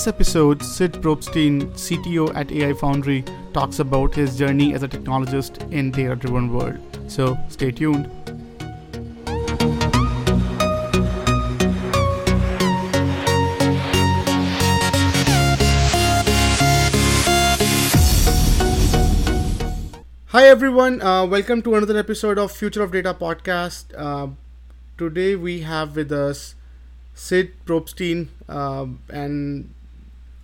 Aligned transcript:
this 0.00 0.08
episode, 0.08 0.62
Sid 0.62 0.92
Probstein, 1.02 1.72
CTO 1.72 2.34
at 2.34 2.50
AI 2.50 2.72
Foundry, 2.72 3.22
talks 3.52 3.80
about 3.80 4.14
his 4.14 4.34
journey 4.38 4.72
as 4.72 4.82
a 4.82 4.88
technologist 4.88 5.70
in 5.70 5.90
the 5.90 6.04
data-driven 6.04 6.50
world. 6.50 6.78
So 7.06 7.36
stay 7.48 7.70
tuned. 7.70 8.08
Hi 20.28 20.46
everyone, 20.46 21.02
uh, 21.02 21.26
welcome 21.26 21.60
to 21.60 21.74
another 21.74 21.98
episode 21.98 22.38
of 22.38 22.52
Future 22.52 22.82
of 22.82 22.92
Data 22.92 23.12
podcast. 23.12 23.92
Uh, 23.94 24.28
today 24.96 25.36
we 25.36 25.60
have 25.60 25.94
with 25.94 26.10
us 26.10 26.54
Sid 27.12 27.52
Probstein, 27.66 28.28
uh, 28.48 28.86
and 29.10 29.74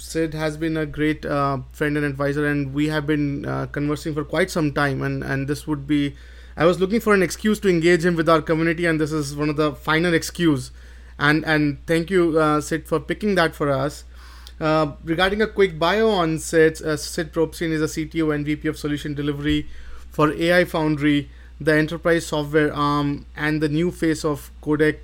Sid 0.06 0.34
has 0.34 0.56
been 0.56 0.76
a 0.76 0.86
great 0.86 1.26
uh, 1.26 1.58
friend 1.72 1.96
and 1.96 2.06
advisor, 2.06 2.46
and 2.46 2.72
we 2.72 2.88
have 2.88 3.06
been 3.06 3.44
uh, 3.44 3.66
conversing 3.66 4.14
for 4.14 4.24
quite 4.24 4.50
some 4.50 4.72
time. 4.72 5.02
And 5.02 5.24
and 5.24 5.48
this 5.48 5.66
would 5.66 5.86
be, 5.86 6.14
I 6.56 6.64
was 6.64 6.78
looking 6.80 7.00
for 7.00 7.12
an 7.12 7.22
excuse 7.22 7.58
to 7.60 7.68
engage 7.68 8.04
him 8.04 8.14
with 8.14 8.28
our 8.28 8.40
community, 8.40 8.86
and 8.86 9.00
this 9.00 9.12
is 9.12 9.34
one 9.34 9.48
of 9.48 9.56
the 9.56 9.72
final 9.72 10.14
excuse. 10.14 10.70
And 11.18 11.44
and 11.44 11.84
thank 11.86 12.10
you, 12.10 12.38
uh, 12.38 12.60
Sid, 12.60 12.86
for 12.86 13.00
picking 13.00 13.34
that 13.34 13.56
for 13.56 13.70
us. 13.70 14.04
Uh, 14.60 14.92
regarding 15.04 15.42
a 15.42 15.46
quick 15.46 15.78
bio 15.78 16.08
on 16.08 16.38
Sid, 16.38 16.80
uh, 16.82 16.96
Sid 16.96 17.32
Probstein 17.32 17.72
is 17.72 17.82
a 17.82 17.90
CTO 17.96 18.34
and 18.34 18.46
VP 18.46 18.68
of 18.68 18.78
Solution 18.78 19.12
Delivery 19.14 19.66
for 20.10 20.32
AI 20.32 20.64
Foundry, 20.64 21.30
the 21.60 21.74
enterprise 21.74 22.26
software 22.26 22.72
arm, 22.72 23.26
and 23.36 23.60
the 23.60 23.68
new 23.68 23.90
face 23.90 24.24
of 24.24 24.50
Kodak 24.60 24.96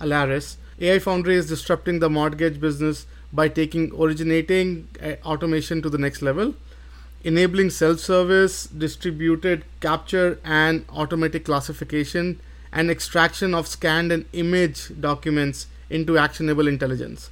Alaris. 0.00 0.56
AI 0.80 0.98
Foundry 1.00 1.34
is 1.34 1.48
disrupting 1.48 1.98
the 1.98 2.08
mortgage 2.08 2.60
business 2.60 3.06
by 3.32 3.48
taking 3.48 3.92
originating 3.98 4.88
uh, 5.02 5.12
automation 5.24 5.82
to 5.82 5.90
the 5.90 5.98
next 5.98 6.22
level, 6.22 6.54
enabling 7.24 7.70
self 7.70 8.00
service, 8.00 8.66
distributed 8.66 9.64
capture, 9.80 10.38
and 10.44 10.84
automatic 10.90 11.44
classification 11.44 12.40
and 12.72 12.90
extraction 12.90 13.54
of 13.54 13.66
scanned 13.66 14.12
and 14.12 14.24
image 14.32 14.90
documents 15.00 15.66
into 15.90 16.18
actionable 16.18 16.68
intelligence. 16.68 17.30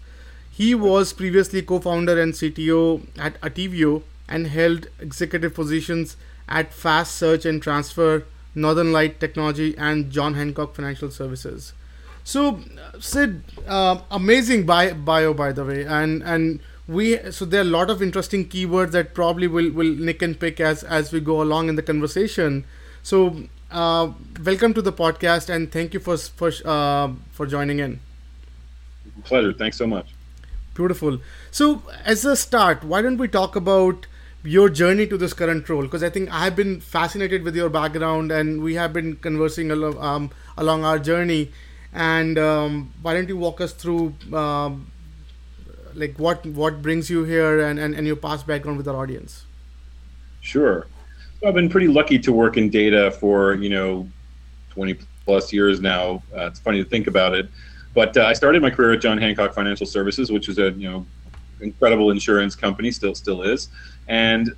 He 0.50 0.74
was 0.74 1.12
previously 1.12 1.62
co 1.62 1.80
founder 1.80 2.20
and 2.20 2.32
CTO 2.32 3.06
at 3.18 3.36
Attivio 3.42 4.02
and 4.28 4.46
held 4.46 4.88
executive 5.00 5.54
positions 5.54 6.16
at 6.48 6.72
Fast 6.72 7.14
Search 7.16 7.44
and 7.44 7.62
Transfer, 7.62 8.24
Northern 8.54 8.92
Light 8.92 9.20
Technology, 9.20 9.76
and 9.76 10.10
John 10.10 10.34
Hancock 10.34 10.74
Financial 10.74 11.10
Services. 11.10 11.74
So, 12.26 12.60
Sid, 12.98 13.42
uh, 13.68 14.00
amazing 14.10 14.66
bio, 14.66 14.94
bio, 14.94 15.32
by 15.32 15.52
the 15.52 15.64
way, 15.64 15.84
and 15.86 16.24
and 16.24 16.58
we 16.88 17.18
so 17.30 17.44
there 17.44 17.60
are 17.60 17.68
a 17.68 17.72
lot 17.78 17.88
of 17.88 18.02
interesting 18.02 18.48
keywords 18.48 18.90
that 18.92 19.14
probably 19.14 19.46
will 19.46 19.70
will 19.70 19.94
nick 20.08 20.22
and 20.22 20.38
pick 20.38 20.60
as 20.60 20.82
as 20.82 21.12
we 21.12 21.20
go 21.20 21.40
along 21.40 21.68
in 21.68 21.76
the 21.76 21.82
conversation. 21.82 22.64
So, 23.04 23.44
uh, 23.70 24.10
welcome 24.44 24.74
to 24.74 24.82
the 24.82 24.92
podcast, 24.92 25.48
and 25.48 25.70
thank 25.70 25.94
you 25.94 26.00
for 26.00 26.16
for 26.16 26.50
uh, 26.64 27.10
for 27.30 27.46
joining 27.46 27.78
in. 27.78 28.00
Pleasure. 29.24 29.52
Thanks 29.52 29.76
so 29.76 29.86
much. 29.86 30.14
Beautiful. 30.74 31.20
So, 31.50 31.82
as 32.04 32.24
a 32.24 32.36
start, 32.36 32.84
why 32.84 33.02
don't 33.02 33.18
we 33.18 33.28
talk 33.28 33.56
about 33.56 34.06
your 34.42 34.68
journey 34.68 35.06
to 35.06 35.16
this 35.16 35.32
current 35.32 35.68
role? 35.68 35.82
Because 35.82 36.02
I 36.02 36.10
think 36.10 36.30
I 36.30 36.44
have 36.44 36.56
been 36.56 36.80
fascinated 36.80 37.42
with 37.42 37.56
your 37.56 37.70
background, 37.70 38.30
and 38.32 38.62
we 38.62 38.74
have 38.74 38.92
been 38.92 39.16
conversing 39.16 39.70
along, 39.70 39.98
um, 39.98 40.30
along 40.56 40.84
our 40.84 40.98
journey. 40.98 41.52
And 41.96 42.38
um, 42.38 42.92
why 43.00 43.14
don't 43.14 43.26
you 43.26 43.38
walk 43.38 43.62
us 43.62 43.72
through, 43.72 44.14
um, 44.30 44.92
like 45.94 46.18
what 46.18 46.44
what 46.44 46.82
brings 46.82 47.08
you 47.08 47.24
here, 47.24 47.66
and, 47.66 47.78
and, 47.78 47.94
and 47.94 48.06
your 48.06 48.16
past 48.16 48.46
background 48.46 48.76
with 48.76 48.86
our 48.86 48.96
audience? 48.96 49.46
Sure. 50.42 50.86
So 51.40 51.48
I've 51.48 51.54
been 51.54 51.70
pretty 51.70 51.88
lucky 51.88 52.18
to 52.18 52.32
work 52.32 52.58
in 52.58 52.68
data 52.68 53.10
for 53.12 53.54
you 53.54 53.70
know, 53.70 54.06
twenty 54.68 54.98
plus 55.24 55.54
years 55.54 55.80
now. 55.80 56.22
Uh, 56.36 56.48
it's 56.48 56.60
funny 56.60 56.84
to 56.84 56.88
think 56.88 57.06
about 57.06 57.32
it. 57.32 57.48
But 57.94 58.14
uh, 58.14 58.26
I 58.26 58.34
started 58.34 58.60
my 58.60 58.68
career 58.68 58.92
at 58.92 59.00
John 59.00 59.16
Hancock 59.16 59.54
Financial 59.54 59.86
Services, 59.86 60.30
which 60.30 60.50
is 60.50 60.58
a 60.58 60.72
you 60.72 60.90
know 60.90 61.06
incredible 61.62 62.10
insurance 62.10 62.54
company, 62.54 62.90
still 62.90 63.14
still 63.14 63.40
is. 63.40 63.68
And 64.06 64.54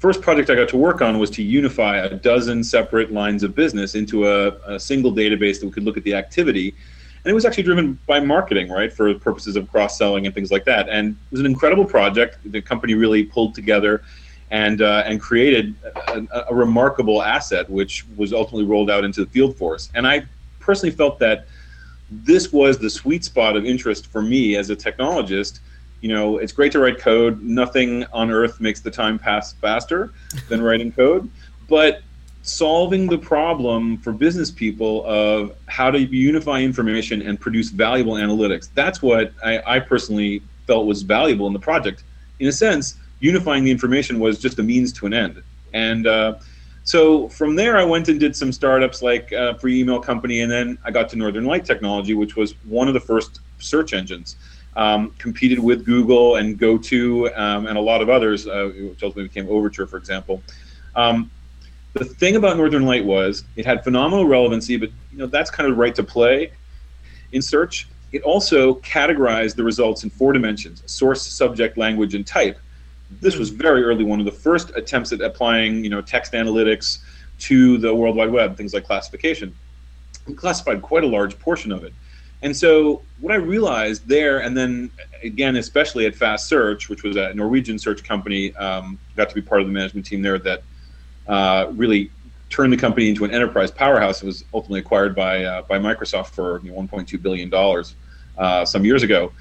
first 0.00 0.22
project 0.22 0.48
I 0.48 0.54
got 0.54 0.68
to 0.70 0.78
work 0.78 1.02
on 1.02 1.18
was 1.18 1.30
to 1.30 1.42
unify 1.42 1.98
a 1.98 2.14
dozen 2.14 2.64
separate 2.64 3.12
lines 3.12 3.42
of 3.42 3.54
business 3.54 3.94
into 3.94 4.26
a, 4.26 4.48
a 4.66 4.80
single 4.80 5.12
database 5.12 5.60
that 5.60 5.66
we 5.66 5.72
could 5.72 5.84
look 5.84 5.98
at 5.98 6.04
the 6.04 6.14
activity. 6.14 6.74
And 7.22 7.30
it 7.30 7.34
was 7.34 7.44
actually 7.44 7.64
driven 7.64 7.98
by 8.06 8.18
marketing, 8.18 8.70
right, 8.70 8.90
for 8.90 9.14
purposes 9.14 9.56
of 9.56 9.70
cross 9.70 9.98
selling 9.98 10.24
and 10.24 10.34
things 10.34 10.50
like 10.50 10.64
that. 10.64 10.88
And 10.88 11.10
it 11.10 11.30
was 11.30 11.40
an 11.40 11.46
incredible 11.46 11.84
project. 11.84 12.38
The 12.46 12.62
company 12.62 12.94
really 12.94 13.24
pulled 13.24 13.54
together 13.54 14.02
and 14.50 14.80
uh, 14.80 15.04
and 15.06 15.20
created 15.20 15.74
a, 16.08 16.26
a, 16.48 16.54
remarkable 16.54 17.22
asset, 17.22 17.68
which 17.70 18.04
was 18.16 18.32
ultimately 18.32 18.64
rolled 18.64 18.90
out 18.90 19.04
into 19.04 19.24
the 19.24 19.30
field 19.30 19.56
force. 19.56 19.90
And 19.94 20.08
I 20.08 20.24
personally 20.58 20.94
felt 20.94 21.18
that 21.20 21.46
this 22.10 22.52
was 22.52 22.78
the 22.78 22.90
sweet 22.90 23.24
spot 23.24 23.54
of 23.54 23.64
interest 23.64 24.06
for 24.06 24.22
me 24.22 24.56
as 24.56 24.70
a 24.70 24.74
technologist. 24.74 25.60
You 26.00 26.08
know, 26.08 26.38
it's 26.38 26.52
great 26.52 26.72
to 26.72 26.78
write 26.78 26.98
code. 26.98 27.42
Nothing 27.42 28.04
on 28.12 28.30
earth 28.30 28.60
makes 28.60 28.80
the 28.80 28.90
time 28.90 29.18
pass 29.18 29.52
faster 29.52 30.12
than 30.48 30.62
writing 30.62 30.92
code. 30.92 31.30
But 31.68 32.02
solving 32.42 33.06
the 33.06 33.18
problem 33.18 33.98
for 33.98 34.12
business 34.12 34.50
people 34.50 35.04
of 35.04 35.54
how 35.66 35.90
to 35.90 35.98
unify 35.98 36.60
information 36.60 37.22
and 37.22 37.38
produce 37.38 37.68
valuable 37.68 38.14
analytics. 38.14 38.70
That's 38.74 39.02
what 39.02 39.32
I, 39.44 39.60
I, 39.66 39.80
personally 39.80 40.42
felt 40.66 40.86
was 40.86 41.02
valuable 41.02 41.46
in 41.46 41.52
the 41.52 41.58
project. 41.58 42.02
In 42.38 42.48
a 42.48 42.52
sense, 42.52 42.96
unifying 43.20 43.64
the 43.64 43.70
information 43.70 44.18
was 44.18 44.38
just 44.38 44.58
a 44.58 44.62
means 44.62 44.92
to 44.94 45.06
an 45.06 45.12
end. 45.12 45.42
And 45.74 46.06
uh, 46.06 46.38
so 46.84 47.28
from 47.28 47.56
there, 47.56 47.76
I 47.76 47.84
went 47.84 48.08
and 48.08 48.18
did 48.18 48.34
some 48.34 48.52
startups 48.52 49.02
like 49.02 49.32
a 49.32 49.58
free 49.58 49.80
email 49.80 50.00
company, 50.00 50.40
and 50.40 50.50
then 50.50 50.78
I 50.84 50.90
got 50.90 51.08
to 51.10 51.16
Northern 51.16 51.44
Light 51.44 51.64
Technology, 51.64 52.14
which 52.14 52.36
was 52.36 52.54
one 52.64 52.88
of 52.88 52.94
the 52.94 53.00
first 53.00 53.40
search 53.58 53.92
engines. 53.92 54.36
Um, 54.76 55.12
competed 55.18 55.58
with 55.58 55.84
Google 55.84 56.36
and 56.36 56.56
GoTo 56.56 57.26
um, 57.34 57.66
and 57.66 57.76
a 57.76 57.80
lot 57.80 58.02
of 58.02 58.08
others, 58.08 58.46
uh, 58.46 58.70
which 58.72 59.02
ultimately 59.02 59.24
became 59.24 59.48
Overture, 59.48 59.84
for 59.84 59.96
example. 59.96 60.42
Um, 60.94 61.28
the 61.94 62.04
thing 62.04 62.36
about 62.36 62.56
Northern 62.56 62.86
Light 62.86 63.04
was 63.04 63.42
it 63.56 63.66
had 63.66 63.82
phenomenal 63.82 64.26
relevancy, 64.26 64.76
but 64.76 64.90
you 65.10 65.18
know 65.18 65.26
that's 65.26 65.50
kind 65.50 65.70
of 65.70 65.76
right 65.76 65.94
to 65.96 66.04
play 66.04 66.52
in 67.32 67.42
search. 67.42 67.88
It 68.12 68.22
also 68.22 68.76
categorized 68.76 69.56
the 69.56 69.64
results 69.64 70.04
in 70.04 70.10
four 70.10 70.32
dimensions: 70.32 70.84
source, 70.86 71.26
subject, 71.26 71.76
language, 71.76 72.14
and 72.14 72.24
type 72.24 72.56
this 73.20 73.36
was 73.36 73.50
very 73.50 73.82
early 73.82 74.04
one 74.04 74.20
of 74.20 74.26
the 74.26 74.32
first 74.32 74.70
attempts 74.76 75.12
at 75.12 75.20
applying 75.20 75.82
you 75.82 75.90
know 75.90 76.00
text 76.00 76.32
analytics 76.32 76.98
to 77.40 77.78
the 77.78 77.94
World 77.94 78.16
Wide 78.16 78.30
Web, 78.30 78.56
things 78.56 78.74
like 78.74 78.84
classification. 78.84 79.54
We 80.26 80.34
classified 80.34 80.82
quite 80.82 81.04
a 81.04 81.06
large 81.06 81.38
portion 81.38 81.72
of 81.72 81.84
it. 81.84 81.94
And 82.42 82.56
so 82.56 83.02
what 83.20 83.32
I 83.32 83.36
realized 83.36 84.08
there, 84.08 84.40
and 84.40 84.56
then 84.56 84.90
again, 85.22 85.56
especially 85.56 86.06
at 86.06 86.14
Fast 86.14 86.48
Search, 86.48 86.88
which 86.88 87.02
was 87.02 87.16
a 87.16 87.34
Norwegian 87.34 87.78
search 87.78 88.02
company, 88.02 88.54
um, 88.56 88.98
got 89.16 89.28
to 89.28 89.34
be 89.34 89.42
part 89.42 89.60
of 89.60 89.66
the 89.66 89.72
management 89.72 90.06
team 90.06 90.22
there 90.22 90.38
that 90.38 90.62
uh, 91.28 91.70
really 91.72 92.10
turned 92.48 92.72
the 92.72 92.76
company 92.76 93.08
into 93.08 93.24
an 93.24 93.30
enterprise 93.30 93.70
powerhouse. 93.70 94.22
It 94.22 94.26
was 94.26 94.44
ultimately 94.54 94.80
acquired 94.80 95.14
by 95.14 95.44
uh, 95.44 95.62
by 95.62 95.78
Microsoft 95.78 96.28
for 96.28 96.60
you 96.64 96.72
know, 96.72 96.80
1.2 96.80 97.20
billion 97.20 97.50
dollars 97.50 97.94
uh, 98.38 98.64
some 98.64 98.84
years 98.84 99.02
ago 99.02 99.32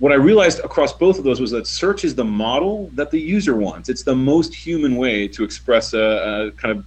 what 0.00 0.12
I 0.12 0.14
realized 0.14 0.60
across 0.60 0.94
both 0.94 1.18
of 1.18 1.24
those 1.24 1.40
was 1.40 1.50
that 1.50 1.66
search 1.66 2.04
is 2.04 2.14
the 2.14 2.24
model 2.24 2.90
that 2.94 3.10
the 3.10 3.20
user 3.20 3.54
wants. 3.54 3.90
It's 3.90 4.02
the 4.02 4.16
most 4.16 4.54
human 4.54 4.96
way 4.96 5.28
to 5.28 5.44
express 5.44 5.92
a, 5.92 6.48
a, 6.48 6.50
kind 6.52 6.76
of 6.76 6.86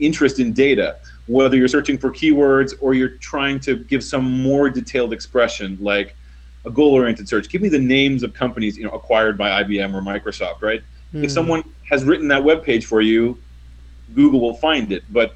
interest 0.00 0.40
in 0.40 0.52
data, 0.52 0.96
whether 1.26 1.56
you're 1.56 1.68
searching 1.68 1.98
for 1.98 2.10
keywords 2.10 2.74
or 2.80 2.94
you're 2.94 3.16
trying 3.18 3.60
to 3.60 3.76
give 3.76 4.02
some 4.02 4.42
more 4.42 4.68
detailed 4.68 5.12
expression, 5.12 5.78
like 5.80 6.16
a 6.64 6.70
goal-oriented 6.70 7.28
search. 7.28 7.48
Give 7.48 7.62
me 7.62 7.68
the 7.68 7.78
names 7.78 8.22
of 8.22 8.34
companies 8.34 8.76
you 8.76 8.84
know 8.84 8.90
acquired 8.90 9.36
by 9.38 9.62
IBM 9.62 9.94
or 9.94 10.00
Microsoft, 10.00 10.62
right? 10.62 10.82
Mm. 11.14 11.24
If 11.24 11.30
hmm. 11.30 11.34
someone 11.34 11.64
has 11.88 12.04
written 12.04 12.28
that 12.28 12.42
web 12.42 12.64
page 12.64 12.86
for 12.86 13.00
you, 13.00 13.38
Google 14.14 14.40
will 14.40 14.54
find 14.54 14.92
it. 14.92 15.04
But 15.10 15.34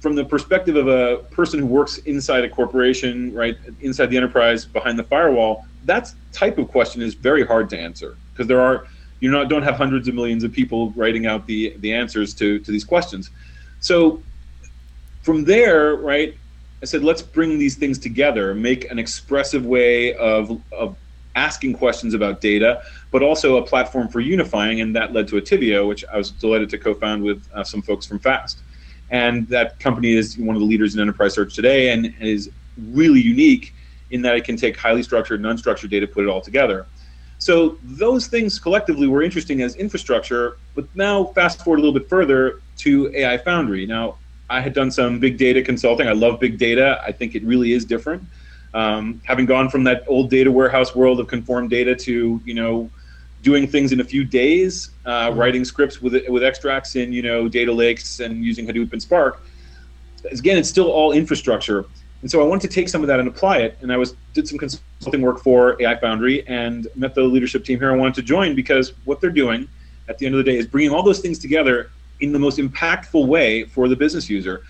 from 0.00 0.14
the 0.14 0.24
perspective 0.24 0.76
of 0.76 0.88
a 0.88 1.18
person 1.30 1.60
who 1.60 1.66
works 1.66 1.98
inside 1.98 2.44
a 2.44 2.48
corporation, 2.48 3.34
right, 3.34 3.56
inside 3.80 4.06
the 4.06 4.16
enterprise, 4.16 4.64
behind 4.64 4.98
the 4.98 5.04
firewall, 5.04 5.66
that 5.84 6.12
type 6.32 6.58
of 6.58 6.68
question 6.68 7.02
is 7.02 7.14
very 7.14 7.44
hard 7.44 7.68
to 7.70 7.78
answer 7.78 8.16
because 8.32 8.46
there 8.46 8.60
are 8.60 8.86
you 9.20 9.30
not 9.30 9.48
don't 9.48 9.62
have 9.62 9.76
hundreds 9.76 10.08
of 10.08 10.14
millions 10.14 10.44
of 10.44 10.52
people 10.52 10.90
writing 10.92 11.26
out 11.26 11.46
the 11.46 11.74
the 11.78 11.92
answers 11.92 12.34
to 12.34 12.58
to 12.60 12.70
these 12.70 12.84
questions. 12.84 13.30
So 13.80 14.22
from 15.22 15.44
there, 15.44 15.96
right, 15.96 16.34
I 16.82 16.86
said 16.86 17.04
let's 17.04 17.22
bring 17.22 17.58
these 17.58 17.76
things 17.76 17.98
together, 17.98 18.54
make 18.54 18.90
an 18.90 18.98
expressive 18.98 19.66
way 19.66 20.14
of 20.14 20.60
of 20.72 20.96
asking 21.36 21.74
questions 21.74 22.12
about 22.14 22.40
data, 22.40 22.82
but 23.12 23.22
also 23.22 23.56
a 23.56 23.62
platform 23.62 24.08
for 24.08 24.20
unifying, 24.20 24.80
and 24.80 24.96
that 24.96 25.12
led 25.12 25.28
to 25.28 25.36
Attivio, 25.36 25.86
which 25.86 26.04
I 26.12 26.16
was 26.16 26.30
delighted 26.30 26.68
to 26.70 26.78
co-found 26.78 27.22
with 27.22 27.46
uh, 27.54 27.62
some 27.62 27.82
folks 27.82 28.06
from 28.06 28.18
Fast. 28.18 28.58
And 29.10 29.46
that 29.48 29.78
company 29.78 30.14
is 30.14 30.38
one 30.38 30.56
of 30.56 30.60
the 30.60 30.66
leaders 30.66 30.94
in 30.94 31.00
enterprise 31.00 31.34
search 31.34 31.54
today, 31.54 31.90
and 31.90 32.14
is 32.20 32.50
really 32.92 33.20
unique 33.20 33.74
in 34.10 34.22
that 34.22 34.36
it 34.36 34.44
can 34.44 34.56
take 34.56 34.76
highly 34.76 35.02
structured 35.02 35.44
and 35.44 35.58
unstructured 35.58 35.90
data, 35.90 36.06
put 36.06 36.24
it 36.24 36.28
all 36.28 36.40
together. 36.40 36.86
So 37.38 37.78
those 37.82 38.26
things 38.26 38.58
collectively 38.58 39.06
were 39.06 39.22
interesting 39.22 39.62
as 39.62 39.74
infrastructure, 39.76 40.56
but 40.74 40.84
now 40.94 41.24
fast 41.26 41.62
forward 41.62 41.78
a 41.78 41.82
little 41.82 41.98
bit 41.98 42.08
further 42.08 42.60
to 42.78 43.10
AI 43.14 43.38
Foundry. 43.38 43.86
Now, 43.86 44.16
I 44.50 44.60
had 44.60 44.74
done 44.74 44.90
some 44.90 45.20
big 45.20 45.38
data 45.38 45.62
consulting. 45.62 46.08
I 46.08 46.12
love 46.12 46.40
big 46.40 46.58
data. 46.58 47.00
I 47.06 47.12
think 47.12 47.36
it 47.36 47.44
really 47.44 47.72
is 47.72 47.84
different. 47.84 48.24
Um, 48.74 49.22
having 49.24 49.46
gone 49.46 49.70
from 49.70 49.84
that 49.84 50.02
old 50.08 50.28
data 50.28 50.50
warehouse 50.50 50.94
world 50.94 51.20
of 51.20 51.28
conformed 51.28 51.70
data 51.70 51.94
to 51.94 52.40
you 52.44 52.54
know 52.54 52.90
doing 53.42 53.66
things 53.66 53.92
in 53.92 54.00
a 54.00 54.04
few 54.04 54.24
days, 54.24 54.90
uh, 55.06 55.28
mm-hmm. 55.28 55.38
writing 55.38 55.64
scripts 55.64 56.02
with 56.02 56.28
with 56.28 56.42
extracts 56.42 56.96
in 56.96 57.12
you 57.12 57.22
know 57.22 57.48
data 57.48 57.72
lakes 57.72 58.20
and 58.20 58.44
using 58.44 58.66
Hadoop 58.66 58.92
and 58.92 59.00
Spark. 59.00 59.40
Again, 60.30 60.58
it's 60.58 60.68
still 60.68 60.90
all 60.90 61.12
infrastructure, 61.12 61.84
and 62.22 62.30
so 62.30 62.42
I 62.42 62.44
wanted 62.44 62.68
to 62.68 62.74
take 62.74 62.88
some 62.88 63.02
of 63.02 63.06
that 63.06 63.20
and 63.20 63.28
apply 63.28 63.58
it. 63.58 63.78
And 63.80 63.92
I 63.92 63.96
was 63.96 64.14
did 64.34 64.48
some 64.48 64.58
consulting 64.58 65.22
work 65.22 65.40
for 65.40 65.80
AI 65.80 65.96
Foundry 66.00 66.46
and 66.48 66.88
met 66.96 67.14
the 67.14 67.22
leadership 67.22 67.64
team 67.64 67.78
here. 67.78 67.92
I 67.92 67.96
wanted 67.96 68.14
to 68.16 68.22
join 68.22 68.56
because 68.56 68.92
what 69.04 69.20
they're 69.20 69.30
doing 69.30 69.68
at 70.08 70.18
the 70.18 70.26
end 70.26 70.34
of 70.34 70.44
the 70.44 70.50
day 70.50 70.58
is 70.58 70.66
bringing 70.66 70.90
all 70.90 71.04
those 71.04 71.20
things 71.20 71.38
together 71.38 71.90
in 72.20 72.32
the 72.32 72.38
most 72.38 72.58
impactful 72.58 73.26
way 73.26 73.64
for 73.64 73.88
the 73.88 73.96
business 73.96 74.28
user. 74.28 74.62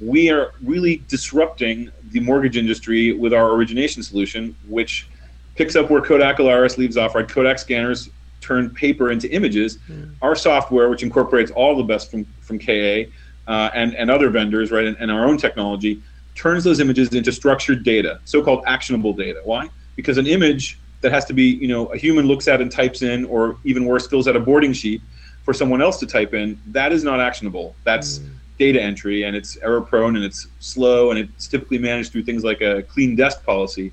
We 0.00 0.30
are 0.30 0.52
really 0.62 1.02
disrupting 1.08 1.90
the 2.10 2.20
mortgage 2.20 2.56
industry 2.56 3.12
with 3.12 3.32
our 3.34 3.50
origination 3.52 4.02
solution, 4.02 4.54
which 4.68 5.08
picks 5.56 5.74
up 5.74 5.90
where 5.90 6.00
Kodak 6.00 6.36
Alaris 6.38 6.78
leaves 6.78 6.96
off. 6.96 7.14
Right, 7.14 7.28
Kodak 7.28 7.58
scanners 7.58 8.10
turn 8.40 8.70
paper 8.70 9.10
into 9.10 9.30
images. 9.32 9.78
Mm. 9.90 10.14
Our 10.22 10.36
software, 10.36 10.88
which 10.88 11.02
incorporates 11.02 11.50
all 11.50 11.76
the 11.76 11.82
best 11.82 12.10
from 12.10 12.24
from 12.40 12.58
KA 12.58 13.10
uh, 13.48 13.70
and 13.74 13.94
and 13.94 14.10
other 14.10 14.30
vendors, 14.30 14.70
right, 14.70 14.86
and, 14.86 14.96
and 15.00 15.10
our 15.10 15.26
own 15.26 15.36
technology, 15.36 16.00
turns 16.34 16.62
those 16.62 16.78
images 16.78 17.12
into 17.12 17.32
structured 17.32 17.82
data, 17.82 18.20
so-called 18.24 18.62
actionable 18.66 19.12
data. 19.12 19.40
Why? 19.44 19.68
Because 19.96 20.18
an 20.18 20.28
image 20.28 20.78
that 21.00 21.12
has 21.12 21.24
to 21.26 21.32
be, 21.32 21.44
you 21.44 21.68
know, 21.68 21.86
a 21.86 21.96
human 21.96 22.26
looks 22.26 22.46
at 22.48 22.60
and 22.60 22.70
types 22.70 23.02
in, 23.02 23.24
or 23.24 23.56
even 23.64 23.84
worse, 23.84 24.06
fills 24.06 24.28
out 24.28 24.36
a 24.36 24.40
boarding 24.40 24.72
sheet 24.72 25.02
for 25.48 25.54
someone 25.54 25.80
else 25.80 25.96
to 25.96 26.04
type 26.04 26.34
in, 26.34 26.60
that 26.66 26.92
is 26.92 27.02
not 27.02 27.20
actionable. 27.20 27.74
That's 27.82 28.18
mm 28.18 28.28
data 28.58 28.82
entry 28.82 29.22
and 29.22 29.36
it's 29.36 29.56
error 29.58 29.80
prone 29.80 30.16
and 30.16 30.24
it's 30.24 30.48
slow 30.58 31.12
and 31.12 31.18
it's 31.20 31.46
typically 31.46 31.78
managed 31.78 32.10
through 32.10 32.24
things 32.24 32.42
like 32.42 32.60
a 32.60 32.82
clean 32.82 33.14
desk 33.14 33.44
policy. 33.44 33.92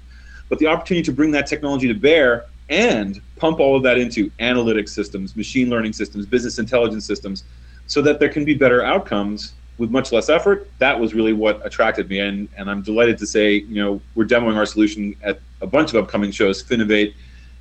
But 0.49 0.57
the 0.57 0.65
opportunity 0.65 1.03
to 1.03 1.11
bring 1.11 1.29
that 1.33 1.45
technology 1.45 1.87
to 1.87 1.93
bear 1.93 2.45
and 2.69 3.21
pump 3.35 3.59
all 3.59 3.77
of 3.77 3.83
that 3.83 3.99
into 3.99 4.31
analytics 4.39 4.89
systems, 4.89 5.35
machine 5.35 5.69
learning 5.69 5.93
systems, 5.93 6.25
business 6.25 6.57
intelligence 6.57 7.05
systems, 7.05 7.43
so 7.85 8.01
that 8.01 8.19
there 8.19 8.27
can 8.27 8.43
be 8.43 8.55
better 8.55 8.83
outcomes 8.83 9.53
with 9.77 9.91
much 9.91 10.11
less 10.11 10.29
effort. 10.29 10.67
That 10.79 10.99
was 10.99 11.13
really 11.13 11.33
what 11.33 11.63
attracted 11.63 12.09
me, 12.09 12.21
and 12.21 12.49
and 12.57 12.67
I'm 12.71 12.81
delighted 12.81 13.19
to 13.19 13.27
say, 13.27 13.53
you 13.53 13.75
know, 13.75 14.01
we're 14.15 14.25
demoing 14.25 14.55
our 14.55 14.65
solution 14.65 15.15
at 15.21 15.39
a 15.61 15.67
bunch 15.67 15.93
of 15.93 16.03
upcoming 16.03 16.31
shows, 16.31 16.63
Finovate 16.63 17.13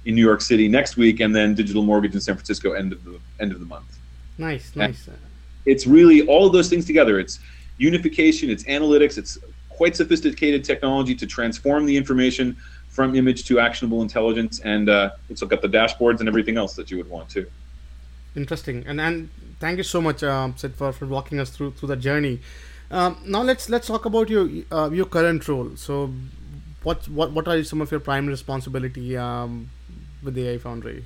in 0.04 0.14
New 0.14 0.24
York 0.24 0.40
City 0.40 0.68
next 0.68 0.96
week, 0.96 1.20
and 1.20 1.34
then 1.34 1.54
Digital 1.54 1.82
Mortgage 1.82 2.14
in 2.14 2.20
San 2.20 2.34
Francisco 2.34 2.72
end 2.72 2.92
of 2.92 3.04
the 3.04 3.18
end 3.40 3.52
of 3.52 3.60
the 3.60 3.66
month. 3.66 3.98
Nice, 4.38 4.74
nice. 4.76 5.06
And 5.06 5.18
it's 5.66 5.86
really 5.86 6.26
all 6.26 6.46
of 6.46 6.52
those 6.52 6.68
things 6.68 6.84
together. 6.84 7.18
It's 7.18 7.40
unification, 7.78 8.50
it's 8.50 8.64
analytics, 8.64 9.18
it's 9.18 9.38
quite 9.68 9.96
sophisticated 9.96 10.64
technology 10.64 11.14
to 11.14 11.26
transform 11.26 11.86
the 11.86 11.96
information 11.96 12.56
from 12.88 13.16
image 13.16 13.44
to 13.46 13.58
actionable 13.58 14.02
intelligence, 14.02 14.60
and 14.60 14.88
uh, 14.88 15.10
it's 15.28 15.42
got 15.42 15.60
the 15.62 15.68
dashboards 15.68 16.20
and 16.20 16.28
everything 16.28 16.56
else 16.56 16.74
that 16.74 16.90
you 16.90 16.96
would 16.96 17.10
want 17.10 17.28
to. 17.30 17.44
Interesting, 18.36 18.84
and 18.86 19.00
and 19.00 19.30
thank 19.58 19.78
you 19.78 19.82
so 19.82 20.00
much, 20.00 20.22
um, 20.22 20.54
Sid, 20.56 20.74
for, 20.76 20.92
for 20.92 21.06
walking 21.06 21.40
us 21.40 21.50
through 21.50 21.72
through 21.72 21.88
the 21.88 21.96
journey. 21.96 22.40
Um, 22.90 23.18
now 23.26 23.42
let's 23.42 23.68
let's 23.68 23.88
talk 23.88 24.04
about 24.04 24.28
your 24.28 24.48
uh, 24.70 24.90
your 24.90 25.06
current 25.06 25.46
role. 25.48 25.70
So, 25.76 26.12
what 26.82 27.08
what 27.08 27.32
what 27.32 27.48
are 27.48 27.62
some 27.64 27.80
of 27.80 27.90
your 27.90 28.00
primary 28.00 28.32
responsibility 28.32 29.16
um, 29.16 29.70
with 30.24 30.34
the 30.34 30.48
AI 30.48 30.58
Foundry 30.58 31.04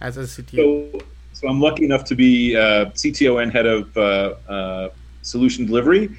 as 0.00 0.16
a 0.16 0.22
CTO? 0.22 0.92
So, 0.92 1.00
so 1.32 1.48
I'm 1.48 1.60
lucky 1.60 1.84
enough 1.84 2.04
to 2.06 2.14
be 2.14 2.56
uh, 2.56 2.86
CTO 2.86 3.42
and 3.42 3.52
head 3.52 3.66
of 3.66 3.96
uh, 3.96 4.34
uh, 4.48 4.88
solution 5.22 5.66
delivery. 5.66 6.10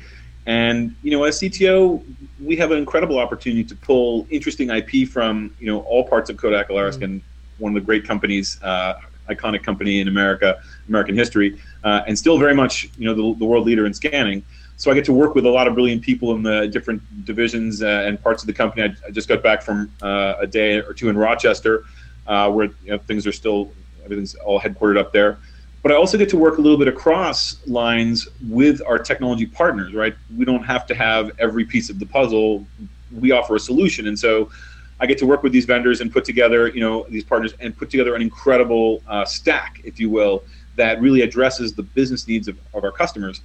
And 0.45 0.95
you 1.03 1.11
know, 1.11 1.25
as 1.25 1.39
CTO, 1.39 2.03
we 2.43 2.55
have 2.55 2.71
an 2.71 2.77
incredible 2.77 3.19
opportunity 3.19 3.63
to 3.65 3.75
pull 3.75 4.25
interesting 4.29 4.69
IP 4.69 5.07
from 5.07 5.53
you 5.59 5.67
know 5.67 5.81
all 5.81 6.07
parts 6.07 6.29
of 6.29 6.37
Kodak 6.37 6.69
Alaris 6.69 6.93
mm-hmm. 6.93 7.03
and 7.03 7.21
one 7.57 7.75
of 7.75 7.81
the 7.81 7.85
great 7.85 8.05
companies, 8.07 8.59
uh, 8.63 8.93
iconic 9.29 9.61
company 9.63 9.99
in 9.99 10.07
America, 10.07 10.61
American 10.87 11.15
history, 11.15 11.59
uh, 11.83 12.01
and 12.07 12.17
still 12.17 12.37
very 12.39 12.55
much 12.55 12.89
you 12.97 13.05
know 13.05 13.13
the, 13.13 13.37
the, 13.39 13.45
world 13.45 13.65
leader 13.65 13.85
in 13.85 13.93
scanning. 13.93 14.43
So 14.77 14.89
I 14.89 14.93
get 14.93 15.03
to 15.05 15.13
work 15.13 15.35
with 15.35 15.45
a 15.45 15.49
lot 15.49 15.67
of 15.67 15.73
brilliant 15.73 16.01
people 16.01 16.33
in 16.33 16.41
the 16.41 16.67
different 16.69 17.01
divisions 17.25 17.83
uh, 17.83 18.05
and 18.07 18.21
parts 18.23 18.41
of 18.41 18.47
the 18.47 18.53
company. 18.53 18.83
I, 18.83 19.07
I 19.07 19.11
just 19.11 19.27
got 19.27 19.43
back 19.43 19.61
from 19.61 19.91
a 20.01 20.47
day 20.47 20.77
or 20.77 20.93
two 20.93 21.09
in 21.09 21.17
Rochester, 21.17 21.83
where 22.25 22.67
you 22.83 22.91
know, 22.91 22.97
things 22.99 23.25
are 23.25 23.31
still 23.31 23.71
everything's 24.03 24.35
all 24.35 24.59
headquartered 24.59 24.97
up 24.97 25.13
there. 25.13 25.39
But 25.81 25.93
I 25.93 25.95
also 25.95 26.17
get 26.17 26.29
to 26.29 26.37
work 26.37 26.57
a 26.57 26.61
little 26.61 26.77
bit 26.77 26.87
across 26.87 27.65
lines 27.65 28.27
with 28.47 28.81
our 28.85 28.99
technology 28.99 29.45
partners, 29.45 29.93
right? 29.93 30.13
We 30.35 30.43
don't 30.43 30.63
have 30.63 30.85
to 30.87 30.95
have 30.95 31.31
every 31.39 31.63
piece 31.63 31.89
of 31.89 31.99
the 31.99 32.05
puzzle. 32.05 32.65
We 33.11 33.31
offer 33.31 33.55
a 33.55 33.59
solution. 33.59 34.07
And 34.07 34.19
so 34.19 34.51
I 34.99 35.05
get 35.05 35.17
to 35.19 35.25
work 35.25 35.41
with 35.41 35.53
these 35.53 35.65
vendors 35.65 36.01
and 36.01 36.11
put 36.11 36.25
together, 36.25 36.67
you 36.67 36.81
know, 36.81 37.05
these 37.09 37.23
partners 37.23 37.53
and 37.61 37.77
put 37.77 37.89
together 37.89 38.15
an 38.15 38.21
incredible 38.21 39.01
uh, 39.07 39.23
stack, 39.23 39.79
if 39.85 39.99
you 39.99 40.09
will, 40.09 40.43
that 40.75 40.99
really 40.99 41.21
addresses 41.21 41.73
the 41.73 41.83
business 41.83 42.27
needs 42.27 42.49
of, 42.49 42.59
of 42.73 42.83
our 42.83 42.91
customers. 42.91 43.41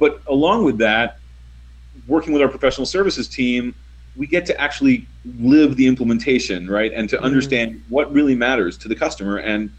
But 0.00 0.22
along 0.26 0.64
with 0.64 0.78
that, 0.78 1.18
working 2.08 2.32
with 2.32 2.42
our 2.42 2.48
professional 2.48 2.86
services 2.86 3.28
team, 3.28 3.74
we 4.16 4.26
get 4.26 4.46
to 4.46 4.60
actually 4.60 5.06
live 5.38 5.76
the 5.76 5.86
implementation, 5.86 6.68
right? 6.68 6.92
And 6.92 7.08
to 7.10 7.16
mm-hmm. 7.16 7.24
understand 7.24 7.82
what 7.88 8.12
really 8.12 8.34
matters 8.34 8.76
to 8.78 8.88
the 8.88 8.94
customer. 8.94 9.38
And 9.38 9.70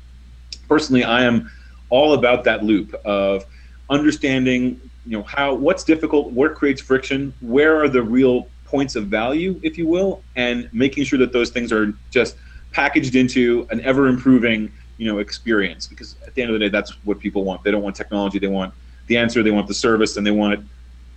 personally, 0.68 1.04
I 1.04 1.24
am 1.24 1.50
all 1.90 2.14
about 2.14 2.44
that 2.46 2.64
loop 2.64 2.94
of 3.06 3.46
understanding, 3.90 4.80
you 5.06 5.18
know, 5.18 5.24
how 5.24 5.54
what's 5.54 5.84
difficult, 5.84 6.32
what 6.32 6.56
creates 6.56 6.82
friction, 6.82 7.34
where 7.42 7.82
are 7.82 7.90
the 7.90 8.02
real 8.02 8.48
points 8.66 8.96
of 8.96 9.08
value, 9.08 9.60
if 9.64 9.78
you 9.78 9.86
will, 9.86 10.24
and 10.36 10.70
making 10.72 11.04
sure 11.04 11.20
that 11.20 11.34
those 11.34 11.50
things 11.50 11.72
are 11.72 11.94
just 12.10 12.38
packaged 12.72 13.16
into 13.16 13.68
an 13.70 13.82
ever 13.82 14.08
improving, 14.08 14.72
you 14.98 15.12
know, 15.12 15.20
experience. 15.20 15.88
Because 15.88 16.16
at 16.26 16.34
the 16.36 16.42
end 16.42 16.52
of 16.52 16.54
the 16.54 16.66
day, 16.66 16.70
that's 16.70 16.92
what 17.04 17.20
people 17.20 17.44
want. 17.44 17.64
They 17.64 17.72
don't 17.72 17.82
want 17.82 17.98
technology; 17.98 18.40
they 18.40 18.48
want 18.48 18.74
the 19.08 19.18
answer, 19.18 19.44
they 19.44 19.52
want 19.52 19.68
the 19.68 19.74
service, 19.74 20.16
and 20.16 20.26
they 20.26 20.32
want 20.32 20.54
it 20.54 20.62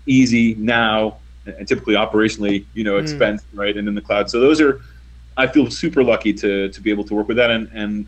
easy 0.06 0.54
now 0.56 1.18
and 1.46 1.66
typically 1.68 1.94
operationally, 1.94 2.64
you 2.74 2.84
know, 2.84 2.96
hmm. 2.96 3.02
expense 3.02 3.42
mm. 3.42 3.58
right 3.58 3.76
and 3.76 3.86
in 3.88 3.94
the 3.94 4.00
cloud. 4.00 4.30
So 4.30 4.40
those 4.40 4.60
are, 4.60 4.80
I 5.36 5.46
feel 5.46 5.70
super 5.70 6.02
lucky 6.02 6.32
to 6.34 6.68
to 6.68 6.80
be 6.80 6.90
able 6.90 7.04
to 7.04 7.14
work 7.14 7.28
with 7.28 7.36
that, 7.36 7.50
and 7.50 7.68
and 7.74 8.06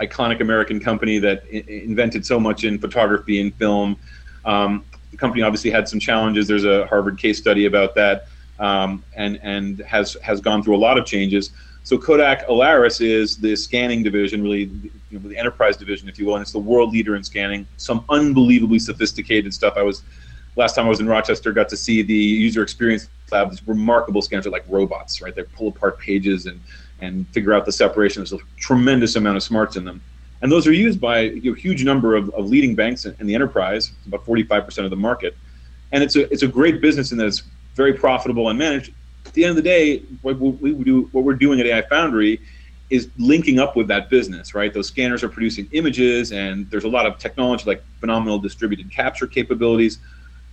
iconic 0.00 0.40
American 0.40 0.80
company 0.80 1.18
that 1.20 1.44
I- 1.52 1.64
invented 1.68 2.26
so 2.26 2.40
much 2.40 2.64
in 2.64 2.78
photography 2.78 3.40
and 3.40 3.54
film. 3.54 3.96
Um, 4.44 4.84
the 5.12 5.16
company 5.16 5.42
obviously 5.42 5.70
had 5.70 5.88
some 5.88 6.00
challenges. 6.00 6.48
There's 6.48 6.64
a 6.64 6.86
Harvard 6.86 7.18
case 7.18 7.38
study 7.38 7.66
about 7.66 7.94
that, 7.94 8.26
um, 8.62 9.04
and 9.16 9.38
and 9.42 9.80
has 9.80 10.16
has 10.22 10.40
gone 10.40 10.62
through 10.62 10.76
a 10.76 10.78
lot 10.78 10.96
of 10.96 11.04
changes. 11.04 11.50
So 11.82 11.98
Kodak 11.98 12.46
Alaris 12.46 13.04
is 13.04 13.36
the 13.36 13.56
scanning 13.56 14.04
division, 14.04 14.40
really 14.40 14.70
you 15.10 15.18
know, 15.18 15.28
the 15.28 15.36
enterprise 15.36 15.76
division, 15.76 16.08
if 16.08 16.16
you 16.16 16.26
will, 16.26 16.36
and 16.36 16.42
it's 16.42 16.52
the 16.52 16.60
world 16.60 16.92
leader 16.92 17.16
in 17.16 17.24
scanning. 17.24 17.66
Some 17.76 18.04
unbelievably 18.08 18.78
sophisticated 18.78 19.52
stuff. 19.52 19.74
I 19.76 19.82
was 19.82 20.04
last 20.54 20.76
time 20.76 20.86
I 20.86 20.88
was 20.88 21.00
in 21.00 21.08
Rochester, 21.08 21.52
got 21.52 21.68
to 21.70 21.76
see 21.76 22.02
the 22.02 22.14
user 22.14 22.62
experience 22.62 23.08
lab. 23.32 23.50
These 23.50 23.66
remarkable 23.66 24.22
scanners 24.22 24.46
like 24.46 24.64
robots, 24.68 25.20
right? 25.20 25.34
They 25.34 25.42
pull 25.42 25.68
apart 25.68 25.98
pages 25.98 26.46
and 26.46 26.60
and 27.00 27.26
figure 27.30 27.52
out 27.52 27.66
the 27.66 27.72
separation. 27.72 28.20
There's 28.20 28.32
a 28.32 28.38
tremendous 28.58 29.16
amount 29.16 29.38
of 29.38 29.42
smarts 29.42 29.74
in 29.74 29.84
them, 29.84 30.00
and 30.40 30.52
those 30.52 30.68
are 30.68 30.72
used 30.72 31.00
by 31.00 31.22
you 31.22 31.50
know, 31.50 31.56
a 31.56 31.60
huge 31.60 31.82
number 31.82 32.14
of, 32.14 32.30
of 32.30 32.46
leading 32.46 32.76
banks 32.76 33.06
in, 33.06 33.16
in 33.18 33.26
the 33.26 33.34
enterprise. 33.34 33.90
About 34.06 34.24
45% 34.24 34.84
of 34.84 34.90
the 34.90 34.96
market, 34.96 35.36
and 35.90 36.04
it's 36.04 36.14
a 36.14 36.32
it's 36.32 36.44
a 36.44 36.48
great 36.48 36.80
business 36.80 37.10
in 37.10 37.18
that 37.18 37.26
it's 37.26 37.42
very 37.74 37.94
profitable 37.94 38.48
and 38.48 38.58
managed 38.58 38.92
at 39.26 39.32
the 39.34 39.44
end 39.44 39.50
of 39.50 39.56
the 39.56 39.62
day, 39.62 39.98
what 40.22 40.38
we 40.38 40.72
do, 40.84 41.08
what 41.12 41.24
we're 41.24 41.34
doing 41.34 41.60
at 41.60 41.66
AI 41.66 41.82
Foundry, 41.82 42.40
is 42.90 43.08
linking 43.16 43.58
up 43.58 43.74
with 43.76 43.88
that 43.88 44.10
business, 44.10 44.54
right? 44.54 44.74
Those 44.74 44.88
scanners 44.88 45.22
are 45.22 45.28
producing 45.28 45.68
images, 45.72 46.32
and 46.32 46.68
there's 46.70 46.84
a 46.84 46.88
lot 46.88 47.06
of 47.06 47.16
technology 47.18 47.64
like 47.64 47.82
phenomenal 48.00 48.38
distributed 48.38 48.90
capture 48.90 49.26
capabilities. 49.26 49.98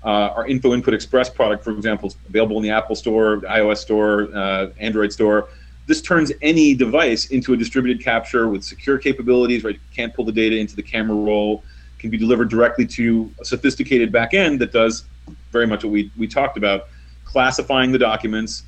Uh, 0.05 0.31
our 0.37 0.47
Info 0.47 0.73
Input 0.73 0.93
Express 0.93 1.29
product, 1.29 1.63
for 1.63 1.71
example, 1.71 2.07
is 2.07 2.15
available 2.29 2.55
in 2.55 2.63
the 2.63 2.69
Apple 2.69 2.95
Store, 2.95 3.37
the 3.37 3.47
iOS 3.47 3.79
Store, 3.79 4.29
uh, 4.33 4.69
Android 4.79 5.11
Store. 5.11 5.49
This 5.87 6.01
turns 6.01 6.31
any 6.41 6.73
device 6.73 7.25
into 7.25 7.51
a 7.51 7.57
distributed 7.57 8.01
capture 8.01 8.47
with 8.47 8.63
secure 8.63 8.97
capabilities, 8.97 9.65
right? 9.65 9.73
You 9.73 9.81
can't 9.93 10.13
pull 10.13 10.23
the 10.23 10.31
data 10.31 10.55
into 10.55 10.77
the 10.77 10.83
camera 10.83 11.17
roll, 11.17 11.65
can 11.97 12.09
be 12.09 12.17
delivered 12.17 12.49
directly 12.49 12.85
to 12.85 13.29
a 13.41 13.43
sophisticated 13.43 14.13
backend 14.13 14.59
that 14.59 14.71
does 14.71 15.03
very 15.51 15.67
much 15.67 15.83
what 15.83 15.91
we, 15.91 16.09
we 16.17 16.27
talked 16.27 16.55
about, 16.55 16.87
classifying 17.29 17.91
the 17.91 17.99
documents, 17.99 18.63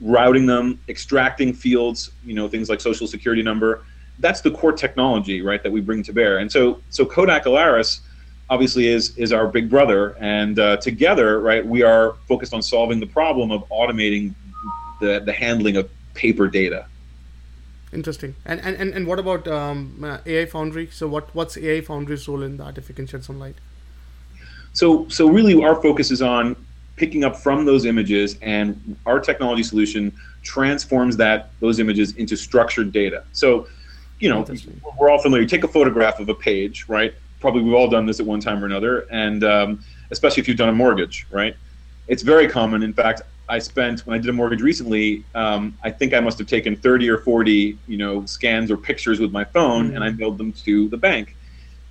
routing 0.00 0.46
them, 0.46 0.80
extracting 0.88 1.52
fields, 1.52 2.10
you 2.24 2.34
know, 2.34 2.48
things 2.48 2.70
like 2.70 2.80
social 2.80 3.06
security 3.06 3.42
number. 3.42 3.84
That's 4.18 4.40
the 4.40 4.50
core 4.50 4.72
technology, 4.72 5.42
right, 5.42 5.62
that 5.62 5.70
we 5.70 5.82
bring 5.82 6.02
to 6.04 6.12
bear. 6.12 6.38
And 6.38 6.50
so, 6.50 6.80
so 6.88 7.04
Kodak 7.04 7.44
Alaris 7.44 8.00
obviously 8.48 8.86
is 8.86 9.16
is 9.18 9.32
our 9.32 9.46
big 9.46 9.68
brother, 9.68 10.16
and 10.20 10.58
uh, 10.58 10.76
together, 10.78 11.40
right, 11.40 11.64
we 11.64 11.82
are 11.82 12.16
focused 12.28 12.54
on 12.54 12.62
solving 12.62 12.98
the 12.98 13.06
problem 13.06 13.50
of 13.50 13.68
automating 13.68 14.34
the 15.00 15.20
the 15.28 15.32
handling 15.32 15.76
of 15.76 15.90
paper 16.14 16.48
data. 16.48 16.86
Interesting. 17.92 18.34
And 18.46 18.58
and, 18.60 18.74
and, 18.76 18.94
and 18.94 19.06
what 19.06 19.18
about 19.18 19.46
um, 19.48 20.02
uh, 20.02 20.18
AI 20.24 20.46
Foundry? 20.46 20.88
So 20.90 21.08
what 21.08 21.34
what's 21.34 21.58
AI 21.58 21.82
Foundry's 21.82 22.26
role 22.26 22.42
in 22.42 22.56
that? 22.56 22.78
If 22.78 22.88
you 22.88 22.94
can 22.94 23.06
shed 23.06 23.22
some 23.22 23.38
light. 23.38 23.56
So 24.72 25.06
so 25.08 25.28
really, 25.28 25.62
our 25.62 25.76
focus 25.82 26.10
is 26.10 26.22
on 26.22 26.56
picking 26.96 27.24
up 27.24 27.36
from 27.36 27.64
those 27.64 27.84
images 27.84 28.36
and 28.42 28.96
our 29.06 29.18
technology 29.20 29.62
solution 29.62 30.12
transforms 30.42 31.16
that 31.16 31.50
those 31.60 31.78
images 31.78 32.14
into 32.16 32.36
structured 32.36 32.92
data. 32.92 33.24
So 33.32 33.66
you 34.18 34.28
know 34.28 34.46
we're 34.98 35.10
all 35.10 35.20
familiar. 35.20 35.46
Take 35.46 35.64
a 35.64 35.68
photograph 35.68 36.20
of 36.20 36.28
a 36.28 36.34
page 36.34 36.86
right? 36.88 37.14
Probably 37.40 37.62
we've 37.62 37.74
all 37.74 37.88
done 37.88 38.06
this 38.06 38.20
at 38.20 38.26
one 38.26 38.40
time 38.40 38.62
or 38.62 38.66
another 38.66 39.06
and 39.10 39.42
um, 39.44 39.84
especially 40.10 40.40
if 40.40 40.48
you've 40.48 40.58
done 40.58 40.68
a 40.68 40.74
mortgage 40.74 41.26
right? 41.30 41.56
It's 42.08 42.22
very 42.22 42.48
common. 42.48 42.82
In 42.82 42.92
fact 42.92 43.22
i 43.48 43.58
spent 43.58 44.06
when 44.06 44.14
i 44.16 44.18
did 44.18 44.28
a 44.28 44.32
mortgage 44.32 44.62
recently 44.62 45.24
um, 45.34 45.76
i 45.82 45.90
think 45.90 46.14
i 46.14 46.20
must 46.20 46.38
have 46.38 46.46
taken 46.46 46.76
30 46.76 47.10
or 47.10 47.18
40 47.18 47.76
you 47.88 47.96
know 47.96 48.24
scans 48.24 48.70
or 48.70 48.76
pictures 48.76 49.18
with 49.18 49.32
my 49.32 49.44
phone 49.44 49.86
mm-hmm. 49.86 49.96
and 49.96 50.04
i 50.04 50.10
mailed 50.10 50.38
them 50.38 50.52
to 50.52 50.88
the 50.88 50.96
bank. 50.96 51.36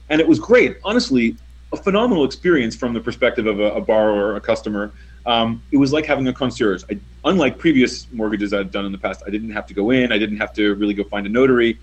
And 0.10 0.20
it 0.20 0.28
was 0.28 0.40
great. 0.40 0.78
Honestly 0.84 1.38
a 1.74 1.78
phenomenal 1.78 2.26
experience 2.26 2.76
from 2.76 2.94
the 2.94 3.00
perspective 3.00 3.46
of 3.48 3.60
a, 3.60 3.72
a 3.74 3.82
borrower, 3.82 4.36
a 4.36 4.42
customer. 4.42 4.92
Um, 5.26 5.62
it 5.72 5.78
was 5.78 5.94
like 5.94 6.06
having 6.06 6.28
a 6.28 6.34
concierge. 6.34 6.84
I, 6.90 7.00
unlike 7.24 7.58
previous 7.58 8.12
mortgages 8.12 8.54
I'd 8.54 8.72
done 8.72 8.86
in 8.86 8.92
the 8.92 8.98
past, 8.98 9.24
I 9.26 9.30
didn't 9.30 9.52
have 9.52 9.68
to 9.68 9.74
go 9.74 9.92
in. 9.92 10.12
I 10.12 10.18
didn't 10.18 10.38
have 10.38 10.54
to 10.54 10.76
really 10.76 10.94
go 10.94 11.04
find 11.04 11.26
a 11.26 11.30
notary. 11.30 11.80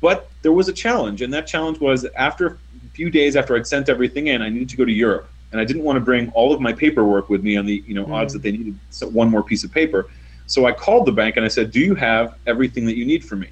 But 0.00 0.30
there 0.42 0.52
was 0.52 0.68
a 0.68 0.72
challenge, 0.72 1.22
and 1.22 1.32
that 1.32 1.46
challenge 1.46 1.78
was 1.78 2.04
after 2.16 2.46
a 2.46 2.56
few 2.92 3.10
days 3.10 3.36
after 3.36 3.54
I'd 3.54 3.66
sent 3.66 3.88
everything 3.88 4.28
in, 4.28 4.42
I 4.42 4.48
needed 4.48 4.68
to 4.70 4.76
go 4.76 4.84
to 4.84 4.92
Europe, 4.92 5.28
and 5.52 5.60
I 5.60 5.64
didn't 5.64 5.82
want 5.82 5.96
to 5.96 6.00
bring 6.00 6.30
all 6.30 6.52
of 6.52 6.60
my 6.60 6.72
paperwork 6.72 7.28
with 7.28 7.42
me 7.42 7.56
on 7.56 7.66
the 7.66 7.84
you 7.86 7.94
know 7.94 8.06
mm. 8.06 8.12
odds 8.12 8.32
that 8.32 8.42
they 8.42 8.52
needed 8.52 8.76
one 9.12 9.28
more 9.28 9.42
piece 9.42 9.62
of 9.64 9.72
paper. 9.72 10.08
So 10.46 10.66
I 10.66 10.72
called 10.72 11.06
the 11.06 11.12
bank 11.12 11.36
and 11.36 11.44
I 11.44 11.48
said, 11.48 11.70
"Do 11.70 11.80
you 11.80 11.94
have 11.94 12.36
everything 12.46 12.84
that 12.86 12.96
you 12.96 13.04
need 13.04 13.24
for 13.24 13.36
me?" 13.36 13.50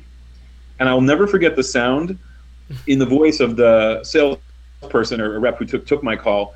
And 0.80 0.88
I'll 0.88 1.00
never 1.00 1.26
forget 1.26 1.54
the 1.54 1.62
sound 1.62 2.18
in 2.86 2.98
the 2.98 3.06
voice 3.06 3.40
of 3.40 3.56
the 3.56 4.02
sales 4.02 4.38
person 4.88 5.20
or 5.20 5.36
a 5.36 5.38
rep 5.38 5.58
who 5.58 5.64
took 5.64 5.86
took 5.86 6.02
my 6.02 6.16
call, 6.16 6.54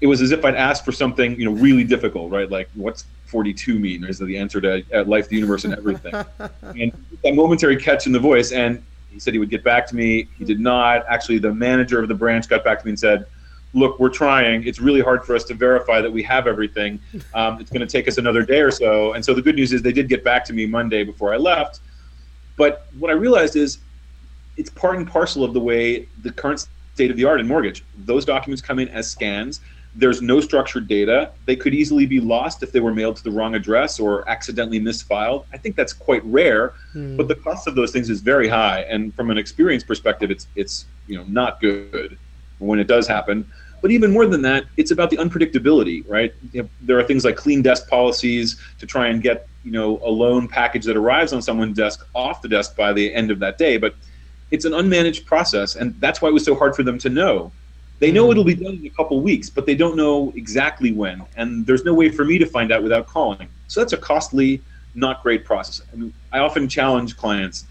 it 0.00 0.06
was 0.06 0.20
as 0.22 0.30
if 0.30 0.44
I'd 0.44 0.54
asked 0.54 0.84
for 0.84 0.92
something, 0.92 1.38
you 1.38 1.44
know, 1.44 1.52
really 1.52 1.84
difficult, 1.84 2.30
right? 2.30 2.50
Like, 2.50 2.68
what's 2.74 3.04
42 3.26 3.78
mean? 3.78 4.04
Is 4.04 4.18
the 4.18 4.36
answer 4.36 4.60
to 4.60 4.84
at 4.92 5.08
life, 5.08 5.28
the 5.28 5.36
universe, 5.36 5.64
and 5.64 5.74
everything? 5.74 6.14
and 6.62 6.92
that 7.22 7.34
momentary 7.34 7.76
catch 7.76 8.06
in 8.06 8.12
the 8.12 8.20
voice, 8.20 8.52
and 8.52 8.82
he 9.10 9.20
said 9.20 9.32
he 9.32 9.38
would 9.38 9.50
get 9.50 9.64
back 9.64 9.86
to 9.88 9.96
me. 9.96 10.28
He 10.38 10.44
did 10.44 10.60
not. 10.60 11.04
Actually, 11.08 11.38
the 11.38 11.52
manager 11.52 12.00
of 12.00 12.08
the 12.08 12.14
branch 12.14 12.48
got 12.48 12.64
back 12.64 12.80
to 12.80 12.86
me 12.86 12.90
and 12.90 12.98
said, 12.98 13.26
"Look, 13.72 13.98
we're 13.98 14.10
trying. 14.10 14.66
It's 14.66 14.80
really 14.80 15.00
hard 15.00 15.24
for 15.24 15.34
us 15.34 15.44
to 15.44 15.54
verify 15.54 16.00
that 16.00 16.12
we 16.12 16.22
have 16.24 16.46
everything. 16.46 17.00
Um, 17.34 17.60
it's 17.60 17.70
going 17.70 17.86
to 17.86 17.86
take 17.86 18.08
us 18.08 18.18
another 18.18 18.42
day 18.42 18.60
or 18.60 18.70
so." 18.70 19.14
And 19.14 19.24
so 19.24 19.34
the 19.34 19.42
good 19.42 19.56
news 19.56 19.72
is 19.72 19.82
they 19.82 19.92
did 19.92 20.08
get 20.08 20.24
back 20.24 20.44
to 20.46 20.52
me 20.52 20.66
Monday 20.66 21.04
before 21.04 21.32
I 21.32 21.36
left. 21.36 21.80
But 22.56 22.86
what 22.98 23.10
I 23.10 23.14
realized 23.14 23.56
is 23.56 23.78
it's 24.56 24.70
part 24.70 24.96
and 24.96 25.06
parcel 25.06 25.44
of 25.44 25.52
the 25.52 25.60
way 25.60 26.08
the 26.22 26.32
current 26.32 26.66
state 26.96 27.10
of 27.10 27.16
the 27.18 27.26
art 27.26 27.40
in 27.40 27.46
mortgage. 27.46 27.84
Those 28.06 28.24
documents 28.24 28.62
come 28.62 28.78
in 28.78 28.88
as 28.88 29.10
scans. 29.10 29.60
There's 29.94 30.22
no 30.22 30.40
structured 30.40 30.88
data. 30.88 31.30
They 31.44 31.54
could 31.54 31.74
easily 31.74 32.06
be 32.06 32.20
lost 32.20 32.62
if 32.62 32.72
they 32.72 32.80
were 32.80 32.94
mailed 32.94 33.16
to 33.18 33.22
the 33.22 33.30
wrong 33.30 33.54
address 33.54 34.00
or 34.00 34.26
accidentally 34.30 34.80
misfiled. 34.80 35.44
I 35.52 35.58
think 35.58 35.76
that's 35.76 35.92
quite 35.92 36.24
rare, 36.24 36.72
mm. 36.94 37.18
but 37.18 37.28
the 37.28 37.34
cost 37.34 37.66
of 37.66 37.74
those 37.74 37.92
things 37.92 38.08
is 38.08 38.22
very 38.22 38.48
high. 38.48 38.80
And 38.88 39.14
from 39.14 39.30
an 39.30 39.36
experience 39.36 39.84
perspective, 39.84 40.30
it's 40.30 40.46
it's 40.56 40.86
you 41.06 41.18
know 41.18 41.24
not 41.24 41.60
good 41.60 42.16
when 42.60 42.78
it 42.78 42.86
does 42.86 43.06
happen. 43.06 43.46
But 43.82 43.90
even 43.90 44.10
more 44.10 44.24
than 44.24 44.40
that, 44.40 44.64
it's 44.78 44.90
about 44.90 45.10
the 45.10 45.18
unpredictability, 45.18 46.02
right? 46.08 46.32
You 46.52 46.62
know, 46.62 46.68
there 46.80 46.98
are 46.98 47.04
things 47.04 47.26
like 47.26 47.36
clean 47.36 47.60
desk 47.60 47.88
policies 47.88 48.58
to 48.78 48.86
try 48.86 49.08
and 49.08 49.22
get 49.22 49.46
you 49.64 49.72
know 49.72 50.00
a 50.02 50.10
loan 50.10 50.48
package 50.48 50.86
that 50.86 50.96
arrives 50.96 51.34
on 51.34 51.42
someone's 51.42 51.76
desk 51.76 52.06
off 52.14 52.40
the 52.40 52.48
desk 52.48 52.74
by 52.74 52.94
the 52.94 53.12
end 53.12 53.30
of 53.30 53.38
that 53.40 53.58
day. 53.58 53.76
But 53.76 53.94
it's 54.50 54.64
an 54.64 54.72
unmanaged 54.72 55.24
process, 55.24 55.76
and 55.76 55.98
that's 56.00 56.22
why 56.22 56.28
it 56.28 56.32
was 56.32 56.44
so 56.44 56.54
hard 56.54 56.76
for 56.76 56.82
them 56.82 56.98
to 56.98 57.08
know. 57.08 57.52
They 57.98 58.12
know 58.12 58.24
mm-hmm. 58.24 58.30
it'll 58.32 58.44
be 58.44 58.54
done 58.54 58.74
in 58.74 58.86
a 58.86 58.90
couple 58.90 59.20
weeks, 59.20 59.48
but 59.48 59.66
they 59.66 59.74
don't 59.74 59.96
know 59.96 60.32
exactly 60.36 60.92
when, 60.92 61.24
and 61.36 61.66
there's 61.66 61.84
no 61.84 61.94
way 61.94 62.10
for 62.10 62.24
me 62.24 62.38
to 62.38 62.46
find 62.46 62.70
out 62.70 62.82
without 62.82 63.06
calling. 63.06 63.48
So 63.68 63.80
that's 63.80 63.92
a 63.92 63.96
costly, 63.96 64.62
not 64.94 65.22
great 65.22 65.44
process. 65.44 65.82
I, 65.92 65.96
mean, 65.96 66.12
I 66.32 66.40
often 66.40 66.68
challenge 66.68 67.16
clients: 67.16 67.64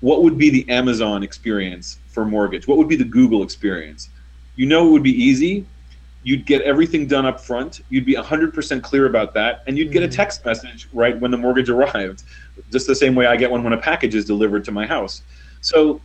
what 0.00 0.22
would 0.22 0.38
be 0.38 0.50
the 0.50 0.68
Amazon 0.68 1.22
experience 1.22 1.98
for 2.08 2.24
mortgage? 2.24 2.68
What 2.68 2.78
would 2.78 2.88
be 2.88 2.96
the 2.96 3.04
Google 3.04 3.42
experience? 3.42 4.10
You 4.56 4.66
know, 4.66 4.86
it 4.88 4.90
would 4.90 5.02
be 5.02 5.22
easy. 5.22 5.66
You'd 6.22 6.44
get 6.44 6.60
everything 6.62 7.06
done 7.06 7.24
up 7.24 7.40
front. 7.40 7.80
You'd 7.88 8.04
be 8.04 8.14
100% 8.14 8.82
clear 8.82 9.06
about 9.06 9.32
that, 9.32 9.62
and 9.66 9.78
you'd 9.78 9.90
get 9.90 10.02
a 10.02 10.06
mm-hmm. 10.06 10.16
text 10.16 10.44
message 10.44 10.86
right 10.92 11.18
when 11.18 11.30
the 11.30 11.38
mortgage 11.38 11.70
arrived, 11.76 12.24
just 12.70 12.86
the 12.86 12.94
same 12.94 13.14
way 13.14 13.26
I 13.26 13.36
get 13.36 13.50
one 13.50 13.64
when 13.64 13.72
a 13.72 13.78
package 13.78 14.14
is 14.14 14.26
delivered 14.26 14.64
to 14.66 14.72
my 14.72 14.86
house. 14.86 15.22
So 15.62 16.00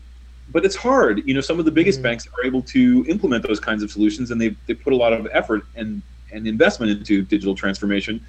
but 0.49 0.65
it's 0.65 0.75
hard. 0.75 1.27
You 1.27 1.33
know, 1.33 1.41
some 1.41 1.59
of 1.59 1.65
the 1.65 1.71
biggest 1.71 1.99
mm-hmm. 1.99 2.03
banks 2.03 2.27
are 2.27 2.45
able 2.45 2.61
to 2.63 3.05
implement 3.07 3.45
those 3.47 3.59
kinds 3.59 3.83
of 3.83 3.91
solutions, 3.91 4.31
and 4.31 4.39
they 4.39 4.55
they 4.67 4.73
put 4.73 4.93
a 4.93 4.95
lot 4.95 5.13
of 5.13 5.27
effort 5.31 5.65
and 5.75 6.01
and 6.31 6.47
investment 6.47 6.91
into 6.91 7.23
digital 7.23 7.55
transformation. 7.55 8.23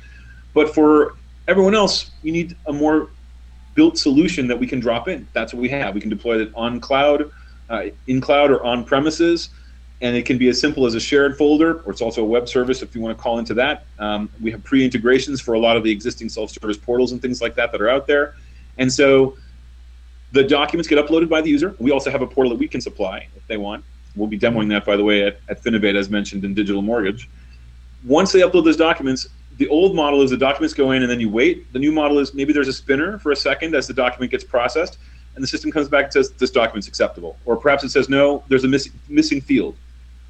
But 0.54 0.74
for 0.74 1.16
everyone 1.48 1.74
else, 1.74 2.10
you 2.22 2.32
need 2.32 2.56
a 2.66 2.72
more 2.72 3.10
built 3.74 3.98
solution 3.98 4.46
that 4.48 4.58
we 4.58 4.66
can 4.66 4.80
drop 4.80 5.08
in. 5.08 5.28
That's 5.32 5.52
what 5.52 5.60
we 5.60 5.68
have. 5.68 5.94
We 5.94 6.00
can 6.00 6.10
deploy 6.10 6.40
it 6.40 6.50
on 6.54 6.80
cloud, 6.80 7.30
uh, 7.68 7.86
in 8.06 8.20
cloud, 8.20 8.50
or 8.50 8.64
on 8.64 8.84
premises. 8.84 9.50
And 10.02 10.14
it 10.14 10.26
can 10.26 10.36
be 10.36 10.48
as 10.48 10.60
simple 10.60 10.84
as 10.84 10.94
a 10.94 11.00
shared 11.00 11.38
folder, 11.38 11.80
or 11.82 11.92
it's 11.92 12.02
also 12.02 12.22
a 12.22 12.26
web 12.26 12.48
service 12.48 12.82
if 12.82 12.94
you 12.94 13.00
want 13.00 13.16
to 13.16 13.22
call 13.22 13.38
into 13.38 13.54
that. 13.54 13.86
Um, 13.98 14.28
we 14.42 14.50
have 14.50 14.62
pre 14.62 14.84
integrations 14.84 15.40
for 15.40 15.54
a 15.54 15.58
lot 15.58 15.76
of 15.76 15.84
the 15.84 15.90
existing 15.90 16.28
self 16.28 16.50
service 16.50 16.76
portals 16.76 17.12
and 17.12 17.22
things 17.22 17.40
like 17.40 17.54
that 17.54 17.72
that 17.72 17.80
are 17.80 17.88
out 17.88 18.06
there. 18.06 18.34
And 18.78 18.92
so 18.92 19.36
the 20.36 20.44
documents 20.44 20.88
get 20.88 21.04
uploaded 21.04 21.28
by 21.28 21.40
the 21.40 21.50
user. 21.50 21.74
We 21.78 21.90
also 21.90 22.10
have 22.10 22.22
a 22.22 22.26
portal 22.26 22.50
that 22.50 22.58
we 22.58 22.68
can 22.68 22.80
supply 22.80 23.26
if 23.36 23.46
they 23.46 23.56
want. 23.56 23.84
We'll 24.14 24.28
be 24.28 24.38
demoing 24.38 24.68
that, 24.70 24.84
by 24.84 24.96
the 24.96 25.04
way, 25.04 25.24
at, 25.24 25.40
at 25.48 25.62
Finovate, 25.62 25.96
as 25.96 26.08
mentioned 26.08 26.44
in 26.44 26.54
Digital 26.54 26.82
Mortgage. 26.82 27.28
Once 28.04 28.32
they 28.32 28.40
upload 28.40 28.64
those 28.64 28.76
documents, 28.76 29.28
the 29.58 29.68
old 29.68 29.96
model 29.96 30.22
is 30.22 30.30
the 30.30 30.36
documents 30.36 30.74
go 30.74 30.92
in 30.92 31.02
and 31.02 31.10
then 31.10 31.20
you 31.20 31.30
wait. 31.30 31.72
The 31.72 31.78
new 31.78 31.92
model 31.92 32.18
is 32.18 32.34
maybe 32.34 32.52
there's 32.52 32.68
a 32.68 32.72
spinner 32.72 33.18
for 33.18 33.32
a 33.32 33.36
second 33.36 33.74
as 33.74 33.86
the 33.86 33.94
document 33.94 34.30
gets 34.30 34.44
processed, 34.44 34.98
and 35.34 35.42
the 35.42 35.46
system 35.46 35.70
comes 35.70 35.88
back 35.88 36.04
and 36.04 36.12
says 36.12 36.30
this 36.32 36.50
document's 36.50 36.88
acceptable, 36.88 37.36
or 37.46 37.56
perhaps 37.56 37.82
it 37.84 37.90
says 37.90 38.08
no, 38.08 38.44
there's 38.48 38.64
a 38.64 38.68
miss, 38.68 38.90
missing 39.08 39.40
field, 39.40 39.76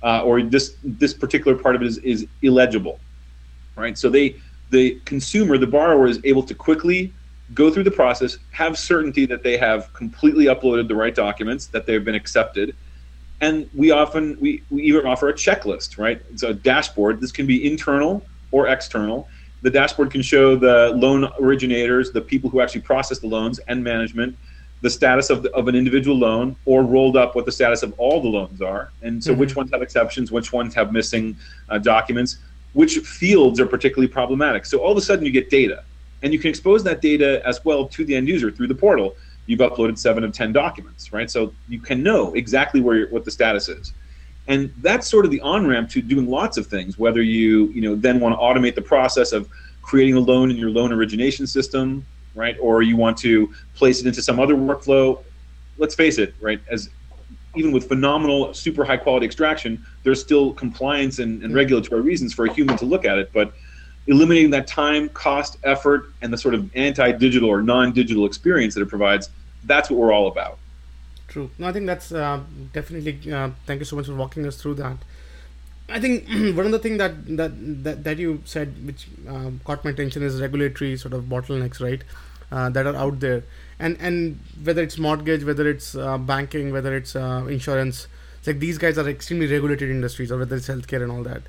uh, 0.03 0.23
or 0.23 0.43
this 0.43 0.77
this 0.83 1.13
particular 1.13 1.57
part 1.57 1.75
of 1.75 1.83
it 1.83 1.89
is, 1.89 1.99
is 1.99 2.27
illegible, 2.43 2.99
right? 3.77 3.99
So 3.99 4.09
they 4.09 4.37
the 4.71 5.01
consumer, 5.05 5.59
the 5.59 5.67
borrower, 5.67 6.07
is 6.07 6.21
able 6.25 6.43
to 6.45 6.55
quickly 6.55 7.13
go 7.55 7.71
through 7.71 7.85
the 7.85 7.91
process, 7.91 8.39
have 8.51 8.79
certainty 8.79 9.27
that 9.27 9.43
they 9.43 9.57
have 9.57 9.93
completely 9.93 10.47
uploaded 10.47 10.89
the 10.89 10.95
right 10.95 11.15
documents, 11.15 11.67
that 11.67 11.87
they've 11.87 12.05
been 12.05 12.15
accepted. 12.15 12.75
And 13.41 13.69
we 13.75 13.91
often 13.91 14.39
we, 14.41 14.63
we 14.71 14.83
even 14.83 15.07
offer 15.07 15.29
a 15.29 15.33
checklist, 15.33 15.99
right? 15.99 16.21
It's 16.33 16.43
a 16.43 16.55
dashboard. 16.55 17.21
This 17.21 17.33
can 17.33 17.47
be 17.47 17.71
internal 17.71 18.25
or 18.51 18.69
external. 18.69 19.29
The 19.63 19.71
dashboard 19.71 20.11
can 20.11 20.23
show 20.23 20.57
the 20.57 20.93
loan 20.95 21.29
originators, 21.41 22.13
the 22.13 22.21
people 22.21 22.51
who 22.51 22.61
actually 22.61 22.83
process 22.83 23.19
the 23.19 23.27
loans, 23.27 23.59
and 23.69 23.83
management, 23.83 24.37
the 24.81 24.91
status 24.91 25.31
of, 25.31 25.43
the, 25.43 25.51
of 25.53 25.69
an 25.69 25.75
individual 25.75 26.17
loan, 26.17 26.57
or 26.65 26.83
rolled 26.83 27.17
up 27.17 27.35
what 27.35 27.47
the 27.47 27.53
status 27.53 27.83
of 27.83 27.93
all 27.99 28.21
the 28.21 28.29
loans 28.29 28.61
are. 28.63 28.91
And 29.03 29.23
so, 29.23 29.33
mm-hmm. 29.33 29.41
which 29.41 29.57
ones 29.57 29.71
have 29.73 29.83
exceptions, 29.83 30.31
which 30.31 30.53
ones 30.53 30.75
have 30.75 30.93
missing 30.93 31.37
uh, 31.69 31.79
documents, 31.79 32.39
which 32.73 32.99
fields 32.99 33.61
are 33.61 33.67
particularly 33.67 34.09
problematic. 34.09 34.67
So, 34.67 34.79
all 34.79 34.93
of 34.93 34.99
a 34.99 35.01
sudden, 35.01 35.25
you 35.25 35.33
get 35.33 35.51
data 35.51 35.85
and 36.23 36.33
you 36.33 36.39
can 36.39 36.49
expose 36.49 36.83
that 36.85 37.01
data 37.01 37.47
as 37.47 37.65
well 37.65 37.87
to 37.89 38.05
the 38.05 38.15
end 38.15 38.29
user 38.29 38.51
through 38.51 38.69
the 38.69 38.75
portal. 38.75 39.15
You've 39.47 39.61
uploaded 39.61 39.99
seven 39.99 40.25
of 40.25 40.33
10 40.33 40.53
documents, 40.53 41.13
right? 41.13 41.31
So 41.31 41.53
you 41.69 41.79
can 41.79 42.03
know 42.03 42.35
exactly 42.35 42.81
where 42.81 43.09
what 43.09 43.25
the 43.25 43.31
status 43.31 43.69
is. 43.69 43.93
And 44.49 44.73
that's 44.81 45.09
sort 45.09 45.25
of 45.25 45.31
the 45.31 45.41
on 45.41 45.67
ramp 45.67 45.91
to 45.91 46.03
doing 46.03 46.29
lots 46.29 46.57
of 46.57 46.67
things, 46.67 46.99
whether 46.99 47.23
you, 47.23 47.67
you 47.69 47.81
know, 47.81 47.95
then 47.95 48.21
want 48.21 48.35
to 48.35 48.39
automate 48.39 48.75
the 48.75 48.83
process 48.83 49.33
of 49.33 49.49
creating 49.83 50.15
a 50.15 50.21
loan 50.21 50.51
in 50.51 50.57
your 50.57 50.71
loan 50.71 50.93
origination 50.93 51.47
system, 51.47 52.05
right? 52.35 52.57
Or 52.61 52.83
you 52.83 52.97
want 52.97 53.17
to 53.19 53.53
place 53.75 54.01
it 54.01 54.07
into 54.07 54.23
some 54.23 54.39
other 54.39 54.55
workflow. 54.55 55.23
Let's 55.79 55.95
face 55.95 56.19
it, 56.19 56.35
right? 56.41 56.61
As 56.71 56.91
even 57.57 57.73
with 57.73 57.89
phenomenal, 57.89 58.53
super 58.55 58.85
high 58.85 58.97
quality 58.97 59.27
extraction, 59.27 59.85
there's 60.03 60.21
still 60.21 60.53
compliance 60.53 61.19
and, 61.19 61.43
and 61.43 61.55
regulatory 61.55 62.03
reasons 62.03 62.33
for 62.33 62.47
a 62.47 62.53
human 62.53 62.77
to 62.77 62.85
look 62.85 63.05
at 63.05 63.19
it. 63.19 63.31
But 63.33 63.55
eliminating 64.07 64.51
that 64.51 64.67
time, 64.67 65.09
cost, 65.11 65.59
effort, 65.65 66.13
and 66.23 66.33
the 66.33 66.39
sort 66.39 66.55
of 66.55 66.75
anti-digital 66.77 67.49
or 67.49 67.63
non-digital 67.63 68.25
experience 68.27 68.75
that 68.75 68.83
it 68.83 68.89
provides, 68.89 69.31
that's 69.65 69.91
what 69.91 69.99
we're 69.99 70.13
all 70.13 70.29
about. 70.29 70.59
True. 71.29 71.51
No, 71.59 71.69
I 71.69 71.73
think 71.73 71.87
that's 71.87 72.13
uh, 72.13 72.41
definitely. 72.73 73.33
Uh, 73.33 73.51
thank 73.67 73.81
you 73.81 73.85
so 73.85 73.97
much 73.97 74.07
for 74.07 74.15
walking 74.15 74.47
us 74.47 74.57
through 74.57 74.75
that. 74.75 74.97
I 75.89 76.01
think 76.01 76.29
one 76.57 76.67
of 76.67 76.73
the 76.73 76.79
things 76.79 76.99
that, 76.99 77.27
that 77.37 77.85
that 77.85 78.05
that 78.05 78.19
you 78.19 78.43
said, 78.45 78.87
which 78.87 79.09
um, 79.29 79.61
caught 79.65 79.85
my 79.85 79.91
attention, 79.91 80.23
is 80.23 80.41
regulatory 80.41 80.97
sort 80.97 81.15
of 81.15 81.25
bottlenecks, 81.25 81.81
right? 81.81 82.03
Uh, 82.51 82.71
that 82.71 82.87
are 82.87 82.95
out 82.95 83.19
there, 83.21 83.43
and 83.79 83.97
and 84.01 84.39
whether 84.63 84.83
it's 84.83 84.99
mortgage, 84.99 85.43
whether 85.45 85.69
it's 85.69 85.97
uh, 85.97 86.17
banking, 86.17 86.73
whether 86.73 86.97
it's 86.97 87.17
uh, 87.17 87.45
insurance, 87.49 88.07
it's 88.39 88.47
like 88.47 88.61
these 88.61 88.79
guys 88.79 88.97
are 88.97 89.09
extremely 89.09 89.47
regulated 89.47 89.91
industries, 89.91 90.31
or 90.31 90.39
whether 90.39 90.55
it's 90.57 90.69
healthcare 90.69 91.03
and 91.03 91.11
all 91.11 91.25
that. 91.25 91.43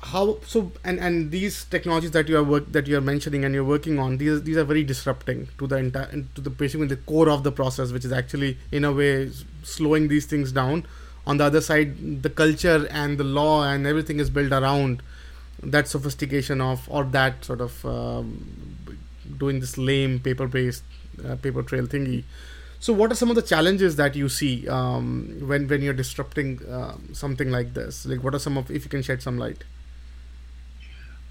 How 0.00 0.38
so? 0.46 0.70
And 0.84 1.00
and 1.00 1.30
these 1.32 1.64
technologies 1.64 2.12
that 2.12 2.28
you 2.28 2.36
are 2.38 2.44
work 2.44 2.70
that 2.70 2.86
you 2.86 2.96
are 2.96 3.00
mentioning 3.00 3.44
and 3.44 3.52
you're 3.52 3.64
working 3.64 3.98
on, 3.98 4.18
these 4.18 4.42
these 4.44 4.56
are 4.56 4.64
very 4.64 4.84
disrupting 4.84 5.48
to 5.58 5.66
the 5.66 5.76
entire 5.76 6.22
to 6.36 6.40
the 6.40 6.50
basically 6.50 6.86
the 6.86 6.96
core 6.96 7.28
of 7.28 7.42
the 7.42 7.50
process, 7.50 7.90
which 7.90 8.04
is 8.04 8.12
actually 8.12 8.58
in 8.70 8.84
a 8.84 8.92
way 8.92 9.30
slowing 9.64 10.06
these 10.06 10.26
things 10.26 10.52
down. 10.52 10.86
On 11.26 11.36
the 11.36 11.44
other 11.44 11.60
side 11.60 12.22
the 12.22 12.30
culture 12.30 12.86
and 12.90 13.18
the 13.18 13.24
law 13.24 13.64
and 13.64 13.86
everything 13.86 14.20
is 14.20 14.30
built 14.30 14.52
around 14.52 15.02
that 15.62 15.88
sophistication 15.88 16.60
of 16.60 16.88
or 16.88 17.02
that 17.04 17.44
sort 17.44 17.60
of 17.60 17.84
um, 17.84 18.78
doing 19.36 19.58
this 19.58 19.76
lame 19.76 20.20
paper 20.20 20.46
based 20.46 20.84
uh, 21.26 21.34
paper 21.36 21.62
trail 21.64 21.86
thingy. 21.86 22.22
So 22.78 22.92
what 22.92 23.10
are 23.10 23.16
some 23.16 23.30
of 23.30 23.34
the 23.34 23.42
challenges 23.42 23.96
that 23.96 24.14
you 24.14 24.28
see 24.28 24.68
um, 24.68 25.40
when 25.40 25.66
when 25.66 25.82
you're 25.82 25.92
disrupting 25.92 26.64
uh, 26.68 26.94
something 27.12 27.50
like 27.50 27.74
this? 27.74 28.06
Like 28.06 28.22
what 28.22 28.32
are 28.36 28.38
some 28.38 28.56
of 28.56 28.70
if 28.70 28.84
you 28.84 28.90
can 28.90 29.02
shed 29.02 29.22
some 29.22 29.38
light 29.38 29.64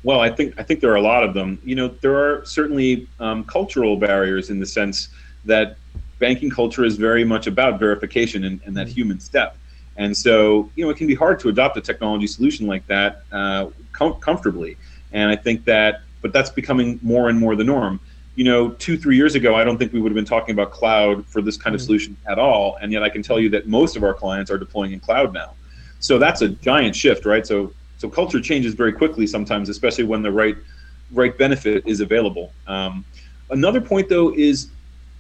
well 0.04 0.20
i 0.20 0.30
think 0.30 0.54
i 0.60 0.64
think 0.64 0.80
there 0.80 0.92
are 0.92 0.98
a 0.98 1.02
lot 1.02 1.24
of 1.24 1.34
them 1.34 1.60
you 1.64 1.76
know 1.76 1.88
there 2.02 2.16
are 2.16 2.46
certainly 2.46 3.08
um, 3.20 3.44
cultural 3.44 3.98
barriers 3.98 4.50
in 4.50 4.60
the 4.60 4.66
sense 4.66 5.10
that 5.46 5.78
banking 6.20 6.50
culture 6.50 6.84
is 6.84 6.98
very 6.98 7.24
much 7.24 7.48
about 7.48 7.80
verification 7.80 8.44
and, 8.46 8.60
and 8.66 8.76
that 8.76 8.88
mm-hmm. 8.88 8.96
human 8.96 9.20
step 9.20 9.58
and 9.98 10.16
so, 10.16 10.70
you 10.76 10.86
know, 10.86 10.92
it 10.92 10.98
can 10.98 11.08
be 11.08 11.16
hard 11.16 11.40
to 11.42 11.50
adopt 11.50 11.76
a 11.78 11.82
technology 11.82 12.28
solution 12.28 12.68
like 12.68 12.86
that 12.88 13.24
uh, 13.32 13.68
com- 13.92 14.20
comfortably. 14.20 14.78
And 15.12 15.30
I 15.30 15.36
think 15.36 15.66
that, 15.66 16.02
but 16.22 16.32
that's 16.32 16.52
becoming 16.52 17.00
more 17.02 17.30
and 17.30 17.40
more 17.40 17.56
the 17.56 17.64
norm. 17.64 18.00
You 18.36 18.44
know, 18.44 18.70
two, 18.70 18.98
three 18.98 19.16
years 19.16 19.34
ago, 19.34 19.56
I 19.56 19.64
don't 19.64 19.80
think 19.80 19.94
we 19.94 20.00
would 20.00 20.12
have 20.12 20.16
been 20.16 20.26
talking 20.26 20.54
about 20.54 20.72
cloud 20.72 21.26
for 21.26 21.42
this 21.42 21.58
kind 21.58 21.76
of 21.76 21.82
mm-hmm. 21.82 21.86
solution 21.88 22.18
at 22.28 22.38
all. 22.38 22.78
And 22.80 22.92
yet 22.92 23.02
I 23.02 23.10
can 23.10 23.24
tell 23.24 23.40
you 23.40 23.50
that 23.50 23.68
most 23.68 23.96
of 23.96 24.04
our 24.04 24.14
clients 24.14 24.52
are 24.52 24.60
deploying 24.60 24.92
in 24.92 25.00
cloud 25.00 25.34
now. 25.34 25.54
So 26.00 26.20
that's 26.20 26.44
a 26.44 26.50
giant 26.50 26.96
shift, 26.96 27.26
right? 27.26 27.46
So, 27.46 27.74
so 27.98 28.10
culture 28.10 28.40
changes 28.40 28.74
very 28.74 28.94
quickly 28.94 29.28
sometimes, 29.28 29.70
especially 29.70 30.04
when 30.04 30.22
the 30.22 30.32
right, 30.32 30.56
right 31.12 31.38
benefit 31.38 31.84
is 31.86 32.00
available. 32.00 32.54
Um, 32.68 33.04
another 33.50 33.82
point, 33.82 34.08
though, 34.10 34.34
is 34.36 34.70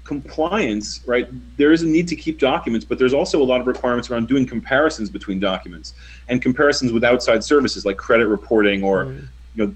compliance, 0.03 1.01
right, 1.05 1.27
there 1.57 1.73
is 1.73 1.81
a 1.83 1.85
need 1.85 2.07
to 2.07 2.15
keep 2.15 2.39
documents, 2.39 2.85
but 2.85 2.97
there's 2.97 3.13
also 3.13 3.41
a 3.41 3.43
lot 3.43 3.59
of 3.59 3.67
requirements 3.67 4.09
around 4.09 4.27
doing 4.27 4.45
comparisons 4.45 5.09
between 5.09 5.39
documents 5.39 5.95
and 6.29 6.41
comparisons 6.41 6.93
with 6.93 7.03
outside 7.03 7.43
services 7.43 7.85
like 7.85 7.97
credit 7.97 8.27
reporting 8.27 8.83
or, 8.83 9.05
mm. 9.05 9.27
you 9.55 9.67
know, 9.67 9.75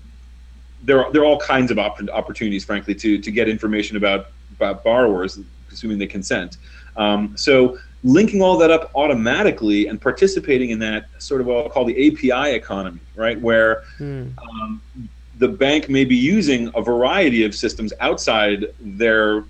there 0.84 1.03
are, 1.03 1.12
there 1.12 1.22
are 1.22 1.25
all 1.25 1.39
kinds 1.39 1.70
of 1.70 1.77
op- 1.77 2.00
opportunities, 2.13 2.63
frankly, 2.63 2.96
to, 2.96 3.20
to 3.20 3.29
get 3.29 3.50
information 3.50 3.98
about, 3.98 4.27
about 4.55 4.84
borrowers, 4.84 5.37
assuming 5.72 5.98
they 5.98 6.07
consent. 6.07 6.57
Um, 6.96 7.35
so 7.35 7.77
linking 8.03 8.42
all 8.42 8.57
that 8.57 8.72
up 8.72 8.92
automatically 8.96 9.87
and 9.87 10.01
participating 10.01 10.72
in 10.72 10.79
that 10.79 11.05
sort 11.20 11.42
of 11.42 11.48
what 11.48 11.57
I'll 11.57 11.70
call 11.70 11.85
the 11.85 12.07
API 12.07 12.55
economy, 12.55 13.00
right, 13.16 13.40
where 13.40 13.83
mm. 14.00 14.31
um, 14.37 14.81
the 15.37 15.48
bank 15.48 15.90
may 15.90 16.05
be 16.05 16.16
using 16.16 16.72
a 16.75 16.81
variety 16.81 17.44
of 17.46 17.53
systems 17.53 17.94
outside 18.00 18.68
their 18.79 19.44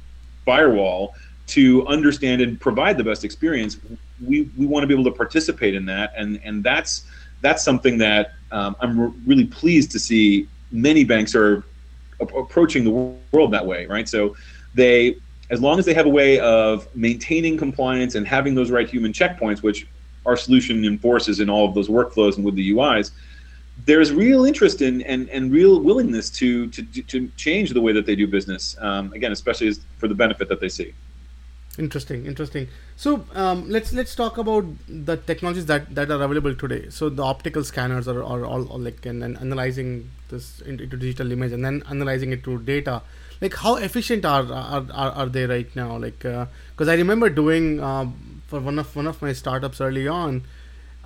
firewall 0.46 1.16
to 1.48 1.86
understand 1.88 2.42
and 2.42 2.60
provide 2.60 2.98
the 2.98 3.04
best 3.04 3.24
experience, 3.26 3.78
we, 4.26 4.50
we 4.58 4.66
want 4.66 4.84
to 4.84 4.88
be 4.88 4.94
able 4.94 5.04
to 5.04 5.12
participate 5.12 5.76
in 5.76 5.86
that, 5.86 6.14
and 6.16 6.40
and 6.44 6.64
that's 6.64 7.06
that's 7.42 7.64
something 7.64 7.98
that 7.98 8.34
um, 8.52 8.76
I'm 8.80 9.00
re- 9.00 9.14
really 9.26 9.46
pleased 9.46 9.92
to 9.92 10.00
see. 10.00 10.48
Many 10.72 11.04
banks 11.04 11.36
are 11.36 11.66
a- 12.22 12.26
approaching 12.38 12.84
the 12.84 12.92
world 13.34 13.52
that 13.52 13.66
way, 13.66 13.86
right? 13.88 14.08
So 14.08 14.36
they, 14.74 15.18
as 15.52 15.62
long 15.62 15.78
as 15.78 15.86
they 15.86 15.94
have 15.94 16.06
a 16.06 16.10
way 16.10 16.40
of 16.40 16.88
maintaining 16.96 17.58
compliance 17.58 18.16
and 18.16 18.26
having 18.26 18.56
those 18.56 18.72
right 18.72 18.90
human 18.90 19.12
checkpoints, 19.12 19.62
which 19.62 19.86
our 20.26 20.38
solution 20.38 20.84
enforces 20.86 21.42
in 21.42 21.50
all 21.50 21.68
of 21.68 21.76
those 21.76 21.90
workflows 21.90 22.38
and 22.38 22.46
with 22.46 22.56
the 22.56 22.72
UIs, 22.72 23.12
there's 23.86 24.12
real 24.12 24.46
interest 24.46 24.82
in 24.82 25.02
and, 25.04 25.30
and 25.30 25.52
real 25.52 25.82
willingness 25.82 26.30
to, 26.30 26.68
to 26.70 26.84
to 26.84 27.28
change 27.36 27.72
the 27.72 27.82
way 27.82 27.92
that 27.92 28.06
they 28.06 28.16
do 28.16 28.28
business. 28.28 28.76
Um, 28.80 29.12
again, 29.14 29.32
especially 29.32 29.74
for 29.98 30.08
the 30.08 30.16
benefit 30.16 30.48
that 30.50 30.60
they 30.60 30.70
see. 30.70 30.94
Interesting, 31.82 32.28
interesting. 32.28 32.67
So 32.96 33.26
um, 33.34 33.67
let's 33.67 33.91
let's 33.91 34.13
talk 34.13 34.38
about 34.38 34.65
the 34.88 35.17
technologies 35.17 35.65
that, 35.65 35.96
that 35.96 36.12
are 36.12 36.22
available 36.22 36.54
today. 36.54 36.89
So 36.89 37.10
the 37.10 37.24
optical 37.24 37.63
scanners 37.63 38.08
are, 38.08 38.20
are 38.24 38.46
all, 38.46 38.67
all 38.67 38.78
like 38.80 39.04
and, 39.08 39.24
and 39.24 39.36
analyzing 39.38 40.12
this 40.30 40.62
into, 40.62 40.86
digital 40.86 41.32
image 41.32 41.52
and 41.52 41.65
then 41.65 41.82
analyzing 41.89 42.34
it 42.34 42.44
to 42.44 42.60
data. 42.60 43.02
Like 43.41 43.56
how 43.56 43.78
efficient 43.78 44.26
are 44.26 44.46
are, 44.46 44.86
are, 44.94 45.12
are 45.12 45.26
they 45.26 45.48
right 45.48 45.76
now? 45.76 45.98
Like 45.98 46.20
because 46.20 46.88
uh, 46.88 46.91
I 46.91 46.94
remember 46.94 47.30
doing 47.30 47.80
uh, 47.80 48.06
for 48.46 48.60
one 48.60 48.78
of 48.78 48.96
one 48.96 49.08
of 49.08 49.20
my 49.22 49.34
startups 49.34 49.82
early 49.82 50.08
on 50.08 50.44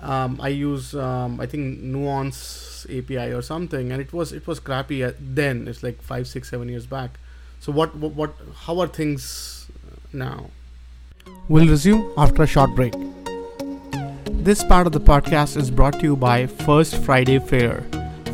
um, 0.00 0.38
I 0.42 0.48
use 0.48 0.94
um, 0.94 1.40
I 1.40 1.46
think 1.46 1.80
Nuance 1.80 2.86
API 2.90 3.32
or 3.32 3.40
something, 3.40 3.92
and 3.92 4.00
it 4.02 4.12
was 4.12 4.32
it 4.32 4.46
was 4.46 4.60
crappy 4.60 5.02
then. 5.18 5.66
It's 5.68 5.82
like 5.82 6.02
five, 6.02 6.28
six, 6.28 6.50
seven 6.50 6.68
years 6.68 6.86
back. 6.86 7.18
So 7.60 7.72
what 7.72 7.96
what, 7.96 8.12
what 8.12 8.34
how 8.66 8.80
are 8.80 8.88
things 8.88 9.70
now? 10.12 10.50
We'll 11.48 11.68
resume 11.68 12.12
after 12.16 12.42
a 12.42 12.46
short 12.46 12.74
break. 12.74 12.92
This 14.30 14.64
part 14.64 14.86
of 14.86 14.92
the 14.92 15.00
podcast 15.00 15.56
is 15.56 15.70
brought 15.70 15.94
to 16.00 16.02
you 16.02 16.16
by 16.16 16.46
First 16.46 16.96
Friday 17.04 17.38
Fair, 17.38 17.84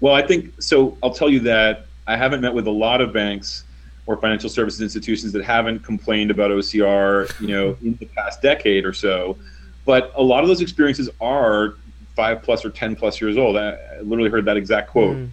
Well, 0.00 0.14
I 0.14 0.26
think 0.26 0.60
so. 0.60 0.98
I'll 1.02 1.14
tell 1.14 1.30
you 1.30 1.40
that 1.40 1.86
I 2.06 2.16
haven't 2.16 2.40
met 2.40 2.54
with 2.54 2.66
a 2.66 2.72
lot 2.72 3.00
of 3.00 3.12
banks 3.12 3.64
or 4.06 4.16
financial 4.16 4.50
services 4.50 4.80
institutions 4.80 5.32
that 5.32 5.44
haven't 5.44 5.84
complained 5.84 6.30
about 6.30 6.50
OCR, 6.50 7.40
you 7.40 7.48
know, 7.48 7.76
in 7.82 7.96
the 8.00 8.06
past 8.06 8.42
decade 8.42 8.84
or 8.84 8.92
so. 8.92 9.36
But 9.84 10.12
a 10.14 10.22
lot 10.22 10.42
of 10.42 10.48
those 10.48 10.60
experiences 10.60 11.10
are 11.20 11.74
five 12.14 12.42
plus 12.42 12.64
or 12.64 12.70
ten 12.70 12.94
plus 12.94 13.20
years 13.20 13.36
old. 13.36 13.56
I, 13.56 13.76
literally 14.02 14.30
heard 14.30 14.44
that 14.44 14.56
exact 14.56 14.90
quote. 14.90 15.16
Mm. 15.16 15.28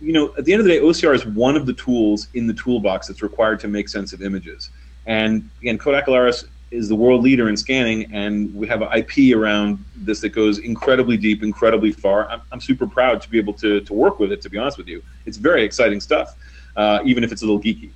You 0.00 0.12
know, 0.12 0.34
at 0.36 0.44
the 0.44 0.52
end 0.52 0.60
of 0.60 0.66
the 0.66 0.72
day, 0.72 0.80
OCR 0.80 1.14
is 1.14 1.24
one 1.24 1.56
of 1.56 1.66
the 1.66 1.72
tools 1.72 2.26
in 2.34 2.48
the 2.48 2.54
toolbox 2.54 3.06
that's 3.06 3.22
required 3.22 3.60
to 3.60 3.68
make 3.68 3.88
sense 3.88 4.12
of 4.12 4.22
images. 4.22 4.70
And 5.06 5.48
again, 5.60 5.78
Kodak 5.78 6.06
Alaris 6.06 6.46
is 6.72 6.88
the 6.88 6.96
world 6.96 7.22
leader 7.22 7.48
in 7.48 7.56
scanning, 7.56 8.12
and 8.12 8.52
we 8.54 8.66
have 8.66 8.82
an 8.82 8.88
IP 8.92 9.36
around 9.36 9.84
this 9.94 10.20
that 10.20 10.30
goes 10.30 10.58
incredibly 10.58 11.16
deep, 11.16 11.42
incredibly 11.42 11.92
far. 11.92 12.28
I'm, 12.28 12.40
I'm 12.50 12.60
super 12.60 12.86
proud 12.86 13.20
to 13.20 13.30
be 13.30 13.38
able 13.38 13.52
to, 13.54 13.80
to 13.82 13.92
work 13.92 14.18
with 14.18 14.32
it, 14.32 14.40
to 14.42 14.50
be 14.50 14.58
honest 14.58 14.78
with 14.78 14.88
you. 14.88 15.02
It's 15.26 15.36
very 15.36 15.64
exciting 15.64 16.00
stuff, 16.00 16.34
uh, 16.76 17.00
even 17.04 17.22
if 17.22 17.30
it's 17.30 17.42
a 17.42 17.44
little 17.44 17.60
geeky. 17.60 17.90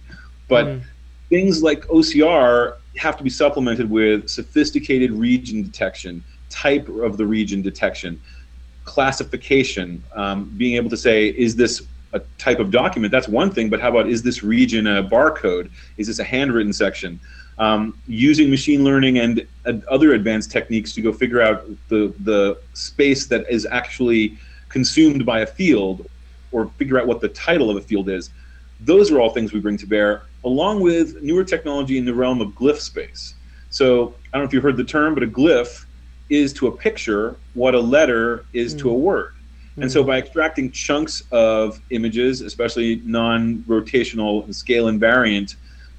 But 0.47 0.67
mm. 0.67 0.83
things 1.31 1.63
like 1.63 1.87
OCR 1.87 2.77
have 2.97 3.17
to 3.17 3.25
be 3.25 3.31
supplemented 3.31 3.91
with 3.91 4.29
sophisticated 4.29 5.13
region 5.13 5.63
detection, 5.63 6.23
type 6.49 6.89
of 6.89 7.17
the 7.17 7.27
region 7.27 7.63
detection, 7.63 8.21
classification, 8.85 10.03
um, 10.15 10.53
being 10.57 10.77
able 10.77 10.91
to 10.91 10.97
say, 10.97 11.29
is 11.29 11.57
this 11.57 11.83
a 12.13 12.21
type 12.39 12.61
of 12.61 12.71
document? 12.71 13.11
That's 13.11 13.29
one 13.29 13.51
thing, 13.51 13.69
but 13.69 13.81
how 13.81 13.91
about 13.91 14.09
is 14.09 14.23
this 14.23 14.43
region 14.43 14.87
a 14.87 15.03
barcode? 15.03 15.71
Is 15.97 16.07
this 16.07 16.19
a 16.19 16.25
handwritten 16.25 16.73
section? 16.73 17.21
um, 17.59 17.99
using 18.07 18.51
machine 18.51 18.85
learning 18.85 19.19
and 19.19 19.47
uh, 19.65 19.75
other 19.91 20.13
advanced 20.13 20.51
techniques 20.51 20.93
to 20.95 21.01
go 21.01 21.13
figure 21.13 21.41
out 21.41 21.67
the, 21.89 22.13
the 22.21 22.59
space 22.75 23.27
that 23.27 23.49
is 23.49 23.67
actually 23.71 24.37
consumed 24.69 25.25
by 25.25 25.41
a 25.41 25.47
field 25.47 26.09
or 26.53 26.67
figure 26.77 27.01
out 27.01 27.07
what 27.07 27.21
the 27.21 27.29
title 27.29 27.71
of 27.71 27.77
a 27.77 27.81
field 27.81 28.09
is. 28.09 28.31
Those 28.81 29.11
are 29.11 29.21
all 29.21 29.31
things 29.31 29.53
we 29.53 29.61
bring 29.61 29.79
to 29.79 29.87
bear, 29.87 30.23
along 30.47 30.81
with 30.81 31.21
newer 31.23 31.45
technology 31.45 31.99
in 31.99 32.05
the 32.05 32.15
realm 32.15 32.41
of 32.41 32.49
glyph 32.51 32.79
space. 32.79 33.35
So 33.69 34.15
I 34.33 34.39
don't 34.39 34.45
know 34.45 34.49
if 34.49 34.55
you 34.55 34.61
heard 34.61 34.77
the 34.77 34.85
term, 34.85 35.13
but 35.13 35.25
a 35.25 35.27
glyph 35.27 35.85
is 36.31 36.53
to 36.55 36.69
a 36.69 36.73
picture 36.73 37.37
what 37.55 37.75
a 37.75 37.81
letter 37.81 38.47
is 38.53 38.75
mm. 38.75 38.79
to 38.79 38.91
a 38.91 38.95
hmm. 38.95 39.03
word. 39.03 39.35
Mm. 39.77 39.83
And 39.83 39.93
so 39.93 40.03
hmm. 40.03 40.09
by 40.09 40.19
extracting 40.19 40.71
chunks 40.71 41.23
of 41.31 41.81
images, 41.91 42.41
especially 42.41 43.03
non-rotational 43.05 44.45
and 44.45 44.55
scale 44.55 44.87
invariant 44.87 45.57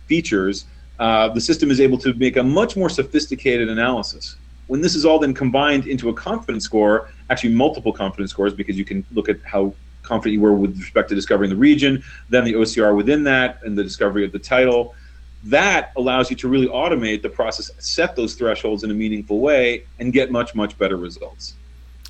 features, 0.07 0.65
uh, 0.99 1.29
the 1.29 1.41
system 1.41 1.69
is 1.69 1.79
able 1.79 1.97
to 1.99 2.13
make 2.15 2.37
a 2.37 2.43
much 2.43 2.75
more 2.75 2.89
sophisticated 2.89 3.69
analysis. 3.69 4.37
When 4.67 4.81
this 4.81 4.95
is 4.95 5.05
all 5.05 5.19
then 5.19 5.33
combined 5.33 5.87
into 5.87 6.09
a 6.09 6.13
confidence 6.13 6.63
score, 6.63 7.09
actually 7.29 7.53
multiple 7.53 7.93
confidence 7.93 8.31
scores, 8.31 8.53
because 8.53 8.77
you 8.77 8.85
can 8.85 9.05
look 9.13 9.29
at 9.29 9.39
how 9.43 9.73
confident 10.07 10.33
you 10.33 10.41
were 10.41 10.53
with 10.53 10.77
respect 10.77 11.09
to 11.09 11.15
discovering 11.15 11.49
the 11.49 11.55
region, 11.55 12.03
then 12.29 12.43
the 12.43 12.53
OCR 12.53 12.95
within 12.95 13.23
that, 13.25 13.59
and 13.63 13.77
the 13.77 13.83
discovery 13.83 14.23
of 14.25 14.31
the 14.31 14.39
title. 14.39 14.95
That 15.43 15.91
allows 15.95 16.29
you 16.29 16.35
to 16.37 16.47
really 16.47 16.67
automate 16.67 17.21
the 17.21 17.29
process, 17.29 17.71
set 17.79 18.15
those 18.15 18.33
thresholds 18.33 18.83
in 18.83 18.91
a 18.91 18.93
meaningful 18.93 19.39
way, 19.39 19.85
and 19.99 20.11
get 20.11 20.31
much, 20.31 20.55
much 20.55 20.77
better 20.77 20.97
results. 20.97 21.53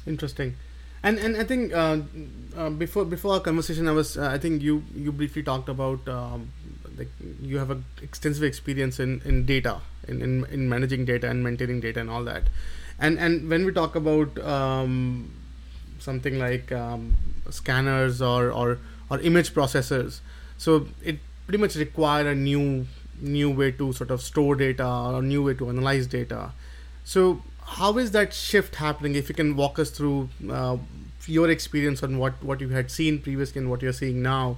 Interesting. 0.05 0.55
And, 1.03 1.19
and 1.19 1.37
I 1.37 1.43
think 1.43 1.73
uh, 1.73 1.99
uh, 2.55 2.69
before 2.69 3.05
before 3.05 3.33
our 3.35 3.39
conversation, 3.39 3.87
I 3.87 3.91
was 3.91 4.17
uh, 4.17 4.29
I 4.29 4.37
think 4.37 4.61
you 4.61 4.83
you 4.95 5.11
briefly 5.11 5.43
talked 5.43 5.69
about 5.69 6.07
um, 6.07 6.49
like 6.97 7.09
you 7.41 7.57
have 7.57 7.71
a 7.71 7.81
extensive 8.01 8.43
experience 8.43 8.99
in, 8.99 9.21
in 9.23 9.45
data 9.45 9.81
in, 10.07 10.21
in, 10.21 10.45
in 10.45 10.69
managing 10.69 11.05
data 11.05 11.29
and 11.29 11.43
maintaining 11.43 11.79
data 11.79 11.99
and 11.99 12.09
all 12.09 12.23
that 12.23 12.43
and 12.99 13.19
and 13.19 13.49
when 13.49 13.65
we 13.65 13.71
talk 13.71 13.95
about 13.95 14.37
um, 14.39 15.31
something 15.99 16.39
like 16.39 16.71
um, 16.71 17.15
scanners 17.49 18.21
or, 18.21 18.51
or 18.51 18.79
or 19.09 19.19
image 19.19 19.53
processors. 19.53 20.19
So 20.57 20.87
it 21.03 21.19
pretty 21.45 21.59
much 21.59 21.75
require 21.75 22.27
a 22.27 22.35
new 22.35 22.87
new 23.19 23.49
way 23.49 23.71
to 23.71 23.93
sort 23.93 24.11
of 24.11 24.21
store 24.21 24.55
data 24.55 24.87
or 24.87 25.21
new 25.21 25.43
way 25.43 25.53
to 25.55 25.69
analyze 25.69 26.07
data. 26.07 26.51
So 27.03 27.41
how 27.63 27.97
is 27.97 28.11
that 28.11 28.33
shift 28.33 28.75
happening? 28.75 29.15
If 29.15 29.29
you 29.29 29.35
can 29.35 29.55
walk 29.55 29.79
us 29.79 29.89
through 29.89 30.29
uh, 30.49 30.77
your 31.25 31.49
experience 31.49 32.03
on 32.03 32.17
what 32.17 32.43
what 32.43 32.61
you 32.61 32.69
had 32.69 32.91
seen 32.91 33.19
previously 33.19 33.59
and 33.61 33.69
what 33.69 33.81
you're 33.81 33.93
seeing 33.93 34.21
now. 34.21 34.57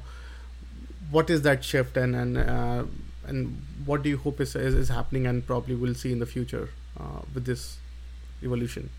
What 1.12 1.30
is 1.30 1.41
that 1.41 1.63
shift 1.63 1.97
and 1.97 2.15
and 2.15 2.38
uh, 2.38 2.84
and 3.25 3.65
what 3.86 4.04
do 4.04 4.10
you 4.10 4.17
hope 4.17 4.39
is, 4.41 4.56
is, 4.56 4.73
is 4.73 4.89
happening 4.89 5.25
and 5.28 5.45
probably 5.45 5.75
will 5.75 5.93
see 5.95 6.12
in 6.12 6.19
the 6.19 6.25
future 6.25 6.69
uh, 6.99 7.21
with 7.34 7.45
this 7.45 7.78
evolution 8.43 8.89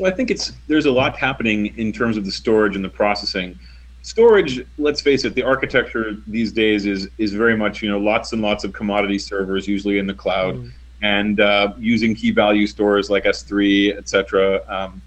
so 0.00 0.06
i 0.06 0.10
think 0.10 0.30
it's 0.30 0.52
there's 0.66 0.86
a 0.86 0.90
lot 0.90 1.16
happening 1.16 1.66
in 1.78 1.92
terms 1.92 2.16
of 2.16 2.24
the 2.24 2.32
storage 2.32 2.74
and 2.74 2.84
the 2.84 2.88
processing 2.88 3.58
storage 4.02 4.64
let's 4.78 5.00
face 5.00 5.24
it 5.24 5.34
the 5.34 5.42
architecture 5.42 6.16
these 6.26 6.52
days 6.52 6.86
is 6.86 7.08
is 7.18 7.34
very 7.34 7.56
much 7.56 7.82
you 7.82 7.88
know 7.90 7.98
lots 7.98 8.32
and 8.32 8.40
lots 8.40 8.64
of 8.64 8.72
commodity 8.72 9.18
servers 9.18 9.68
usually 9.68 9.98
in 9.98 10.06
the 10.06 10.14
cloud 10.14 10.54
mm. 10.56 10.72
and 11.02 11.40
uh, 11.40 11.72
using 11.78 12.14
key 12.14 12.30
value 12.30 12.66
stores 12.66 13.10
like 13.10 13.24
s3 13.24 13.96
etc 13.96 14.62
um, 14.68 15.02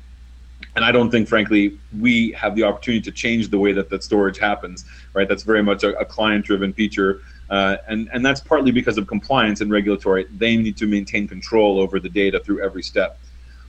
and 0.75 0.83
I 0.83 0.91
don't 0.91 1.11
think, 1.11 1.27
frankly, 1.27 1.77
we 1.99 2.31
have 2.31 2.55
the 2.55 2.63
opportunity 2.63 3.01
to 3.01 3.11
change 3.11 3.49
the 3.49 3.59
way 3.59 3.73
that 3.73 3.91
that 3.91 4.03
storage 4.03 4.39
happens. 4.39 4.85
Right? 5.13 5.29
That's 5.29 5.43
very 5.43 5.61
much 5.61 5.83
a, 5.83 5.95
a 5.99 6.05
client-driven 6.05 6.73
feature, 6.73 7.21
uh, 7.51 7.77
and 7.87 8.09
and 8.11 8.25
that's 8.25 8.41
partly 8.41 8.71
because 8.71 8.97
of 8.97 9.05
compliance 9.05 9.61
and 9.61 9.69
regulatory. 9.69 10.25
They 10.35 10.57
need 10.57 10.75
to 10.77 10.87
maintain 10.87 11.27
control 11.27 11.79
over 11.79 11.99
the 11.99 12.09
data 12.09 12.39
through 12.39 12.63
every 12.63 12.81
step. 12.81 13.19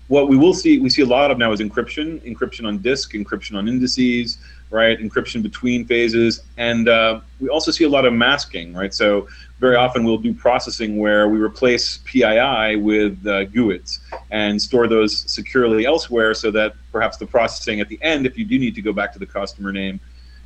What 0.08 0.28
we 0.28 0.36
will 0.36 0.52
see, 0.52 0.78
we 0.80 0.90
see 0.90 1.00
a 1.00 1.06
lot 1.06 1.30
of 1.30 1.38
now 1.38 1.52
is 1.52 1.60
encryption, 1.60 2.20
encryption 2.30 2.66
on 2.66 2.78
disk, 2.78 3.14
encryption 3.14 3.56
on 3.56 3.68
indices, 3.68 4.36
right? 4.68 4.98
Encryption 4.98 5.42
between 5.42 5.86
phases, 5.86 6.42
and 6.58 6.88
uh, 6.88 7.20
we 7.40 7.48
also 7.48 7.70
see 7.70 7.84
a 7.84 7.88
lot 7.88 8.04
of 8.04 8.12
masking, 8.12 8.74
right? 8.74 8.92
So 8.92 9.28
very 9.60 9.76
often 9.76 10.04
we'll 10.04 10.18
do 10.18 10.34
processing 10.34 10.98
where 10.98 11.28
we 11.28 11.38
replace 11.38 11.98
PII 12.04 12.76
with 12.76 13.26
uh, 13.26 13.46
GUIDs 13.46 14.00
and 14.30 14.60
store 14.60 14.88
those 14.88 15.30
securely 15.30 15.86
elsewhere 15.86 16.34
so 16.34 16.50
that 16.50 16.74
perhaps 16.92 17.16
the 17.16 17.26
processing 17.26 17.80
at 17.80 17.88
the 17.88 17.98
end, 18.02 18.26
if 18.26 18.36
you 18.36 18.44
do 18.44 18.58
need 18.58 18.74
to 18.74 18.82
go 18.82 18.92
back 18.92 19.10
to 19.14 19.18
the 19.18 19.26
customer 19.26 19.72
name, 19.72 19.98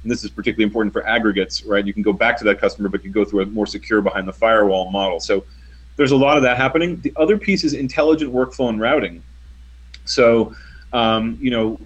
and 0.02 0.12
this 0.12 0.22
is 0.22 0.30
particularly 0.30 0.64
important 0.64 0.92
for 0.92 1.04
aggregates, 1.04 1.64
right? 1.64 1.84
You 1.84 1.92
can 1.92 2.04
go 2.04 2.12
back 2.12 2.38
to 2.38 2.44
that 2.44 2.60
customer, 2.60 2.88
but 2.88 3.02
you 3.02 3.10
go 3.10 3.24
through 3.24 3.42
a 3.42 3.46
more 3.46 3.66
secure 3.66 4.02
behind 4.02 4.28
the 4.28 4.32
firewall 4.32 4.90
model. 4.92 5.18
So 5.18 5.44
there's 5.96 6.12
a 6.12 6.16
lot 6.16 6.36
of 6.36 6.44
that 6.44 6.56
happening. 6.56 7.00
The 7.00 7.12
other 7.16 7.36
piece 7.36 7.64
is 7.64 7.72
intelligent 7.74 8.32
workflow 8.32 8.68
and 8.68 8.80
routing. 8.80 9.24
So, 10.08 10.54
um, 10.92 11.38
you 11.40 11.50
know, 11.50 11.78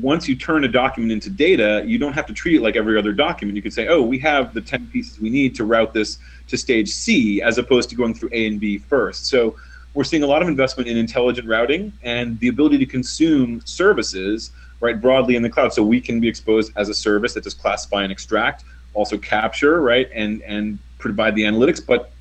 once 0.00 0.28
you 0.28 0.36
turn 0.36 0.64
a 0.64 0.68
document 0.68 1.12
into 1.12 1.30
data, 1.30 1.82
you 1.86 1.98
don't 1.98 2.12
have 2.12 2.26
to 2.26 2.34
treat 2.34 2.56
it 2.56 2.62
like 2.62 2.76
every 2.76 2.98
other 2.98 3.12
document. 3.12 3.56
You 3.56 3.62
can 3.62 3.70
say, 3.70 3.88
oh, 3.88 4.02
we 4.02 4.18
have 4.18 4.52
the 4.52 4.60
10 4.60 4.88
pieces 4.88 5.18
we 5.18 5.30
need 5.30 5.54
to 5.56 5.64
route 5.64 5.94
this 5.94 6.18
to 6.48 6.56
stage 6.56 6.90
C 6.90 7.40
as 7.40 7.58
opposed 7.58 7.88
to 7.90 7.96
going 7.96 8.14
through 8.14 8.30
A 8.32 8.46
and 8.46 8.60
B 8.60 8.78
first. 8.78 9.26
So 9.26 9.56
we're 9.94 10.04
seeing 10.04 10.22
a 10.22 10.26
lot 10.26 10.42
of 10.42 10.48
investment 10.48 10.88
in 10.88 10.96
intelligent 10.96 11.48
routing 11.48 11.92
and 12.02 12.38
the 12.40 12.48
ability 12.48 12.78
to 12.78 12.86
consume 12.86 13.60
services 13.64 14.50
right 14.80 15.00
broadly 15.00 15.36
in 15.36 15.42
the 15.42 15.50
cloud. 15.50 15.72
So 15.72 15.82
we 15.82 16.00
can 16.00 16.20
be 16.20 16.28
exposed 16.28 16.72
as 16.76 16.88
a 16.88 16.94
service 16.94 17.34
that 17.34 17.44
does 17.44 17.54
classify 17.54 18.02
and 18.02 18.12
extract, 18.12 18.64
also 18.94 19.18
capture, 19.18 19.80
right, 19.80 20.08
and 20.14 20.42
and 20.42 20.78
provide 20.98 21.34
the 21.34 21.42
analytics. 21.42 21.84
But 21.84 22.12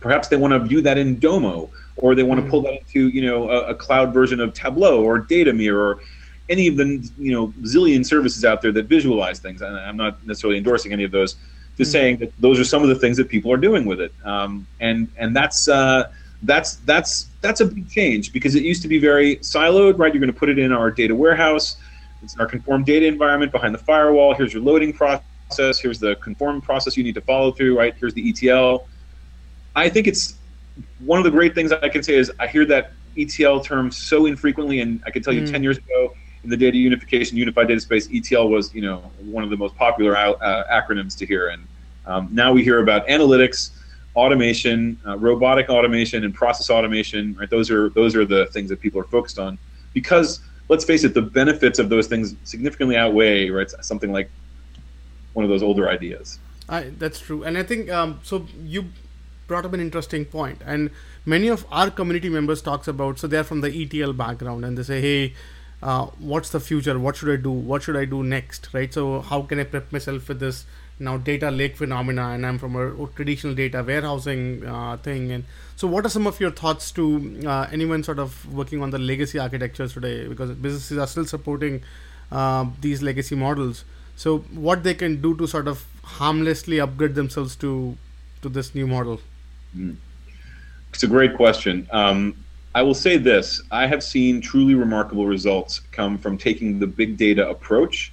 perhaps 0.00 0.28
they 0.28 0.36
want 0.36 0.52
to 0.52 0.58
view 0.60 0.80
that 0.82 0.98
in 0.98 1.18
Domo, 1.18 1.70
or 1.96 2.14
they 2.14 2.22
want 2.22 2.42
to 2.42 2.50
pull 2.50 2.62
that 2.62 2.80
into 2.80 3.08
you 3.08 3.22
know 3.22 3.50
a, 3.50 3.70
a 3.70 3.74
cloud 3.74 4.12
version 4.12 4.40
of 4.40 4.52
Tableau 4.54 5.02
or 5.02 5.20
Datameer 5.20 5.76
or 5.76 6.00
any 6.48 6.66
of 6.66 6.76
the 6.76 7.10
you 7.18 7.32
know 7.32 7.48
zillion 7.62 8.04
services 8.04 8.44
out 8.44 8.62
there 8.62 8.72
that 8.72 8.86
visualize 8.86 9.38
things. 9.38 9.62
And 9.62 9.76
I'm 9.76 9.96
not 9.96 10.24
necessarily 10.26 10.58
endorsing 10.58 10.92
any 10.92 11.04
of 11.04 11.10
those. 11.10 11.34
Just 11.76 11.88
mm-hmm. 11.88 11.92
saying 11.92 12.16
that 12.18 12.32
those 12.40 12.58
are 12.60 12.64
some 12.64 12.82
of 12.82 12.88
the 12.88 12.94
things 12.94 13.16
that 13.16 13.28
people 13.28 13.52
are 13.52 13.56
doing 13.56 13.84
with 13.84 14.00
it, 14.00 14.12
um, 14.24 14.66
and 14.80 15.08
and 15.16 15.34
that's 15.34 15.68
uh, 15.68 16.10
that's 16.42 16.76
that's 16.76 17.28
that's 17.40 17.60
a 17.60 17.66
big 17.66 17.88
change 17.88 18.32
because 18.32 18.54
it 18.54 18.62
used 18.62 18.82
to 18.82 18.88
be 18.88 18.98
very 18.98 19.36
siloed. 19.36 19.98
Right, 19.98 20.12
you're 20.12 20.20
going 20.20 20.32
to 20.32 20.38
put 20.38 20.48
it 20.48 20.58
in 20.58 20.72
our 20.72 20.90
data 20.90 21.14
warehouse. 21.14 21.76
It's 22.22 22.34
in 22.34 22.40
our 22.40 22.46
conformed 22.46 22.86
data 22.86 23.06
environment 23.06 23.52
behind 23.52 23.74
the 23.74 23.78
firewall. 23.78 24.34
Here's 24.34 24.52
your 24.52 24.62
loading 24.62 24.92
process. 24.92 25.78
Here's 25.78 25.98
the 25.98 26.16
conform 26.16 26.62
process 26.62 26.96
you 26.96 27.04
need 27.04 27.14
to 27.16 27.20
follow 27.20 27.52
through. 27.52 27.76
Right, 27.78 27.94
here's 27.98 28.14
the 28.14 28.28
ETL. 28.28 28.86
I 29.76 29.88
think 29.88 30.06
it's 30.06 30.36
one 31.00 31.18
of 31.18 31.24
the 31.24 31.30
great 31.30 31.54
things 31.54 31.72
I 31.72 31.88
can 31.88 32.02
say 32.02 32.14
is 32.14 32.32
I 32.40 32.46
hear 32.46 32.64
that 32.66 32.92
ETL 33.16 33.60
term 33.60 33.90
so 33.90 34.26
infrequently, 34.26 34.80
and 34.80 35.02
I 35.06 35.10
can 35.10 35.22
tell 35.22 35.32
you 35.32 35.42
mm. 35.42 35.50
10 35.50 35.62
years 35.62 35.78
ago, 35.78 36.14
in 36.42 36.50
the 36.50 36.56
data 36.56 36.76
unification, 36.76 37.36
unified 37.36 37.68
data 37.68 37.80
space, 37.80 38.08
ETL 38.12 38.48
was 38.48 38.74
you 38.74 38.82
know 38.82 38.98
one 39.20 39.44
of 39.44 39.50
the 39.50 39.56
most 39.56 39.74
popular 39.76 40.16
uh, 40.16 40.64
acronyms 40.70 41.16
to 41.18 41.26
hear. 41.26 41.48
And 41.48 41.66
um, 42.06 42.28
now 42.30 42.52
we 42.52 42.62
hear 42.62 42.80
about 42.80 43.06
analytics, 43.08 43.70
automation, 44.14 45.00
uh, 45.06 45.16
robotic 45.16 45.70
automation, 45.70 46.24
and 46.24 46.34
process 46.34 46.70
automation. 46.70 47.34
Right? 47.34 47.48
Those 47.48 47.70
are 47.70 47.88
those 47.90 48.14
are 48.14 48.24
the 48.24 48.46
things 48.46 48.68
that 48.70 48.80
people 48.80 49.00
are 49.00 49.04
focused 49.04 49.38
on 49.38 49.58
because 49.94 50.40
let's 50.68 50.84
face 50.84 51.04
it, 51.04 51.14
the 51.14 51.22
benefits 51.22 51.78
of 51.78 51.88
those 51.88 52.06
things 52.06 52.34
significantly 52.44 52.96
outweigh 52.96 53.50
right 53.50 53.70
something 53.80 54.12
like 54.12 54.30
one 55.32 55.44
of 55.44 55.50
those 55.50 55.62
older 55.62 55.88
ideas. 55.88 56.38
I, 56.68 56.92
that's 56.98 57.20
true, 57.20 57.42
and 57.44 57.58
I 57.58 57.62
think 57.62 57.90
um, 57.90 58.20
so. 58.22 58.46
You 58.62 58.86
brought 59.46 59.64
up 59.64 59.72
an 59.72 59.80
interesting 59.80 60.24
point, 60.24 60.62
and 60.64 60.90
many 61.24 61.48
of 61.48 61.66
our 61.70 61.90
community 61.90 62.28
members 62.28 62.62
talks 62.62 62.88
about. 62.88 63.18
So 63.18 63.26
they're 63.26 63.44
from 63.44 63.60
the 63.60 63.72
ETL 63.82 64.12
background, 64.12 64.64
and 64.64 64.78
they 64.78 64.82
say, 64.82 65.00
"Hey, 65.00 65.34
uh, 65.84 66.06
what's 66.18 66.48
the 66.50 66.60
future? 66.60 66.98
What 66.98 67.16
should 67.16 67.30
i 67.30 67.36
do? 67.36 67.50
What 67.50 67.82
should 67.82 67.96
i 67.96 68.04
do 68.06 68.22
next? 68.22 68.68
Right? 68.72 68.92
So 68.92 69.20
how 69.20 69.42
can 69.42 69.60
i 69.60 69.64
prep 69.64 69.92
myself 69.92 70.22
for 70.22 70.34
this 70.34 70.64
now 70.98 71.16
data 71.18 71.50
lake 71.50 71.76
phenomena? 71.76 72.28
And 72.30 72.46
i'm 72.46 72.58
from 72.58 72.76
a, 72.76 73.06
traditional 73.16 73.54
data 73.54 73.82
warehousing 73.86 74.64
uh, 74.66 74.96
thing. 74.96 75.30
And 75.30 75.44
so 75.76 75.86
what 75.86 76.06
are 76.06 76.08
some 76.08 76.26
of 76.26 76.40
your 76.40 76.50
thoughts 76.50 76.90
to 76.92 77.40
uh, 77.46 77.68
anyone 77.70 78.02
sort 78.02 78.18
of 78.18 78.52
working 78.52 78.82
on 78.82 78.90
the 78.90 78.98
legacy 78.98 79.38
architectures 79.38 79.92
today? 79.92 80.26
Because 80.26 80.50
businesses 80.52 80.96
are 80.96 81.06
still 81.06 81.26
supporting 81.26 81.82
uh, 82.32 82.66
these 82.80 83.02
legacy 83.02 83.34
models. 83.34 83.84
So 84.16 84.38
what 84.38 84.84
they 84.84 84.94
can 84.94 85.20
do 85.20 85.36
to 85.36 85.46
sort 85.46 85.68
of 85.68 85.84
harmlessly 86.02 86.80
upgrade 86.80 87.14
themselves 87.14 87.56
to 87.56 87.96
to 88.42 88.48
this 88.48 88.74
new 88.74 88.86
model. 88.86 89.20
It's 90.92 91.02
a 91.02 91.08
great 91.08 91.34
question 91.34 91.86
um, 91.92 92.34
I 92.74 92.82
will 92.82 92.94
say 92.94 93.16
this 93.16 93.62
I 93.70 93.86
have 93.86 94.02
seen 94.02 94.40
truly 94.40 94.74
remarkable 94.74 95.26
results 95.26 95.80
come 95.92 96.18
from 96.18 96.36
taking 96.36 96.78
the 96.80 96.86
big 96.86 97.16
data 97.16 97.48
approach. 97.48 98.12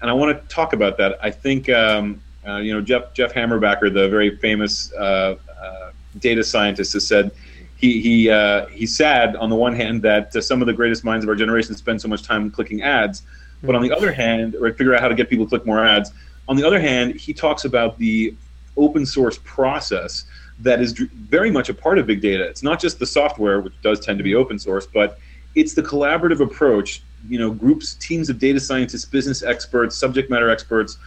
And 0.00 0.10
I 0.10 0.12
want 0.12 0.36
to 0.36 0.54
talk 0.54 0.72
about 0.72 0.98
that. 0.98 1.18
I 1.22 1.30
think, 1.30 1.68
um, 1.70 2.20
uh, 2.46 2.56
you 2.56 2.72
know, 2.74 2.80
Jeff, 2.80 3.14
Jeff 3.14 3.32
Hammerbacher, 3.32 3.92
the 3.92 4.08
very 4.08 4.36
famous 4.36 4.92
uh, 4.92 5.36
uh, 5.62 5.90
data 6.18 6.42
scientist, 6.42 6.92
has 6.94 7.06
said 7.06 7.30
he, 7.76 8.00
he, 8.00 8.28
uh, 8.28 8.66
he's 8.66 8.94
sad 8.94 9.36
on 9.36 9.50
the 9.50 9.56
one 9.56 9.74
hand 9.74 10.02
that 10.02 10.34
uh, 10.34 10.40
some 10.40 10.60
of 10.60 10.66
the 10.66 10.72
greatest 10.72 11.04
minds 11.04 11.24
of 11.24 11.28
our 11.28 11.36
generation 11.36 11.74
spend 11.76 12.00
so 12.00 12.08
much 12.08 12.24
time 12.24 12.50
clicking 12.50 12.82
ads. 12.82 13.22
But 13.62 13.74
on 13.74 13.82
the 13.82 13.92
other 13.92 14.12
hand, 14.12 14.54
or 14.56 14.70
figure 14.72 14.94
out 14.94 15.00
how 15.00 15.08
to 15.08 15.14
get 15.14 15.30
people 15.30 15.46
to 15.46 15.48
click 15.48 15.64
more 15.64 15.84
ads. 15.84 16.12
On 16.48 16.56
the 16.56 16.64
other 16.64 16.78
hand, 16.78 17.14
he 17.14 17.32
talks 17.32 17.64
about 17.64 17.98
the 17.98 18.34
open 18.76 19.06
source 19.06 19.38
process 19.44 20.24
that 20.60 20.80
is 20.80 20.92
very 20.92 21.50
much 21.50 21.68
a 21.68 21.74
part 21.74 21.98
of 21.98 22.06
big 22.06 22.20
data. 22.20 22.44
It's 22.44 22.62
not 22.62 22.80
just 22.80 22.98
the 22.98 23.06
software, 23.06 23.60
which 23.60 23.74
does 23.82 24.00
tend 24.00 24.18
to 24.18 24.24
be 24.24 24.30
mm-hmm. 24.30 24.40
open 24.40 24.58
source, 24.58 24.86
but 24.86 25.18
it's 25.54 25.74
the 25.74 25.82
collaborative 25.82 26.40
approach. 26.40 27.02
You 27.28 27.38
know, 27.38 27.50
groups, 27.50 27.94
teams 27.94 28.28
of 28.28 28.38
data 28.38 28.60
scientists, 28.60 29.04
business 29.04 29.42
experts, 29.42 29.96
subject 29.96 30.30
matter 30.30 30.48
experts, 30.48 30.98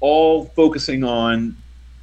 all 0.00 0.46
focusing 0.46 1.04
on 1.04 1.56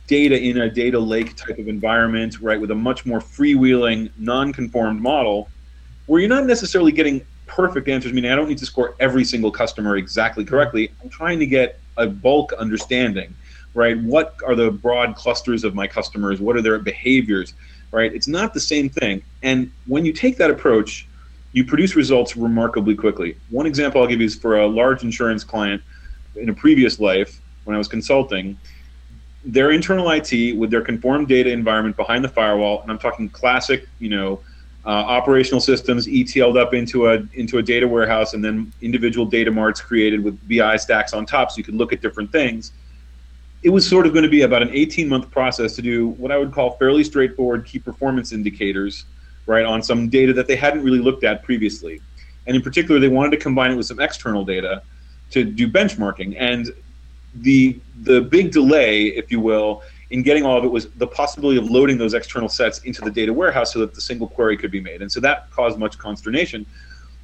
data 0.07 0.37
in 0.37 0.57
a 0.61 0.69
data 0.69 0.99
lake 0.99 1.35
type 1.35 1.59
of 1.59 1.67
environment, 1.67 2.41
right, 2.41 2.59
with 2.59 2.71
a 2.71 2.75
much 2.75 3.05
more 3.05 3.19
freewheeling, 3.19 4.09
non-conformed 4.17 4.99
model, 4.99 5.49
where 6.07 6.19
you're 6.19 6.29
not 6.29 6.45
necessarily 6.45 6.91
getting 6.91 7.25
perfect 7.45 7.87
answers. 7.87 8.11
Meaning, 8.13 8.31
I 8.31 8.35
don't 8.35 8.49
need 8.49 8.57
to 8.57 8.65
score 8.65 8.95
every 8.99 9.23
single 9.23 9.51
customer 9.51 9.97
exactly 9.97 10.43
correctly. 10.43 10.91
I'm 11.03 11.09
trying 11.09 11.39
to 11.39 11.45
get 11.45 11.79
a 11.97 12.07
bulk 12.07 12.51
understanding 12.53 13.33
right? 13.73 13.97
What 13.99 14.35
are 14.45 14.55
the 14.55 14.71
broad 14.71 15.15
clusters 15.15 15.63
of 15.63 15.75
my 15.75 15.87
customers? 15.87 16.41
What 16.41 16.55
are 16.55 16.61
their 16.61 16.79
behaviors, 16.79 17.53
right? 17.91 18.13
It's 18.13 18.27
not 18.27 18.53
the 18.53 18.59
same 18.59 18.89
thing. 18.89 19.23
And 19.43 19.71
when 19.87 20.05
you 20.05 20.13
take 20.13 20.37
that 20.37 20.49
approach, 20.49 21.07
you 21.53 21.65
produce 21.65 21.95
results 21.95 22.37
remarkably 22.37 22.95
quickly. 22.95 23.35
One 23.49 23.65
example 23.65 24.01
I'll 24.01 24.07
give 24.07 24.19
you 24.19 24.25
is 24.25 24.35
for 24.35 24.59
a 24.59 24.67
large 24.67 25.03
insurance 25.03 25.43
client 25.43 25.81
in 26.35 26.49
a 26.49 26.53
previous 26.53 26.99
life 26.99 27.41
when 27.65 27.75
I 27.75 27.77
was 27.77 27.87
consulting. 27.87 28.57
Their 29.43 29.71
internal 29.71 30.09
IT 30.11 30.57
with 30.57 30.69
their 30.69 30.81
conformed 30.81 31.27
data 31.27 31.51
environment 31.51 31.97
behind 31.97 32.23
the 32.23 32.29
firewall, 32.29 32.81
and 32.81 32.91
I'm 32.91 32.99
talking 32.99 33.27
classic, 33.29 33.87
you 33.99 34.09
know, 34.09 34.39
uh, 34.85 34.89
operational 34.89 35.59
systems 35.59 36.07
ETL'd 36.07 36.57
up 36.57 36.73
into 36.73 37.07
a 37.07 37.21
into 37.33 37.57
a 37.57 37.63
data 37.63 37.87
warehouse, 37.87 38.33
and 38.33 38.43
then 38.43 38.71
individual 38.81 39.25
data 39.25 39.51
marts 39.51 39.81
created 39.81 40.23
with 40.23 40.37
BI 40.47 40.75
stacks 40.77 41.13
on 41.13 41.25
top, 41.25 41.51
so 41.51 41.57
you 41.57 41.63
could 41.63 41.75
look 41.75 41.93
at 41.93 42.01
different 42.01 42.31
things. 42.31 42.71
It 43.63 43.69
was 43.69 43.87
sort 43.87 44.05
of 44.07 44.13
going 44.13 44.23
to 44.23 44.29
be 44.29 44.41
about 44.41 44.61
an 44.61 44.69
18 44.71 45.07
month 45.07 45.29
process 45.29 45.75
to 45.75 45.81
do 45.81 46.09
what 46.09 46.31
I 46.31 46.37
would 46.37 46.51
call 46.51 46.71
fairly 46.77 47.03
straightforward 47.03 47.65
key 47.65 47.79
performance 47.79 48.31
indicators 48.31 49.05
right, 49.45 49.65
on 49.65 49.81
some 49.81 50.09
data 50.09 50.33
that 50.33 50.47
they 50.47 50.55
hadn't 50.55 50.83
really 50.83 50.99
looked 50.99 51.23
at 51.23 51.43
previously. 51.43 52.01
And 52.47 52.55
in 52.55 52.61
particular, 52.61 52.99
they 52.99 53.07
wanted 53.07 53.31
to 53.31 53.37
combine 53.37 53.71
it 53.71 53.75
with 53.75 53.85
some 53.85 53.99
external 53.99 54.43
data 54.43 54.81
to 55.31 55.43
do 55.43 55.67
benchmarking. 55.67 56.35
And 56.39 56.73
the 57.35 57.79
the 58.01 58.21
big 58.21 58.51
delay, 58.51 59.07
if 59.07 59.31
you 59.31 59.39
will, 59.39 59.83
in 60.09 60.21
getting 60.21 60.43
all 60.43 60.57
of 60.57 60.65
it 60.65 60.67
was 60.67 60.89
the 60.91 61.07
possibility 61.07 61.57
of 61.57 61.69
loading 61.69 61.97
those 61.97 62.13
external 62.13 62.49
sets 62.49 62.79
into 62.79 63.01
the 63.01 63.11
data 63.11 63.31
warehouse 63.31 63.71
so 63.71 63.79
that 63.79 63.93
the 63.93 64.01
single 64.01 64.27
query 64.27 64.57
could 64.57 64.71
be 64.71 64.81
made. 64.81 65.01
And 65.01 65.09
so 65.09 65.19
that 65.21 65.49
caused 65.51 65.77
much 65.77 65.97
consternation. 65.97 66.65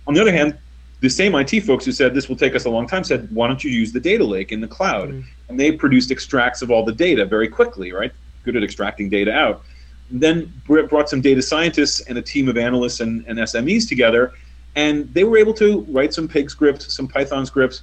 On 0.05 0.13
the 0.13 0.21
other 0.21 0.31
hand, 0.31 0.57
the 1.01 1.09
same 1.09 1.35
IT 1.35 1.61
folks 1.61 1.83
who 1.83 1.91
said 1.91 2.13
this 2.13 2.29
will 2.29 2.37
take 2.37 2.55
us 2.55 2.65
a 2.65 2.69
long 2.69 2.87
time 2.87 3.03
said, 3.03 3.29
why 3.31 3.47
don't 3.47 3.63
you 3.63 3.69
use 3.69 3.91
the 3.91 3.99
data 3.99 4.23
lake 4.23 4.51
in 4.51 4.61
the 4.61 4.67
cloud? 4.67 5.09
Mm-hmm. 5.09 5.27
And 5.49 5.59
they 5.59 5.71
produced 5.71 6.11
extracts 6.11 6.61
of 6.61 6.71
all 6.71 6.83
the 6.83 6.93
data 6.93 7.25
very 7.25 7.47
quickly, 7.47 7.91
right? 7.91 8.11
Good 8.43 8.55
at 8.55 8.63
extracting 8.63 9.09
data 9.09 9.31
out. 9.33 9.63
Then 10.09 10.51
brought 10.65 11.09
some 11.09 11.21
data 11.21 11.41
scientists 11.41 12.01
and 12.01 12.17
a 12.17 12.21
team 12.21 12.47
of 12.47 12.57
analysts 12.57 13.01
and, 13.01 13.25
and 13.27 13.39
SMEs 13.39 13.87
together, 13.87 14.33
and 14.75 15.13
they 15.13 15.23
were 15.23 15.37
able 15.37 15.53
to 15.55 15.81
write 15.89 16.13
some 16.13 16.27
pig 16.27 16.49
scripts, 16.49 16.93
some 16.93 17.07
Python 17.07 17.45
scripts, 17.45 17.81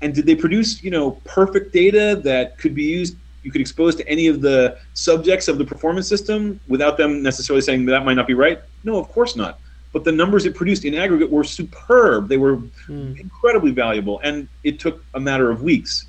and 0.00 0.14
did 0.14 0.26
they 0.26 0.34
produce 0.34 0.82
you 0.82 0.90
know 0.90 1.12
perfect 1.24 1.72
data 1.72 2.20
that 2.24 2.58
could 2.58 2.74
be 2.74 2.84
used 2.84 3.16
you 3.42 3.52
could 3.52 3.60
expose 3.60 3.94
to 3.96 4.06
any 4.08 4.26
of 4.26 4.40
the 4.40 4.78
subjects 4.94 5.48
of 5.48 5.58
the 5.58 5.64
performance 5.64 6.08
system 6.08 6.60
without 6.68 6.96
them 6.96 7.22
necessarily 7.22 7.60
saying 7.60 7.86
that 7.86 8.04
might 8.04 8.14
not 8.14 8.26
be 8.26 8.34
right? 8.34 8.60
No 8.84 8.98
of 8.98 9.08
course 9.08 9.36
not. 9.36 9.60
But 9.92 10.04
the 10.04 10.12
numbers 10.12 10.44
it 10.44 10.54
produced 10.54 10.84
in 10.84 10.94
aggregate 10.94 11.30
were 11.30 11.44
superb. 11.44 12.28
They 12.28 12.36
were 12.36 12.58
mm. 12.88 13.18
incredibly 13.18 13.70
valuable 13.70 14.20
and 14.22 14.48
it 14.64 14.78
took 14.78 15.02
a 15.14 15.20
matter 15.20 15.50
of 15.50 15.62
weeks 15.62 16.06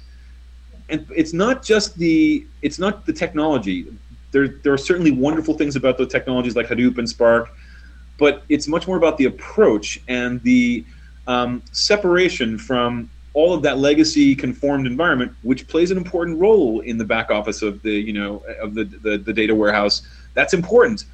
and 0.90 1.06
it's 1.16 1.34
not 1.34 1.64
just 1.64 1.98
the 1.98 2.46
it's 2.62 2.80
not 2.80 3.06
the 3.06 3.14
technology 3.14 3.88
there, 4.32 4.48
there 4.48 4.74
are 4.74 4.78
certainly 4.78 5.12
wonderful 5.12 5.54
things 5.54 5.76
about 5.76 5.98
the 5.98 6.06
technologies 6.06 6.56
like 6.56 6.68
Hadoop 6.68 6.98
and 6.98 7.10
Spark, 7.10 7.50
but 8.18 8.44
it's 8.50 8.68
much 8.68 8.88
more 8.88 8.98
about 8.98 9.18
the 9.18 9.26
approach 9.26 10.00
and 10.08 10.42
the 10.44 10.86
um, 11.28 11.64
separation 11.72 12.58
from 12.58 13.10
all 13.34 13.54
of 13.54 13.62
that 13.62 13.78
legacy 13.78 14.36
conformed 14.36 14.88
environment, 14.88 15.32
which 15.44 15.68
plays 15.68 15.92
an 15.92 15.98
important 15.98 16.40
role 16.40 16.82
in 16.82 16.98
the 16.98 17.06
back 17.06 17.30
office 17.30 17.62
of 17.62 17.82
the 17.82 17.92
you 17.92 18.14
know 18.14 18.44
of 18.62 18.74
the, 18.74 18.84
the, 18.84 19.18
the 19.18 19.34
data 19.34 19.54
warehouse. 19.54 20.02
That's 20.34 20.54
important. 20.54 21.06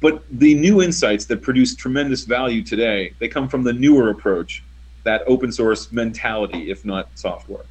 But 0.00 0.24
the 0.30 0.54
new 0.54 0.82
insights 0.82 1.24
that 1.26 1.40
produce 1.40 1.74
tremendous 1.74 2.24
value 2.24 2.62
today, 2.62 3.14
they 3.18 3.28
come 3.28 3.48
from 3.48 3.62
the 3.64 3.72
newer 3.72 4.10
approach, 4.10 4.62
that 5.04 5.22
open 5.26 5.50
source 5.50 5.90
mentality, 5.90 6.70
if 6.70 6.84
not 6.84 7.08
software. 7.14 7.64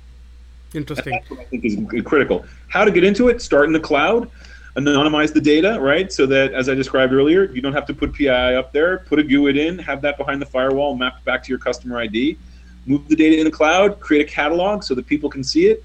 Interesting. 0.76 1.14
That's 1.14 1.30
what 1.30 1.40
I 1.40 1.44
think 1.46 1.66
is 1.66 1.78
critical. 2.04 2.46
How 2.68 2.84
to 2.86 2.92
get 2.92 3.04
into 3.04 3.30
it? 3.30 3.42
Start 3.42 3.66
in 3.66 3.74
the 3.74 3.80
cloud 3.80 4.30
anonymize 4.76 5.34
the 5.34 5.42
data, 5.42 5.78
right? 5.80 6.12
So 6.12 6.26
that, 6.26 6.54
as 6.54 6.68
I 6.68 6.74
described 6.74 7.14
earlier, 7.14 7.46
you 7.52 7.62
don't 7.62 7.74
have 7.74 7.86
to 7.88 7.94
put 7.94 8.14
PII 8.14 8.30
up 8.30 8.74
there. 8.74 9.00
Put 9.00 9.20
a 9.20 9.24
GUID 9.24 9.58
in, 9.58 9.80
have 9.80 10.02
that 10.02 10.18
behind 10.18 10.42
the 10.42 10.46
firewall 10.46 10.96
mapped 10.96 11.24
back 11.24 11.44
to 11.44 11.50
your 11.50 11.60
customer 11.60 12.00
ID. 12.00 12.38
Move 12.86 13.08
the 13.08 13.16
data 13.16 13.38
in 13.38 13.46
the 13.46 13.52
cloud. 13.52 14.00
Create 14.00 14.28
a 14.28 14.32
catalog 14.32 14.84
so 14.84 14.94
that 14.94 15.08
people 15.08 15.30
can 15.30 15.44
see 15.44 15.68
it. 15.68 15.84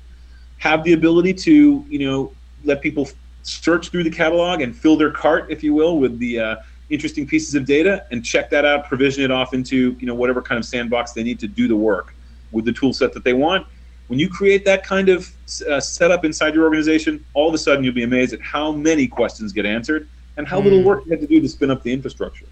Have 0.58 0.82
the 0.84 0.92
ability 0.92 1.34
to, 1.34 1.84
you 1.88 1.98
know, 2.00 2.32
let 2.64 2.82
people 2.82 3.08
search 3.42 3.88
through 3.88 4.04
the 4.04 4.10
catalog 4.10 4.60
and 4.60 4.76
fill 4.76 4.96
their 4.96 5.10
cart, 5.10 5.46
if 5.50 5.62
you 5.62 5.72
will, 5.72 5.98
with 5.98 6.18
the 6.18 6.40
uh, 6.40 6.56
interesting 6.90 7.26
pieces 7.26 7.54
of 7.54 7.64
data, 7.64 8.04
and 8.10 8.24
check 8.24 8.50
that 8.50 8.64
out. 8.64 8.86
Provision 8.86 9.22
it 9.22 9.30
off 9.30 9.54
into, 9.54 9.96
you 10.00 10.06
know, 10.06 10.14
whatever 10.14 10.42
kind 10.42 10.58
of 10.58 10.64
sandbox 10.64 11.12
they 11.12 11.22
need 11.22 11.38
to 11.38 11.46
do 11.46 11.68
the 11.68 11.76
work 11.76 12.14
with 12.50 12.64
the 12.64 12.72
tool 12.72 12.92
set 12.92 13.12
that 13.12 13.22
they 13.22 13.32
want 13.32 13.66
when 14.10 14.18
you 14.18 14.28
create 14.28 14.64
that 14.64 14.82
kind 14.82 15.08
of 15.08 15.30
uh, 15.70 15.78
setup 15.78 16.24
inside 16.24 16.52
your 16.52 16.64
organization, 16.64 17.24
all 17.32 17.46
of 17.46 17.54
a 17.54 17.58
sudden 17.58 17.84
you'll 17.84 17.94
be 17.94 18.02
amazed 18.02 18.32
at 18.32 18.40
how 18.40 18.72
many 18.72 19.06
questions 19.06 19.52
get 19.52 19.64
answered 19.64 20.08
and 20.36 20.48
how 20.48 20.60
mm. 20.60 20.64
little 20.64 20.80
hmm. 20.80 20.88
work 20.88 21.04
you 21.04 21.12
had 21.12 21.20
to 21.20 21.28
do 21.28 21.40
to 21.40 21.48
spin 21.48 21.70
up 21.70 21.84
the 21.84 21.92
infrastructure. 21.92 22.46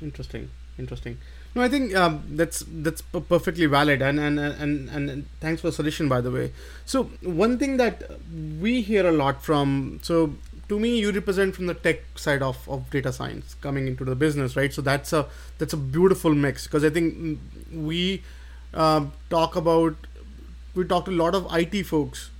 Interesting, 0.00 0.48
interesting. 0.78 1.18
No, 1.54 1.60
I 1.60 1.68
think 1.68 1.94
um, 1.94 2.22
that's 2.30 2.64
that's 2.66 3.02
perfectly 3.02 3.66
valid, 3.66 4.00
and, 4.00 4.18
and 4.18 4.38
and 4.38 4.88
and 4.88 5.26
thanks 5.40 5.60
for 5.60 5.68
the 5.68 5.72
suggestion, 5.72 6.08
by 6.08 6.22
the 6.22 6.30
way. 6.30 6.52
So 6.86 7.04
one 7.22 7.58
thing 7.58 7.76
that 7.76 8.02
we 8.60 8.80
hear 8.80 9.06
a 9.06 9.12
lot 9.12 9.42
from 9.42 10.00
so 10.02 10.34
to 10.68 10.80
me 10.80 10.98
you 10.98 11.12
represent 11.12 11.54
from 11.54 11.66
the 11.66 11.74
tech 11.74 12.00
side 12.16 12.42
of, 12.42 12.68
of 12.68 12.90
data 12.90 13.12
science 13.12 13.54
coming 13.60 13.86
into 13.86 14.04
the 14.04 14.16
business 14.16 14.56
right 14.56 14.74
so 14.74 14.82
that's 14.82 15.12
a 15.12 15.26
that's 15.58 15.72
a 15.72 15.76
beautiful 15.76 16.34
mix 16.34 16.64
because 16.66 16.84
i 16.84 16.90
think 16.90 17.38
we 17.72 18.20
uh, 18.74 19.06
talk 19.30 19.54
about 19.54 19.94
we 20.76 20.84
talked 20.84 21.06
to 21.06 21.12
a 21.12 21.20
lot 21.24 21.34
of 21.34 21.46
IT 21.52 21.82
folks 21.84 22.30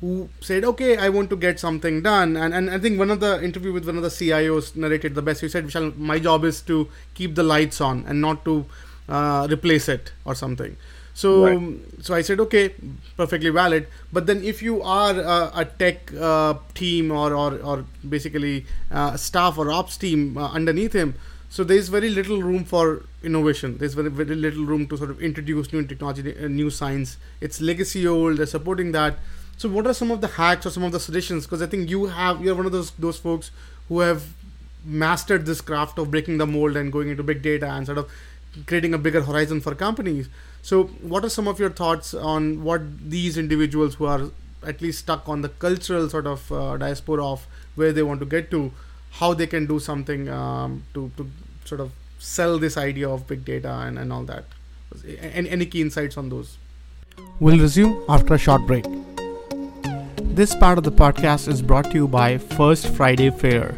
who 0.00 0.28
said, 0.40 0.64
"Okay, 0.64 0.96
I 0.96 1.08
want 1.08 1.30
to 1.30 1.36
get 1.36 1.60
something 1.60 2.02
done." 2.02 2.36
And 2.36 2.54
and 2.54 2.70
I 2.70 2.78
think 2.78 2.98
one 2.98 3.10
of 3.10 3.20
the 3.20 3.32
interview 3.42 3.72
with 3.72 3.86
one 3.86 3.96
of 3.96 4.02
the 4.02 4.14
CIOs 4.16 4.74
narrated 4.76 5.14
the 5.14 5.22
best. 5.22 5.40
He 5.40 5.48
said, 5.48 5.66
"Vishal, 5.66 5.96
my 5.96 6.18
job 6.18 6.44
is 6.44 6.60
to 6.72 6.88
keep 7.14 7.34
the 7.34 7.46
lights 7.52 7.80
on 7.80 8.04
and 8.06 8.20
not 8.20 8.44
to 8.44 8.66
uh, 9.08 9.48
replace 9.50 9.88
it 9.88 10.12
or 10.24 10.34
something." 10.34 10.76
So 11.14 11.32
right. 11.44 12.04
so 12.08 12.14
I 12.14 12.22
said, 12.22 12.40
"Okay, 12.40 12.74
perfectly 13.16 13.50
valid." 13.50 13.86
But 14.12 14.26
then 14.26 14.42
if 14.42 14.62
you 14.62 14.82
are 14.82 15.14
uh, 15.34 15.50
a 15.54 15.64
tech 15.64 16.12
uh, 16.30 16.54
team 16.74 17.12
or 17.12 17.32
or 17.42 17.54
or 17.72 17.84
basically 18.16 18.66
uh, 18.90 19.16
staff 19.16 19.56
or 19.58 19.70
ops 19.70 19.96
team 19.96 20.36
uh, 20.36 20.50
underneath 20.50 20.92
him 20.92 21.14
so 21.54 21.62
there's 21.62 21.88
very 21.88 22.08
little 22.10 22.42
room 22.42 22.64
for 22.64 23.04
innovation. 23.22 23.78
There's 23.78 23.94
very 23.94 24.10
very 24.10 24.34
little 24.34 24.64
room 24.64 24.88
to 24.88 24.96
sort 24.96 25.10
of 25.10 25.20
introduce 25.22 25.72
new 25.72 25.82
technology, 25.90 26.36
uh, 26.36 26.48
new 26.48 26.68
science. 26.68 27.16
It's 27.40 27.60
legacy 27.60 28.08
old. 28.12 28.38
They're 28.38 28.46
supporting 28.52 28.90
that. 28.90 29.18
So 29.56 29.68
what 29.68 29.86
are 29.86 29.94
some 29.94 30.10
of 30.10 30.20
the 30.20 30.30
hacks 30.36 30.66
or 30.66 30.70
some 30.70 30.82
of 30.82 30.90
the 30.90 30.98
suggestions? 30.98 31.44
Because 31.46 31.62
I 31.62 31.68
think 31.74 31.88
you 31.88 32.06
have 32.06 32.40
you're 32.44 32.56
one 32.56 32.66
of 32.66 32.72
those 32.72 32.90
those 33.04 33.20
folks 33.26 33.52
who 33.88 34.00
have 34.00 34.24
mastered 34.84 35.46
this 35.46 35.60
craft 35.60 36.00
of 36.04 36.10
breaking 36.10 36.38
the 36.38 36.48
mold 36.54 36.76
and 36.80 36.92
going 36.96 37.10
into 37.10 37.22
big 37.28 37.42
data 37.42 37.68
and 37.74 37.86
sort 37.86 37.98
of 37.98 38.10
creating 38.66 38.96
a 38.98 38.98
bigger 38.98 39.22
horizon 39.22 39.60
for 39.60 39.76
companies. 39.76 40.28
So 40.62 40.82
what 41.12 41.24
are 41.24 41.30
some 41.36 41.46
of 41.52 41.60
your 41.60 41.70
thoughts 41.82 42.14
on 42.14 42.64
what 42.64 42.88
these 43.14 43.38
individuals 43.44 43.94
who 43.94 44.06
are 44.06 44.24
at 44.64 44.82
least 44.82 45.06
stuck 45.06 45.28
on 45.28 45.42
the 45.42 45.54
cultural 45.66 46.10
sort 46.10 46.26
of 46.26 46.50
uh, 46.50 46.76
diaspora 46.78 47.24
of 47.24 47.46
where 47.76 47.92
they 47.92 48.02
want 48.02 48.18
to 48.26 48.26
get 48.26 48.50
to, 48.50 48.72
how 49.14 49.32
they 49.32 49.46
can 49.46 49.64
do 49.66 49.78
something 49.78 50.28
um, 50.28 50.82
to, 50.92 51.10
to 51.16 51.30
sort 51.64 51.80
of 51.80 51.92
sell 52.18 52.58
this 52.58 52.76
idea 52.76 53.08
of 53.08 53.26
big 53.26 53.42
data 53.44 53.70
and, 53.70 53.98
and 53.98 54.12
all 54.12 54.24
that. 54.24 54.44
Any, 55.20 55.48
any 55.50 55.66
key 55.66 55.82
insights 55.82 56.16
on 56.16 56.28
those? 56.28 56.56
We'll 57.38 57.58
resume 57.58 58.02
after 58.08 58.34
a 58.34 58.38
short 58.38 58.66
break. 58.66 58.84
This 60.22 60.56
part 60.56 60.78
of 60.78 60.84
the 60.84 60.90
podcast 60.90 61.46
is 61.48 61.62
brought 61.62 61.92
to 61.92 61.94
you 61.94 62.08
by 62.08 62.38
First 62.38 62.88
Friday 62.88 63.30
Fair, 63.30 63.76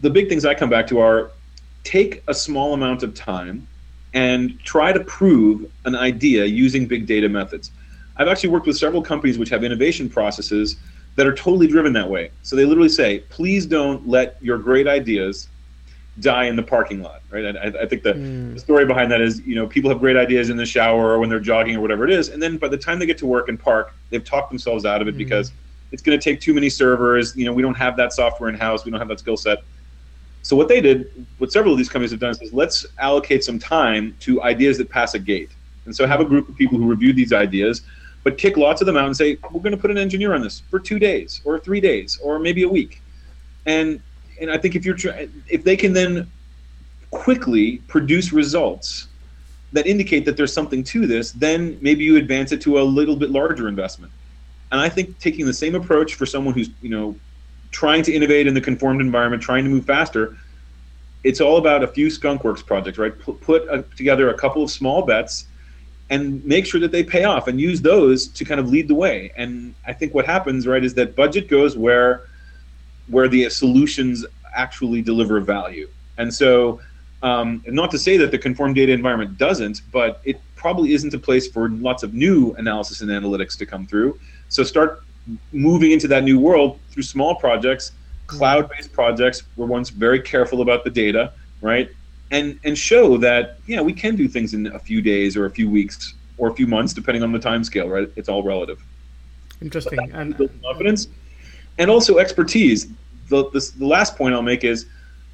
the 0.02 0.10
big 0.10 0.28
things 0.28 0.46
I 0.46 0.54
come 0.54 0.70
back 0.70 0.88
to 0.88 1.00
are 1.00 1.32
take 1.84 2.24
a 2.28 2.34
small 2.34 2.74
amount 2.74 3.04
of 3.04 3.14
time 3.14 3.68
and 4.14 4.60
try 4.64 4.92
to 4.92 5.00
prove 5.02 5.72
an 5.86 5.96
idea 5.96 6.46
using 6.46 6.88
big 6.88 7.06
data 7.06 7.30
methods. 7.30 7.72
I've 8.18 8.28
actually 8.28 8.50
worked 8.50 8.66
with 8.66 8.78
several 8.78 9.02
companies 9.02 9.38
which 9.38 9.50
have 9.50 9.64
innovation 9.64 10.10
processes 10.10 10.78
that 11.16 11.28
are 11.28 11.34
totally 11.34 11.68
driven 11.68 11.94
that 11.94 12.10
way. 12.10 12.32
So 12.42 12.56
they 12.56 12.66
literally 12.66 12.90
say, 12.90 13.20
please 13.30 13.66
don't 13.66 14.08
let 14.08 14.38
your 14.42 14.58
great 14.58 14.88
ideas 14.88 15.48
die 16.20 16.46
in 16.46 16.56
the 16.56 16.64
parking 16.64 17.02
lot, 17.02 17.22
right? 17.30 17.56
I, 17.56 17.84
I 17.84 17.86
think 17.86 18.04
the, 18.04 18.14
mm. 18.14 18.54
the, 18.54 18.60
story 18.60 18.86
behind 18.86 19.12
that 19.12 19.22
is, 19.22 19.42
you 19.42 19.56
know, 19.56 19.68
people 19.68 19.90
have 19.90 20.00
great 20.00 20.18
ideas 20.18 20.50
in 20.50 20.58
the 20.58 20.66
shower 20.66 21.12
or 21.12 21.20
when 21.20 21.30
they're 21.30 21.40
jogging 21.40 21.76
or 21.76 21.82
whatever 21.82 22.06
it 22.06 22.12
is, 22.12 22.30
and 22.30 22.42
then 22.42 22.58
by 22.58 22.68
the 22.68 22.78
time 22.78 23.00
they 23.00 23.06
get 23.06 23.18
to 23.20 23.28
work 23.28 23.50
and 23.50 23.60
park, 23.60 23.94
they've 24.10 24.24
talked 24.24 24.50
themselves 24.50 24.86
out 24.86 25.02
of 25.02 25.08
it 25.08 25.16
mm. 25.16 25.20
because 25.20 25.52
it's 25.92 26.02
going 26.02 26.18
to 26.18 26.24
take 26.24 26.42
too 26.42 26.54
many 26.54 26.70
servers. 26.70 27.36
You 27.36 27.46
know, 27.46 27.54
we 27.54 27.62
don't 27.62 27.78
have 27.78 27.96
that 27.98 28.14
software 28.14 28.50
in 28.50 28.56
house, 28.56 28.86
we 28.86 28.92
don't 28.92 29.00
have 29.00 29.10
that 29.10 29.20
skill 29.20 29.38
set. 29.38 29.60
So 30.42 30.56
what 30.56 30.70
they 30.70 30.82
did, 30.82 31.28
what 31.40 31.52
several 31.52 31.74
of 31.74 31.78
these 31.78 31.90
companies 31.90 32.12
have 32.12 32.20
done 32.20 32.34
is 32.42 32.54
let's 32.54 32.86
allocate 33.00 33.44
some 33.44 33.60
time 33.60 34.16
to 34.22 34.42
ideas 34.44 34.78
that 34.78 34.90
pass 34.90 35.14
a 35.14 35.20
gate. 35.20 35.52
And 35.86 35.96
so 35.96 36.08
have 36.08 36.22
a 36.22 36.26
group 36.26 36.48
of 36.50 36.56
people 36.56 36.78
who 36.78 36.88
review 36.88 37.14
these 37.14 37.34
ideas, 37.34 37.82
but 38.24 38.38
kick 38.38 38.58
lots 38.58 38.82
of 38.82 38.88
them 38.88 38.98
out 38.98 39.06
and 39.06 39.16
say, 39.16 39.38
we're 39.52 39.62
going 39.62 39.72
to 39.72 39.78
put 39.78 39.92
an 39.92 39.98
engineer 39.98 40.34
on 40.34 40.42
this 40.42 40.62
for 40.70 40.80
two 40.80 41.00
days 41.00 41.42
or 41.46 41.60
three 41.60 41.82
days 41.82 42.18
or 42.22 42.40
maybe 42.40 42.64
a 42.64 42.70
week. 42.70 43.02
And 43.66 44.02
and 44.40 44.52
I 44.52 44.58
think 44.58 44.76
if 44.76 44.86
you're 44.86 44.98
if 45.48 45.64
they 45.64 45.76
can 45.76 45.94
then 45.94 46.30
quickly 47.12 47.78
produce 47.88 48.34
results 48.34 49.08
that 49.74 49.86
indicate 49.86 50.26
that 50.26 50.38
there's 50.38 50.54
something 50.54 50.84
to 50.84 51.06
this, 51.06 51.32
then 51.32 51.78
maybe 51.82 52.04
you 52.04 52.18
advance 52.18 52.52
it 52.52 52.62
to 52.62 52.80
a 52.80 52.84
little 52.84 53.16
bit 53.16 53.32
larger 53.32 53.68
investment. 53.68 54.12
And 54.72 54.80
I 54.80 54.90
think 54.90 55.20
taking 55.20 55.46
the 55.46 55.54
same 55.54 55.76
approach 55.76 56.16
for 56.16 56.26
someone 56.26 56.54
who's 56.54 56.70
you 56.82 56.90
know 56.90 57.16
trying 57.72 58.04
to 58.04 58.14
innovate 58.14 58.48
in 58.48 58.54
the 58.54 58.62
conformed 58.62 59.02
environment, 59.02 59.42
trying 59.42 59.64
to 59.64 59.70
move 59.70 59.86
faster, 59.86 60.38
it's 61.24 61.42
all 61.42 61.58
about 61.58 61.84
a 61.84 61.88
few 61.88 62.08
skunkworks 62.08 62.66
projects, 62.66 62.98
right? 62.98 63.18
Put, 63.20 63.42
put 63.42 63.68
a, 63.70 63.84
together 63.96 64.30
a 64.30 64.38
couple 64.38 64.64
of 64.64 64.72
small 64.72 65.02
bets 65.02 65.48
and 66.10 66.44
make 66.46 66.66
sure 66.66 66.80
that 66.80 66.92
they 66.92 67.04
pay 67.04 67.26
off 67.26 67.48
and 67.48 67.60
use 67.60 67.82
those 67.82 68.28
to 68.30 68.46
kind 68.46 68.60
of 68.60 68.70
lead 68.70 68.88
the 68.88 68.96
way. 68.96 69.32
And 69.36 69.76
I 69.86 69.92
think 69.92 70.14
what 70.14 70.26
happens, 70.26 70.66
right, 70.66 70.84
is 70.84 70.94
that 70.94 71.16
budget 71.16 71.50
goes 71.50 71.76
where 71.78 72.27
where 73.08 73.28
the 73.28 73.50
solutions 73.50 74.26
actually 74.54 75.02
deliver 75.02 75.40
value. 75.40 75.90
And 76.18 76.34
so, 76.34 76.80
um, 77.24 77.64
not 77.68 77.92
to 77.92 78.00
say 78.00 78.18
that 78.18 78.32
the 78.32 78.38
conform 78.38 78.74
data 78.74 78.92
environment 78.92 79.38
doesn't, 79.38 79.82
but 79.92 80.22
it 80.24 80.40
probably 80.56 80.94
isn't 80.94 81.14
a 81.14 81.20
place 81.20 81.48
for 81.48 81.70
lots 81.70 82.04
of 82.04 82.14
new 82.14 82.54
analysis 82.58 83.02
and 83.02 83.10
analytics 83.10 83.58
to 83.58 83.66
come 83.66 83.88
through. 83.88 84.20
So 84.50 84.64
start 84.64 85.04
moving 85.52 85.92
into 85.92 86.08
that 86.10 86.24
new 86.24 86.40
world 86.40 86.80
through 86.90 87.04
small 87.04 87.36
projects, 87.36 87.92
cloud-based 88.28 88.94
projects. 88.94 89.44
We're 89.56 89.66
once 89.66 89.90
very 89.90 90.22
careful 90.22 90.62
about 90.62 90.84
the 90.84 90.90
data, 90.90 91.34
right? 91.62 91.90
And 92.32 92.60
and 92.66 92.78
show 92.78 93.18
that 93.18 93.58
yeah, 93.68 93.82
we 93.82 93.94
can 93.94 94.16
do 94.16 94.28
things 94.28 94.54
in 94.54 94.68
a 94.68 94.80
few 94.80 95.02
days 95.02 95.38
or 95.38 95.46
a 95.46 95.50
few 95.50 95.70
weeks 95.70 96.14
or 96.38 96.50
a 96.50 96.54
few 96.54 96.68
months, 96.68 96.94
depending 96.94 97.24
on 97.24 97.32
the 97.32 97.40
time 97.40 97.64
scale, 97.64 97.88
right? 97.88 98.10
It's 98.16 98.30
all 98.30 98.44
relative. 98.44 98.84
Interesting. 99.62 100.12
And 100.14 100.38
confidence 100.62 101.08
and 101.78 101.90
also 101.90 102.18
expertise. 102.18 102.88
The, 103.30 103.50
the, 103.52 103.86
last 103.86 104.16
point 104.16 104.34
I'll 104.34 104.42
make 104.42 104.64
is 104.64 104.86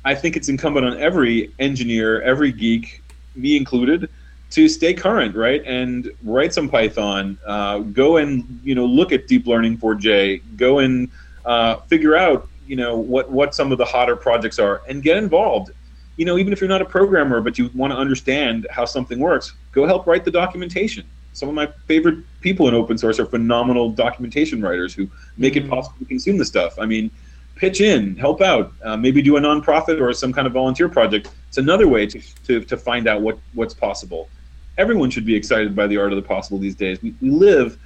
I 0.06 0.16
think 0.16 0.36
it's 0.36 0.50
incumbent 0.50 0.86
on 0.86 0.98
every 0.98 1.54
engineer, 1.60 2.22
every 2.22 2.52
geek, 2.52 3.02
me 3.36 3.56
included, 3.56 4.10
to 4.52 4.68
stay 4.68 4.94
current, 4.94 5.36
right? 5.36 5.64
And 5.66 6.12
write 6.24 6.54
some 6.54 6.70
Python. 6.70 7.38
Uh, 7.46 7.80
go 7.80 8.18
and 8.18 8.60
you 8.64 8.76
know 8.76 8.86
look 8.86 9.12
at 9.12 9.28
Deeplearning4j. 9.28 10.42
Go 10.58 10.80
and 10.80 11.10
uh, 11.46 11.78
figure 11.88 12.16
out 12.16 12.48
you 12.68 12.76
know 12.76 12.96
what 12.96 13.32
what 13.32 13.56
some 13.56 13.72
of 13.72 13.78
the 13.78 13.86
hotter 13.86 14.16
projects 14.16 14.60
are, 14.60 14.82
and 14.88 15.02
get 15.02 15.18
involved. 15.18 15.72
You 16.18 16.26
know, 16.26 16.38
even 16.38 16.54
if 16.54 16.62
you're 16.62 16.70
not 16.70 16.82
a 16.82 16.86
programmer, 16.86 17.42
but 17.42 17.58
you 17.58 17.72
want 17.74 17.92
to 17.92 17.98
understand 17.98 18.68
how 18.70 18.86
something 18.86 19.20
works, 19.20 19.54
go 19.72 19.88
help 19.88 20.06
write 20.06 20.24
the 20.24 20.32
documentation. 20.32 21.06
Some 21.34 21.50
of 21.50 21.56
my 21.56 21.68
favorite 21.88 22.20
people 22.44 22.68
in 22.68 22.76
open 22.76 22.98
source 22.98 23.20
are 23.20 23.26
phenomenal 23.26 23.90
documentation 23.90 24.62
writers 24.62 24.94
who 24.94 25.10
make 25.38 25.54
mm-hmm. 25.54 25.66
it 25.66 25.70
possible 25.70 25.98
to 26.00 26.06
consume 26.06 26.38
the 26.38 26.46
stuff. 26.46 26.78
I 26.78 26.86
mean, 26.86 27.10
pitch 27.56 27.82
in, 27.82 28.16
help 28.18 28.42
out, 28.42 28.72
uh, 28.84 28.98
maybe 28.98 29.22
do 29.22 29.38
a 29.38 29.42
nonprofit 29.42 30.00
or 30.00 30.14
some 30.14 30.32
kind 30.32 30.46
of 30.46 30.54
volunteer 30.54 30.90
project. 30.90 31.30
It's 31.48 31.58
another 31.58 31.88
way 31.88 32.06
to, 32.06 32.22
to, 32.46 32.64
to 32.66 32.78
find 32.78 33.08
out 33.08 33.22
what, 33.22 33.40
what's 33.54 33.74
possible 33.74 34.30
everyone 34.78 35.10
should 35.10 35.26
be 35.26 35.36
excited 35.36 35.76
by 35.76 35.88
the 35.88 35.98
art 35.98 36.12
of 36.12 36.16
the 36.16 36.28
possible 36.28 36.58
these 36.58 36.76
days. 36.76 37.02
We, 37.02 37.14
we 37.22 37.30
live 37.30 37.78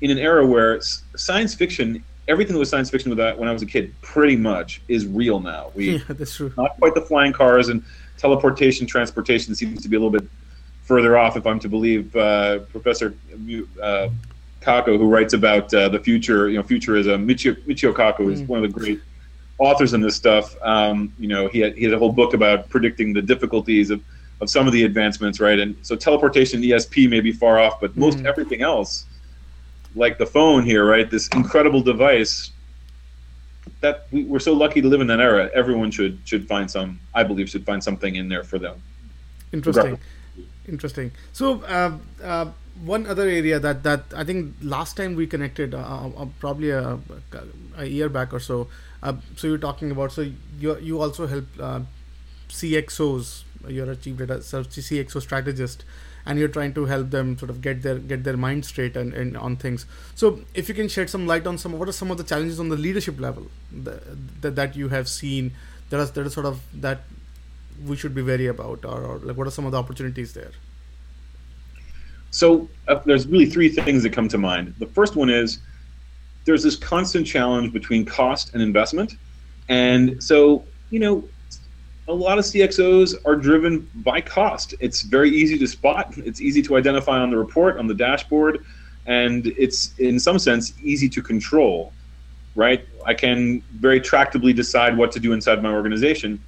in 0.00 0.10
an 0.10 0.18
era 0.18 0.46
where 0.46 0.80
science 0.80 1.54
fiction, 1.54 2.02
everything 2.28 2.54
that 2.54 2.58
was 2.58 2.70
science 2.70 2.90
fiction 2.90 3.10
with 3.10 3.18
when 3.38 3.48
I 3.48 3.52
was 3.52 3.62
a 3.62 3.66
kid, 3.66 3.94
pretty 4.02 4.36
much 4.36 4.80
is 4.88 5.06
real 5.06 5.40
now. 5.40 5.70
We 5.74 5.90
yeah, 5.96 6.04
that's 6.08 6.36
true. 6.36 6.52
Not 6.56 6.76
quite 6.78 6.94
the 6.94 7.02
flying 7.02 7.32
cars 7.32 7.68
and 7.68 7.82
teleportation, 8.18 8.86
transportation 8.86 9.54
seems 9.54 9.82
to 9.82 9.88
be 9.88 9.96
a 9.96 10.00
little 10.00 10.18
bit 10.18 10.28
further 10.86 11.18
off, 11.18 11.36
if 11.36 11.46
I'm 11.46 11.58
to 11.60 11.68
believe 11.68 12.14
uh, 12.16 12.60
Professor 12.70 13.14
uh, 13.82 14.08
Kaku, 14.60 14.98
who 14.98 15.08
writes 15.08 15.34
about 15.34 15.72
uh, 15.74 15.88
the 15.88 16.00
future. 16.00 16.48
You 16.48 16.56
know, 16.56 16.62
futurism. 16.62 17.26
Michio, 17.26 17.54
Michio 17.66 17.92
Kaku 17.92 18.32
is 18.32 18.42
mm. 18.42 18.48
one 18.48 18.64
of 18.64 18.72
the 18.72 18.78
great 18.78 19.00
authors 19.58 19.94
in 19.94 20.00
this 20.00 20.16
stuff. 20.16 20.56
Um, 20.62 21.12
you 21.18 21.28
know, 21.28 21.48
he 21.48 21.60
had, 21.60 21.76
he 21.76 21.84
had 21.84 21.92
a 21.92 21.98
whole 21.98 22.12
book 22.12 22.34
about 22.34 22.68
predicting 22.68 23.12
the 23.12 23.22
difficulties 23.22 23.90
of 23.90 24.02
of 24.40 24.50
some 24.50 24.66
of 24.66 24.72
the 24.72 24.84
advancements, 24.84 25.40
right? 25.40 25.58
And 25.58 25.74
so 25.80 25.96
teleportation 25.96 26.60
ESP 26.60 27.08
may 27.08 27.20
be 27.20 27.32
far 27.32 27.58
off, 27.58 27.80
but 27.80 27.96
most 27.96 28.18
mm-hmm. 28.18 28.26
everything 28.26 28.60
else, 28.60 29.06
like 29.94 30.18
the 30.18 30.26
phone 30.26 30.62
here, 30.62 30.84
right? 30.84 31.10
This 31.10 31.28
incredible 31.28 31.80
device 31.80 32.50
that 33.80 34.06
we, 34.10 34.30
are 34.34 34.38
so 34.38 34.52
lucky 34.52 34.82
to 34.82 34.88
live 34.88 35.00
in 35.00 35.06
that 35.06 35.20
era. 35.20 35.50
Everyone 35.54 35.90
should 35.90 36.18
should 36.24 36.46
find 36.46 36.70
some. 36.70 37.00
I 37.14 37.22
believe 37.22 37.48
should 37.48 37.64
find 37.64 37.82
something 37.82 38.16
in 38.16 38.28
there 38.28 38.44
for 38.44 38.58
them. 38.58 38.82
Interesting, 39.52 39.98
interesting. 40.68 41.12
So. 41.32 41.62
Uh, 41.62 41.98
uh, 42.22 42.50
one 42.84 43.06
other 43.06 43.22
area 43.22 43.58
that, 43.58 43.82
that 43.84 44.04
I 44.14 44.22
think 44.22 44.54
last 44.60 44.98
time 44.98 45.14
we 45.14 45.26
connected, 45.26 45.74
uh, 45.74 45.78
uh 45.78 46.26
probably 46.40 46.68
a, 46.68 46.98
a, 47.78 47.86
year 47.86 48.10
back 48.10 48.34
or 48.34 48.38
so. 48.38 48.68
Uh, 49.02 49.14
so 49.34 49.46
you're 49.46 49.56
talking 49.56 49.90
about 49.90 50.12
so 50.12 50.30
you 50.58 50.76
you 50.78 51.00
also 51.00 51.26
help 51.26 51.46
uh, 51.58 51.80
CXOs 52.50 53.44
you're 53.68 53.90
a 53.90 53.96
chief 53.96 54.16
data 54.16 54.34
CXO 54.34 55.20
strategist 55.20 55.84
and 56.24 56.38
you're 56.38 56.48
trying 56.48 56.74
to 56.74 56.86
help 56.86 57.10
them 57.10 57.38
sort 57.38 57.50
of 57.50 57.60
get 57.60 57.82
their 57.82 57.98
get 57.98 58.24
their 58.24 58.36
mind 58.36 58.64
straight 58.64 58.96
and, 58.96 59.12
and 59.14 59.36
on 59.36 59.56
things 59.56 59.86
so 60.14 60.40
if 60.54 60.68
you 60.68 60.74
can 60.74 60.88
shed 60.88 61.08
some 61.10 61.26
light 61.26 61.46
on 61.46 61.58
some 61.58 61.78
what 61.78 61.88
are 61.88 61.92
some 61.92 62.10
of 62.10 62.18
the 62.18 62.24
challenges 62.24 62.60
on 62.60 62.68
the 62.68 62.76
leadership 62.76 63.18
level 63.20 63.46
that, 63.72 64.42
that, 64.42 64.56
that 64.56 64.76
you 64.76 64.88
have 64.88 65.08
seen 65.08 65.52
that 65.90 66.00
is 66.00 66.10
that 66.12 66.26
is 66.26 66.32
sort 66.32 66.46
of 66.46 66.60
that 66.72 67.02
we 67.84 67.96
should 67.96 68.14
be 68.14 68.22
wary 68.22 68.46
about 68.46 68.84
or, 68.84 69.02
or 69.04 69.18
like 69.18 69.36
what 69.36 69.46
are 69.46 69.50
some 69.50 69.66
of 69.66 69.72
the 69.72 69.78
opportunities 69.78 70.32
there 70.32 70.52
so 72.30 72.68
uh, 72.88 73.00
there's 73.04 73.26
really 73.26 73.46
three 73.46 73.68
things 73.68 74.02
that 74.02 74.12
come 74.12 74.28
to 74.28 74.38
mind 74.38 74.74
the 74.78 74.86
first 74.86 75.16
one 75.16 75.30
is 75.30 75.58
there's 76.44 76.62
this 76.62 76.76
constant 76.76 77.26
challenge 77.26 77.72
between 77.72 78.04
cost 78.04 78.54
and 78.54 78.62
investment 78.62 79.14
and 79.68 80.22
so 80.22 80.64
you 80.90 81.00
know 81.00 81.24
a 82.08 82.12
lot 82.12 82.38
of 82.38 82.44
CXOs 82.44 83.14
are 83.24 83.36
driven 83.36 83.88
by 83.96 84.20
cost. 84.20 84.74
It's 84.80 85.02
very 85.02 85.30
easy 85.30 85.58
to 85.58 85.66
spot. 85.66 86.14
It's 86.18 86.40
easy 86.40 86.62
to 86.62 86.76
identify 86.76 87.18
on 87.18 87.30
the 87.30 87.36
report, 87.36 87.78
on 87.78 87.86
the 87.86 87.94
dashboard, 87.94 88.64
and 89.06 89.46
it's 89.58 89.98
in 89.98 90.20
some 90.20 90.38
sense 90.38 90.72
easy 90.82 91.08
to 91.08 91.22
control. 91.22 91.92
Right? 92.54 92.86
I 93.04 93.12
can 93.12 93.60
very 93.74 94.00
tractably 94.00 94.54
decide 94.54 94.96
what 94.96 95.12
to 95.12 95.20
do 95.20 95.32
inside 95.32 95.62
my 95.62 95.70
organization. 95.70 96.42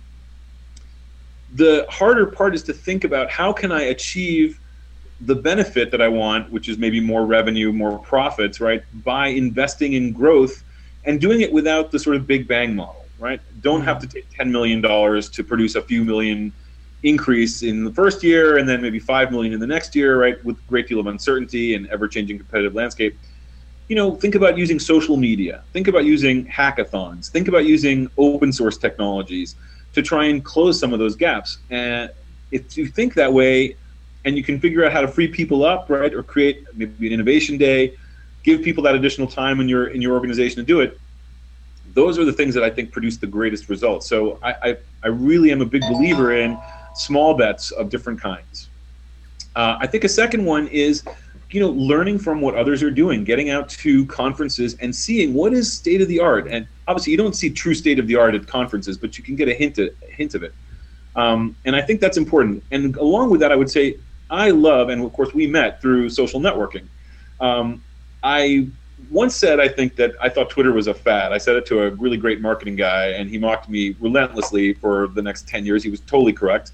The 1.55 1.87
harder 1.89 2.27
part 2.27 2.55
is 2.55 2.63
to 2.65 2.73
think 2.73 3.05
about 3.05 3.31
how 3.31 3.53
can 3.53 3.73
I 3.73 3.83
achieve 3.83 4.61
the 5.21 5.35
benefit 5.35 5.91
that 5.91 6.01
I 6.01 6.09
want, 6.09 6.53
which 6.53 6.69
is 6.69 6.79
maybe 6.79 7.01
more 7.01 7.27
revenue, 7.27 7.73
more 7.73 7.99
profits, 7.99 8.61
right, 8.61 8.83
by 9.03 9.29
investing 9.29 9.95
in 9.95 10.13
growth 10.13 10.63
and 11.05 11.21
doing 11.21 11.41
it 11.41 11.53
without 11.53 11.91
the 11.91 11.99
sort 11.99 12.17
of 12.17 12.27
big 12.27 12.47
bang 12.47 12.77
model 12.77 12.99
right? 13.19 13.41
Don't 13.61 13.83
have 13.83 13.99
to 14.01 14.07
mm-hmm. 14.07 14.15
take 14.15 14.31
$10 14.31 14.51
million 14.51 14.83
to 14.83 15.45
produce 15.45 15.75
a 15.75 15.83
few 15.83 16.05
million 16.05 16.53
increase 17.03 17.63
in 17.63 17.85
the 17.85 17.93
first 17.93 18.23
year 18.25 18.59
and 18.59 18.69
then 18.69 18.83
maybe 18.83 18.99
5 18.99 19.31
million 19.31 19.53
in 19.53 19.61
the 19.61 19.66
next 19.66 19.95
year, 19.95 20.20
right? 20.20 20.43
With 20.45 20.59
a 20.59 20.68
great 20.68 20.89
deal 20.89 20.99
of 20.99 21.07
uncertainty 21.07 21.75
and 21.75 21.87
ever 21.89 22.09
changing 22.09 22.39
competitive 22.39 22.75
landscape. 22.75 23.18
You 23.89 23.97
know, 23.97 24.14
think 24.14 24.35
about 24.35 24.59
using 24.59 24.79
social 24.79 25.16
media. 25.16 25.62
Think 25.72 25.89
about 25.89 26.05
using 26.05 26.47
hackathons. 26.47 27.31
Think 27.31 27.49
about 27.49 27.64
using 27.64 28.11
open 28.18 28.53
source 28.53 28.77
technologies 28.77 29.57
to 29.95 30.03
try 30.03 30.26
and 30.26 30.45
close 30.45 30.78
some 30.78 30.93
of 30.93 30.99
those 30.99 31.16
gaps. 31.16 31.59
And 31.70 32.11
if 32.51 32.76
you 32.76 32.86
think 32.86 33.14
that 33.14 33.32
way 33.32 33.76
and 34.24 34.36
you 34.36 34.43
can 34.43 34.61
figure 34.61 34.84
out 34.84 34.93
how 34.93 35.01
to 35.01 35.09
free 35.09 35.28
people 35.28 35.64
up, 35.64 35.89
right, 35.89 36.12
or 36.12 36.22
create 36.22 36.64
maybe 36.74 37.07
an 37.07 37.12
innovation 37.12 37.57
day, 37.57 37.95
give 38.43 38.62
people 38.62 38.82
that 38.84 38.95
additional 38.95 39.26
time 39.26 39.61
in 39.61 39.68
your 39.68 39.89
in 39.89 40.01
your 40.01 40.14
organization 40.14 40.57
to 40.57 40.62
do 40.62 40.80
it, 40.80 40.99
those 41.95 42.18
are 42.18 42.24
the 42.24 42.32
things 42.32 42.55
that 42.55 42.64
I 42.64 42.70
think 42.70 42.93
produce 42.93 43.16
the 43.16 43.26
greatest 43.26 43.68
results. 43.68 44.07
So 44.07 44.39
I, 44.43 44.55
I, 44.62 44.76
I 45.05 45.09
really 45.09 45.51
am 45.51 45.61
a 45.61 45.66
big 45.66 45.82
believer 45.82 46.32
in 46.32 46.59
small 46.95 47.34
bets 47.34 47.70
of 47.70 47.91
different 47.91 48.20
kinds. 48.20 48.68
Uh, 49.57 49.76
I 49.80 49.86
think 49.86 50.05
a 50.05 50.09
second 50.09 50.45
one 50.45 50.68
is, 50.68 51.03
you 51.51 51.61
know, 51.61 51.70
learning 51.70 52.18
from 52.18 52.40
what 52.40 52.55
others 52.55 52.82
are 52.82 52.90
doing, 52.90 53.24
getting 53.24 53.49
out 53.51 53.68
to 53.70 54.05
conferences 54.07 54.76
and 54.80 54.94
seeing 54.94 55.32
what 55.32 55.55
is 55.55 55.72
state 55.72 56.03
of 56.03 56.09
the 56.09 56.20
art. 56.20 56.46
And 56.49 56.66
obviously, 56.86 57.12
you 57.12 57.16
don't 57.16 57.34
see 57.34 57.49
true 57.51 57.74
state 57.74 57.99
of 57.99 58.07
the 58.07 58.16
art 58.16 58.34
at 58.34 58.46
conferences, 58.46 58.99
but 58.99 59.16
you 59.16 59.24
can 59.24 59.34
get 59.34 59.49
a 59.49 59.55
hint 59.55 59.78
of, 59.78 59.88
a 60.07 60.12
hint 60.12 60.34
of 60.34 60.42
it. 60.42 60.53
Um, 61.16 61.57
and 61.64 61.74
I 61.74 61.80
think 61.80 62.01
that's 62.01 62.16
important. 62.16 62.62
And 62.70 62.96
along 62.96 63.30
with 63.30 63.40
that, 63.40 63.51
I 63.51 63.57
would 63.57 63.70
say 63.70 63.96
I 64.30 64.51
love, 64.51 64.90
and 64.90 65.03
of 65.03 65.12
course, 65.12 65.32
we 65.32 65.46
met 65.46 65.80
through 65.80 66.11
social 66.11 66.40
networking. 66.40 66.86
Um, 67.40 67.82
I 68.22 68.68
once 69.11 69.34
said 69.34 69.59
I 69.59 69.68
think 69.68 69.96
that 69.96 70.12
I 70.20 70.28
thought 70.28 70.51
Twitter 70.51 70.72
was 70.72 70.86
a 70.86 70.94
fad. 70.94 71.32
I 71.32 71.38
said 71.38 71.57
it 71.57 71.64
to 71.66 71.82
a 71.82 71.90
really 71.90 72.16
great 72.16 72.40
marketing 72.40 72.76
guy, 72.76 73.07
and 73.09 73.30
he 73.30 73.38
mocked 73.38 73.68
me 73.68 73.96
relentlessly 74.01 74.74
for 74.74 75.09
the 75.09 75.22
next 75.22 75.49
ten 75.49 75.64
years. 75.64 75.82
He 75.82 75.90
was 75.90 76.01
totally 76.01 76.32
correct. 76.32 76.72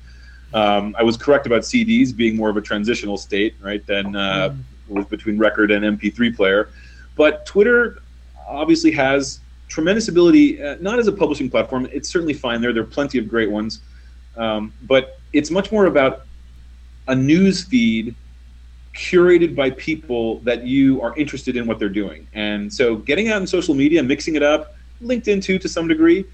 Um, 0.55 0.95
I 0.97 1.03
was 1.03 1.17
correct 1.17 1.47
about 1.47 1.63
CDs 1.63 2.17
being 2.17 2.37
more 2.37 2.49
of 2.49 2.57
a 2.57 2.63
transitional 2.63 3.19
state, 3.19 3.57
right? 3.61 3.85
Than 3.87 4.15
uh, 4.15 4.51
mm. 4.51 4.63
was 4.89 5.05
between 5.07 5.37
record 5.37 5.73
and 5.73 5.99
MP3 5.99 6.35
player. 6.35 6.71
But 7.17 7.45
Twitter 7.45 8.01
obviously 8.47 8.93
has 8.93 9.41
tremendous 9.69 10.07
ability, 10.09 10.63
uh, 10.63 10.77
not 10.81 11.01
as 11.01 11.09
a 11.09 11.13
publishing 11.13 11.51
platform. 11.51 11.89
It's 11.93 12.09
certainly 12.09 12.35
fine 12.35 12.61
there. 12.61 12.73
There 12.73 12.85
are 12.85 12.87
plenty 12.87 13.19
of 13.19 13.29
great 13.29 13.51
ones, 13.51 13.81
um, 14.37 14.73
but 14.83 15.19
it's 15.33 15.51
much 15.51 15.73
more 15.73 15.87
about 15.87 16.25
a 17.09 17.15
news 17.15 17.65
feed 17.65 18.15
curated 18.95 19.57
by 19.57 19.71
people 19.71 20.39
that 20.41 20.65
you 20.65 21.03
are 21.03 21.17
interested 21.17 21.57
in 21.57 21.67
what 21.67 21.81
they're 21.81 21.89
doing. 21.89 22.29
And 22.33 22.73
so 22.73 22.95
getting 22.95 23.29
out 23.29 23.41
in 23.41 23.47
social 23.47 23.75
media, 23.75 24.03
mixing 24.05 24.37
it 24.37 24.43
up, 24.43 24.77
LinkedIn 25.03 25.43
too 25.43 25.59
to 25.59 25.69
some 25.69 25.89
degree, 25.89 26.25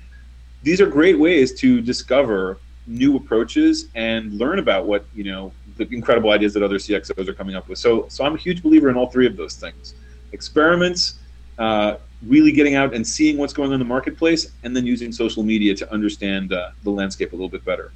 these 0.62 0.78
are 0.80 0.86
great 0.86 1.18
ways 1.18 1.54
to 1.60 1.80
discover 1.80 2.58
new 2.86 3.16
approaches 3.16 3.88
and 3.94 4.32
learn 4.32 4.58
about 4.58 4.86
what, 4.86 5.04
you 5.14 5.24
know, 5.24 5.52
the 5.76 5.88
incredible 5.94 6.30
ideas 6.30 6.52
that 6.54 6.62
other 6.62 6.76
CXOs 6.76 7.28
are 7.28 7.34
coming 7.34 7.54
up 7.54 7.68
with. 7.68 7.78
So 7.78 8.06
so 8.08 8.24
I'm 8.24 8.34
a 8.34 8.38
huge 8.38 8.62
believer 8.62 8.88
in 8.88 8.96
all 8.96 9.08
three 9.08 9.26
of 9.26 9.36
those 9.36 9.54
things. 9.54 9.94
Experiments, 10.32 11.18
uh, 11.58 11.96
really 12.26 12.52
getting 12.52 12.74
out 12.74 12.94
and 12.94 13.06
seeing 13.06 13.38
what's 13.38 13.52
going 13.52 13.68
on 13.68 13.74
in 13.74 13.78
the 13.80 13.84
marketplace, 13.86 14.52
and 14.62 14.76
then 14.76 14.86
using 14.86 15.12
social 15.12 15.42
media 15.42 15.74
to 15.74 15.92
understand 15.92 16.52
uh, 16.52 16.70
the 16.82 16.90
landscape 16.90 17.32
a 17.32 17.36
little 17.36 17.48
bit 17.48 17.64
better. 17.64 17.92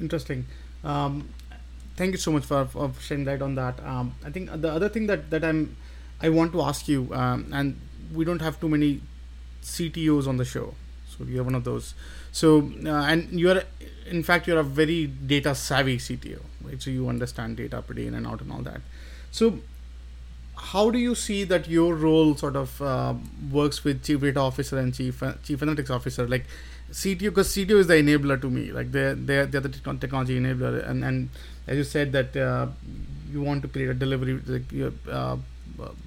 Interesting. 0.00 0.46
Um, 0.82 1.28
thank 1.96 2.12
you 2.12 2.18
so 2.18 2.32
much 2.32 2.44
for, 2.44 2.66
for 2.66 2.92
shedding 3.00 3.24
light 3.24 3.42
on 3.42 3.54
that. 3.54 3.78
Um, 3.84 4.14
I 4.24 4.30
think 4.30 4.50
the 4.60 4.72
other 4.72 4.88
thing 4.88 5.06
that, 5.06 5.30
that 5.30 5.44
I'm 5.44 5.76
I 6.22 6.28
want 6.28 6.52
to 6.52 6.62
ask 6.62 6.86
you, 6.86 7.08
um, 7.14 7.46
and 7.52 7.80
we 8.12 8.24
don't 8.24 8.42
have 8.42 8.60
too 8.60 8.68
many 8.68 9.00
CTOs 9.62 10.26
on 10.26 10.36
the 10.36 10.44
show, 10.44 10.74
so 11.20 11.30
you're 11.30 11.44
one 11.44 11.54
of 11.54 11.64
those. 11.64 11.94
So 12.32 12.70
uh, 12.84 12.88
and 12.88 13.28
you're 13.38 13.62
in 14.06 14.22
fact 14.22 14.46
you're 14.46 14.58
a 14.58 14.64
very 14.64 15.06
data 15.06 15.54
savvy 15.54 15.98
CTO, 15.98 16.40
right? 16.62 16.80
So 16.80 16.90
you 16.90 17.08
understand 17.08 17.56
data 17.56 17.82
pretty 17.82 18.06
in 18.06 18.14
and 18.14 18.26
out 18.26 18.40
and 18.40 18.52
all 18.52 18.62
that. 18.62 18.80
So 19.30 19.58
how 20.56 20.90
do 20.90 20.98
you 20.98 21.14
see 21.14 21.44
that 21.44 21.68
your 21.68 21.94
role 21.94 22.36
sort 22.36 22.56
of 22.56 22.80
uh, 22.82 23.14
works 23.50 23.82
with 23.84 24.02
chief 24.04 24.20
data 24.20 24.40
officer 24.40 24.78
and 24.78 24.94
chief 24.94 25.22
uh, 25.22 25.32
chief 25.42 25.60
analytics 25.60 25.90
officer 25.90 26.26
like 26.28 26.44
cto 26.92 27.20
because 27.20 27.48
cto 27.48 27.78
is 27.82 27.86
the 27.86 27.94
enabler 27.94 28.38
to 28.40 28.50
me 28.50 28.70
like 28.72 28.92
they're 28.92 29.14
they're, 29.14 29.46
they're 29.46 29.60
the 29.60 29.68
technology 29.68 30.38
enabler 30.38 30.86
and 30.88 31.04
and 31.04 31.30
as 31.66 31.76
you 31.78 31.84
said 31.84 32.12
that 32.12 32.36
uh, 32.36 32.66
you 33.32 33.40
want 33.40 33.62
to 33.62 33.68
create 33.68 33.88
a 33.88 33.94
delivery 33.94 34.38
like, 34.46 34.92
uh, 35.10 35.36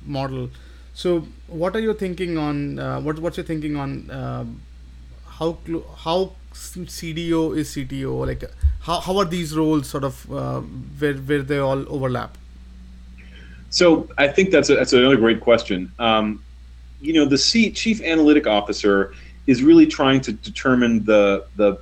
model 0.06 0.50
so 0.94 1.26
what 1.48 1.76
are 1.76 1.80
you 1.80 1.94
thinking 1.94 2.38
on 2.38 2.78
uh, 2.78 3.00
what 3.02 3.18
what's 3.20 3.38
your 3.38 3.46
thinking 3.46 3.76
on 3.76 4.10
uh, 4.12 4.46
how 5.40 5.54
clo- 5.66 5.86
how 6.06 6.32
cdo 6.54 7.58
is 7.58 7.76
cto 7.76 8.28
like 8.28 8.44
how, 8.82 9.00
how 9.00 9.18
are 9.18 9.26
these 9.26 9.56
roles 9.56 9.90
sort 9.90 10.04
of 10.04 10.30
where 10.30 11.14
where 11.14 11.42
they 11.42 11.58
all 11.58 11.84
overlap 11.90 12.38
so 13.74 14.08
I 14.20 14.28
think 14.28 14.52
that's 14.52 14.70
a, 14.70 14.76
that's 14.76 14.94
another 14.94 15.18
great 15.18 15.40
question. 15.40 15.92
Um, 15.98 16.44
you 17.02 17.12
know, 17.12 17.26
the 17.26 17.40
C, 17.40 17.72
chief 17.72 18.02
analytic 18.04 18.46
officer 18.46 19.16
is 19.48 19.64
really 19.64 19.88
trying 19.88 20.22
to 20.22 20.32
determine 20.32 21.04
the 21.06 21.48
the 21.56 21.80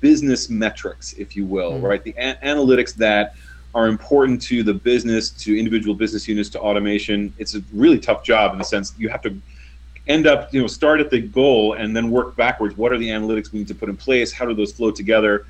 business 0.00 0.48
metrics, 0.48 1.12
if 1.12 1.36
you 1.36 1.44
will, 1.44 1.72
mm-hmm. 1.72 1.84
right? 1.84 2.02
The 2.02 2.14
a- 2.16 2.38
analytics 2.42 2.94
that 2.94 3.34
are 3.74 3.88
important 3.88 4.40
to 4.42 4.62
the 4.62 4.72
business, 4.72 5.28
to 5.44 5.58
individual 5.58 5.94
business 5.94 6.26
units, 6.26 6.48
to 6.50 6.60
automation. 6.60 7.34
It's 7.36 7.54
a 7.54 7.62
really 7.74 7.98
tough 7.98 8.24
job 8.24 8.52
in 8.52 8.58
the 8.58 8.64
sense 8.64 8.94
you 8.96 9.10
have 9.10 9.20
to 9.22 9.38
end 10.06 10.26
up, 10.26 10.52
you 10.52 10.60
know, 10.60 10.66
start 10.66 11.00
at 11.00 11.10
the 11.10 11.20
goal 11.20 11.74
and 11.74 11.96
then 11.96 12.10
work 12.10 12.36
backwards. 12.36 12.76
What 12.76 12.92
are 12.92 12.98
the 12.98 13.08
analytics 13.08 13.52
we 13.52 13.60
need 13.60 13.68
to 13.68 13.74
put 13.74 13.88
in 13.88 13.96
place? 13.96 14.32
How 14.32 14.44
do 14.44 14.54
those 14.54 14.72
flow 14.72 14.90
together? 14.90 15.46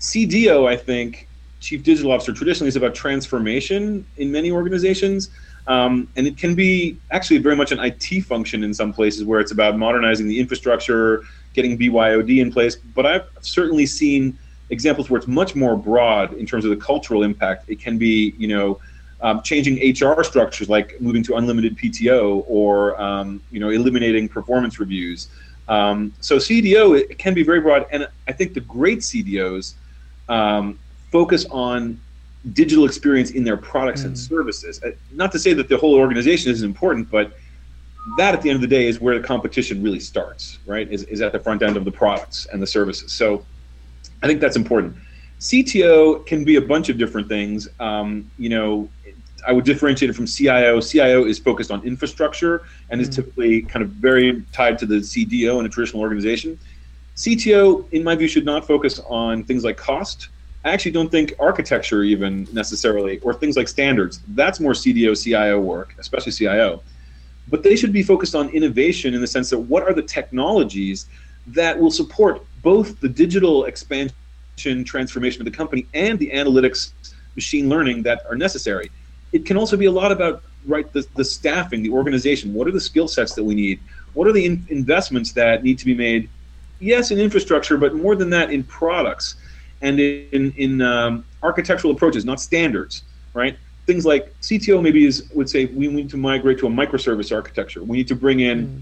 CDO, 0.00 0.68
I 0.68 0.76
think, 0.76 1.28
chief 1.60 1.82
digital 1.82 2.10
officer 2.10 2.32
traditionally 2.32 2.68
is 2.68 2.76
about 2.76 2.94
transformation 2.94 4.04
in 4.16 4.32
many 4.32 4.50
organizations. 4.50 5.30
Um, 5.68 6.08
and 6.16 6.26
it 6.26 6.36
can 6.36 6.54
be 6.54 6.96
actually 7.12 7.38
very 7.38 7.54
much 7.54 7.70
an 7.70 7.78
IT 7.78 8.22
function 8.24 8.64
in 8.64 8.74
some 8.74 8.92
places 8.92 9.24
where 9.24 9.38
it's 9.38 9.52
about 9.52 9.78
modernizing 9.78 10.26
the 10.26 10.40
infrastructure, 10.40 11.22
getting 11.54 11.78
BYOD 11.78 12.40
in 12.40 12.52
place. 12.52 12.76
But 12.76 13.06
I've 13.06 13.28
certainly 13.42 13.86
seen 13.86 14.36
examples 14.70 15.08
where 15.08 15.18
it's 15.18 15.28
much 15.28 15.54
more 15.54 15.76
broad 15.76 16.32
in 16.34 16.46
terms 16.46 16.64
of 16.64 16.70
the 16.70 16.76
cultural 16.76 17.22
impact. 17.22 17.66
It 17.68 17.78
can 17.78 17.96
be, 17.96 18.34
you 18.38 18.48
know, 18.48 18.80
um, 19.22 19.40
changing 19.42 19.76
HR 19.76 20.22
structures 20.22 20.68
like 20.68 21.00
moving 21.00 21.22
to 21.24 21.36
unlimited 21.36 21.76
PTO 21.78 22.44
or, 22.46 23.00
um, 23.00 23.40
you 23.50 23.60
know, 23.60 23.70
eliminating 23.70 24.28
performance 24.28 24.78
reviews. 24.80 25.28
Um, 25.68 26.12
so 26.20 26.36
CDO 26.36 26.98
it 26.98 27.18
can 27.18 27.32
be 27.34 27.42
very 27.42 27.60
broad, 27.60 27.86
and 27.92 28.08
I 28.26 28.32
think 28.32 28.54
the 28.54 28.60
great 28.60 28.98
CDOs 28.98 29.74
um, 30.28 30.78
focus 31.10 31.46
on 31.50 32.00
digital 32.52 32.84
experience 32.84 33.30
in 33.30 33.44
their 33.44 33.56
products 33.56 34.02
mm. 34.02 34.06
and 34.06 34.18
services. 34.18 34.82
Uh, 34.82 34.90
not 35.12 35.30
to 35.32 35.38
say 35.38 35.52
that 35.54 35.68
the 35.68 35.76
whole 35.76 35.94
organization 35.94 36.50
isn't 36.50 36.66
important, 36.66 37.08
but 37.10 37.38
that 38.16 38.34
at 38.34 38.42
the 38.42 38.50
end 38.50 38.56
of 38.56 38.60
the 38.60 38.66
day 38.66 38.88
is 38.88 39.00
where 39.00 39.16
the 39.16 39.24
competition 39.24 39.80
really 39.82 40.00
starts, 40.00 40.58
right? 40.66 40.90
Is, 40.90 41.04
is 41.04 41.20
at 41.20 41.30
the 41.30 41.38
front 41.38 41.62
end 41.62 41.76
of 41.76 41.84
the 41.84 41.92
products 41.92 42.46
and 42.52 42.60
the 42.60 42.66
services. 42.66 43.12
So 43.12 43.44
I 44.22 44.26
think 44.26 44.40
that's 44.40 44.56
important. 44.56 44.96
CTO 45.38 46.24
can 46.26 46.44
be 46.44 46.56
a 46.56 46.60
bunch 46.60 46.88
of 46.88 46.98
different 46.98 47.28
things. 47.28 47.68
Um, 47.80 48.30
you 48.38 48.48
know, 48.48 48.88
I 49.46 49.52
would 49.52 49.64
differentiate 49.64 50.10
it 50.10 50.14
from 50.14 50.26
CIO. 50.26 50.80
CIO 50.80 51.24
is 51.24 51.38
focused 51.38 51.70
on 51.70 51.82
infrastructure 51.84 52.62
and 52.90 53.00
is 53.00 53.08
mm. 53.08 53.16
typically 53.16 53.62
kind 53.62 53.84
of 53.84 53.90
very 53.90 54.42
tied 54.52 54.78
to 54.78 54.86
the 54.86 54.96
CDO 54.96 55.60
in 55.60 55.66
a 55.66 55.68
traditional 55.68 56.02
organization. 56.02 56.58
CTO, 57.16 57.90
in 57.92 58.02
my 58.04 58.14
view, 58.14 58.28
should 58.28 58.44
not 58.44 58.66
focus 58.66 59.00
on 59.08 59.44
things 59.44 59.64
like 59.64 59.76
cost 59.76 60.28
I 60.64 60.70
actually 60.70 60.92
don't 60.92 61.10
think 61.10 61.34
architecture 61.40 62.04
even 62.04 62.46
necessarily, 62.52 63.18
or 63.20 63.34
things 63.34 63.56
like 63.56 63.66
standards. 63.66 64.20
That's 64.28 64.60
more 64.60 64.72
CDO, 64.72 65.20
CIO 65.20 65.60
work, 65.60 65.94
especially 65.98 66.32
CIO. 66.32 66.82
But 67.48 67.64
they 67.64 67.74
should 67.74 67.92
be 67.92 68.02
focused 68.02 68.36
on 68.36 68.48
innovation 68.50 69.14
in 69.14 69.20
the 69.20 69.26
sense 69.26 69.50
that 69.50 69.58
what 69.58 69.82
are 69.82 69.92
the 69.92 70.02
technologies 70.02 71.06
that 71.48 71.78
will 71.78 71.90
support 71.90 72.44
both 72.62 73.00
the 73.00 73.08
digital 73.08 73.64
expansion 73.64 74.14
transformation 74.84 75.40
of 75.40 75.46
the 75.46 75.50
company 75.50 75.86
and 75.94 76.16
the 76.20 76.30
analytics 76.30 76.92
machine 77.34 77.68
learning 77.68 78.04
that 78.04 78.22
are 78.30 78.36
necessary. 78.36 78.90
It 79.32 79.46
can 79.46 79.56
also 79.56 79.76
be 79.76 79.86
a 79.86 79.90
lot 79.90 80.12
about 80.12 80.42
right 80.66 80.90
the, 80.92 81.06
the 81.16 81.24
staffing, 81.24 81.82
the 81.82 81.90
organization. 81.90 82.54
What 82.54 82.68
are 82.68 82.72
the 82.72 82.80
skill 82.80 83.08
sets 83.08 83.34
that 83.34 83.44
we 83.44 83.54
need? 83.54 83.80
What 84.14 84.26
are 84.26 84.32
the 84.32 84.44
in- 84.44 84.66
investments 84.68 85.32
that 85.32 85.64
need 85.64 85.78
to 85.78 85.84
be 85.84 85.94
made? 85.94 86.28
Yes, 86.80 87.10
in 87.10 87.18
infrastructure, 87.18 87.78
but 87.78 87.94
more 87.94 88.16
than 88.16 88.30
that, 88.30 88.50
in 88.50 88.64
products 88.64 89.36
and 89.80 89.98
in 90.00 90.52
in 90.56 90.82
um, 90.82 91.24
architectural 91.42 91.92
approaches, 91.92 92.24
not 92.24 92.40
standards, 92.40 93.02
right? 93.34 93.56
Things 93.86 94.06
like 94.06 94.32
CTO 94.40 94.82
maybe 94.82 95.06
is 95.06 95.28
would 95.34 95.50
say 95.50 95.66
we 95.66 95.88
need 95.88 96.10
to 96.10 96.16
migrate 96.16 96.58
to 96.60 96.66
a 96.66 96.70
microservice 96.70 97.34
architecture. 97.34 97.82
We 97.82 97.96
need 97.98 98.08
to 98.08 98.14
bring 98.14 98.40
in 98.40 98.66
mm. 98.66 98.80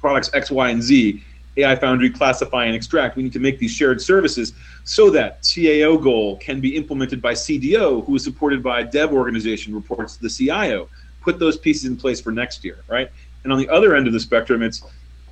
products 0.00 0.30
X, 0.32 0.50
Y, 0.50 0.70
and 0.70 0.82
Z. 0.82 1.22
AI 1.56 1.76
Foundry, 1.76 2.10
classify 2.10 2.64
and 2.64 2.74
extract. 2.74 3.16
We 3.16 3.22
need 3.22 3.32
to 3.34 3.38
make 3.38 3.58
these 3.58 3.72
shared 3.72 4.00
services 4.00 4.54
so 4.84 5.10
that 5.10 5.42
CAO 5.42 6.02
goal 6.02 6.38
can 6.38 6.60
be 6.60 6.76
implemented 6.76 7.20
by 7.20 7.32
CDO, 7.32 8.04
who 8.06 8.16
is 8.16 8.24
supported 8.24 8.62
by 8.62 8.80
a 8.80 8.84
dev 8.84 9.12
organization, 9.12 9.74
reports 9.74 10.16
to 10.16 10.22
the 10.22 10.30
CIO. 10.30 10.88
Put 11.20 11.38
those 11.38 11.58
pieces 11.58 11.84
in 11.84 11.96
place 11.96 12.20
for 12.20 12.32
next 12.32 12.64
year, 12.64 12.84
right? 12.88 13.10
And 13.44 13.52
on 13.52 13.58
the 13.58 13.68
other 13.68 13.94
end 13.94 14.06
of 14.06 14.12
the 14.12 14.20
spectrum, 14.20 14.62
it's 14.62 14.82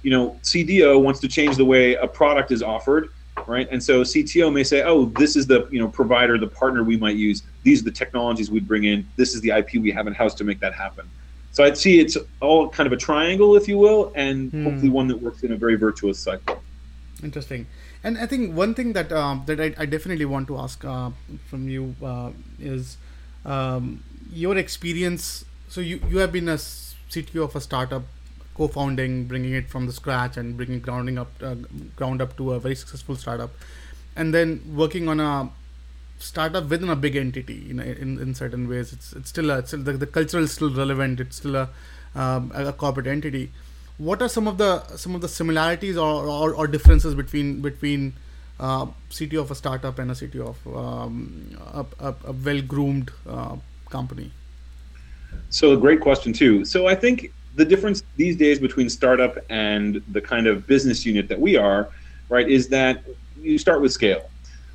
you 0.03 0.11
know 0.11 0.39
CDO 0.43 1.03
wants 1.03 1.21
to 1.21 1.29
change 1.29 1.57
the 1.57 1.65
way 1.65 1.95
a 1.95 2.07
product 2.07 2.51
is 2.53 2.63
offered 2.63 3.09
right? 3.47 3.69
And 3.71 3.83
so 3.83 4.03
CTO 4.03 4.53
may 4.53 4.65
say, 4.65 4.83
"Oh, 4.83 5.07
this 5.17 5.37
is 5.37 5.47
the 5.47 5.69
you 5.71 5.79
know 5.79 5.89
provider, 5.89 6.39
the 6.39 6.47
partner 6.47 6.85
we 6.85 6.97
might 6.97 7.17
use. 7.17 7.43
These 7.63 7.81
are 7.81 7.85
the 7.85 7.91
technologies 7.91 8.51
we'd 8.51 8.69
bring 8.69 8.85
in. 8.85 9.07
This 9.17 9.35
is 9.35 9.41
the 9.41 9.51
IP 9.51 9.75
we 9.75 9.91
have 9.91 10.07
in 10.07 10.15
house 10.15 10.35
to 10.35 10.45
make 10.45 10.61
that 10.61 10.75
happen." 10.75 11.11
So 11.53 11.65
I'd 11.65 11.77
see 11.77 11.99
it's 12.01 12.17
all 12.41 12.69
kind 12.69 12.87
of 12.87 12.93
a 12.93 12.97
triangle, 12.97 13.57
if 13.57 13.67
you 13.67 13.77
will, 13.79 14.13
and 14.15 14.51
hmm. 14.51 14.65
hopefully 14.65 14.89
one 14.89 15.09
that 15.09 15.21
works 15.21 15.43
in 15.43 15.53
a 15.53 15.57
very 15.57 15.77
virtuous 15.77 16.19
cycle. 16.19 16.63
Interesting. 17.23 17.67
And 18.03 18.17
I 18.17 18.27
think 18.27 18.55
one 18.55 18.75
thing 18.75 18.93
that 18.95 19.13
um, 19.13 19.43
that 19.47 19.61
I, 19.61 19.75
I, 19.77 19.85
definitely 19.85 20.25
want 20.25 20.49
to 20.49 20.57
ask 20.57 20.83
uh, 20.85 21.11
from 21.49 21.69
you 21.69 21.95
uh, 22.03 22.31
is 22.59 22.97
um, 23.45 24.03
your 24.33 24.57
experience. 24.57 25.45
So 25.69 25.83
you 25.83 26.01
you 26.09 26.19
have 26.19 26.33
been 26.33 26.49
a 26.49 26.55
CTO 26.55 27.45
of 27.45 27.57
a 27.57 27.61
startup 27.61 28.05
co-founding, 28.55 29.25
bringing 29.27 29.53
it 29.53 29.69
from 29.69 29.87
the 29.87 29.93
scratch, 29.93 30.39
and 30.39 30.57
bringing 30.57 30.81
grounding 30.81 31.19
up, 31.19 31.31
uh, 31.43 31.57
ground 31.97 32.23
up 32.23 32.37
to 32.39 32.53
a 32.53 32.61
very 32.61 32.75
successful 32.75 33.17
startup, 33.17 33.51
and 34.17 34.33
then 34.33 34.63
working 34.75 35.09
on 35.09 35.21
a 35.21 35.51
startup 36.23 36.69
within 36.69 36.91
a 36.91 36.97
big 36.97 37.17
entity. 37.17 37.73
Know, 37.73 37.83
in, 37.83 38.19
in 38.19 38.35
certain 38.35 38.69
ways, 38.69 38.93
it's 38.93 39.13
it's 39.13 39.29
still 39.29 39.51
a, 39.51 39.59
it's 39.59 39.69
still, 39.69 39.83
the, 39.83 39.93
the 39.93 40.07
culture 40.07 40.39
is 40.39 40.53
still 40.53 40.73
relevant. 40.73 41.21
It's 41.21 41.37
still 41.37 41.57
a 41.57 41.69
um, 42.15 42.53
a 42.55 42.73
corporate 42.73 43.07
entity. 43.07 43.51
What 43.99 44.23
are 44.23 44.29
some 44.29 44.49
of 44.49 44.59
the 44.59 44.85
some 44.97 45.15
of 45.15 45.21
the 45.21 45.29
similarities 45.29 45.97
or, 45.97 46.27
or, 46.27 46.55
or 46.55 46.67
differences 46.67 47.15
between 47.15 47.61
between 47.61 48.15
uh, 48.59 48.87
CTO 49.11 49.41
of 49.41 49.51
a 49.51 49.55
startup 49.55 49.99
and 49.99 50.11
a 50.11 50.15
CTO 50.15 50.55
of 50.55 50.77
um, 50.77 51.57
a, 51.73 51.85
a, 51.99 52.15
a 52.27 52.33
well 52.33 52.61
groomed 52.63 53.11
uh, 53.29 53.57
company? 53.89 54.31
So, 55.51 55.73
a 55.73 55.77
great 55.77 56.01
question, 56.01 56.33
too. 56.33 56.65
So, 56.65 56.87
I 56.87 56.95
think 56.95 57.33
the 57.57 57.65
difference 57.65 58.03
these 58.17 58.37
days 58.37 58.59
between 58.59 58.89
startup 58.89 59.39
and 59.49 60.03
the 60.09 60.21
kind 60.21 60.47
of 60.47 60.67
business 60.67 61.05
unit 61.05 61.29
that 61.29 61.41
we 61.41 61.57
are, 61.57 61.89
right, 62.29 62.49
is 62.49 62.69
that 62.69 63.05
you 63.41 63.59
start 63.59 63.81
with 63.81 63.93
scale. 63.93 64.29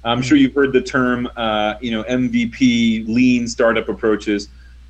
I'm 0.05 0.21
sure 0.21 0.37
you've 0.37 0.53
heard 0.53 0.71
the 0.71 0.81
term, 0.81 1.27
uh, 1.35 1.73
you 1.81 1.91
know, 1.91 2.03
MVP, 2.03 3.05
lean 3.07 3.47
startup 3.47 3.89
approaches. 3.89 4.49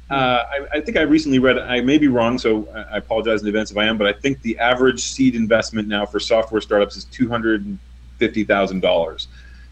Uh, 0.10 0.44
I, 0.52 0.68
I, 0.74 0.82
think 0.82 0.98
I 0.98 1.02
recently 1.02 1.40
read, 1.40 1.58
I 1.58 1.80
may 1.82 1.98
be 1.98 2.10
wrong, 2.10 2.38
so 2.38 2.68
I 2.92 2.98
apologize 2.98 3.42
in 3.42 3.48
advance 3.48 3.72
if 3.72 3.78
I 3.78 3.86
am, 3.86 3.98
but 3.98 4.08
I 4.08 4.14
think 4.14 4.42
the 4.42 4.60
average 4.60 5.02
seed 5.02 5.36
investment 5.36 5.88
now 5.88 6.06
for 6.06 6.20
software 6.20 6.60
startups 6.62 6.98
is 6.98 7.06
$250,000. 7.06 9.28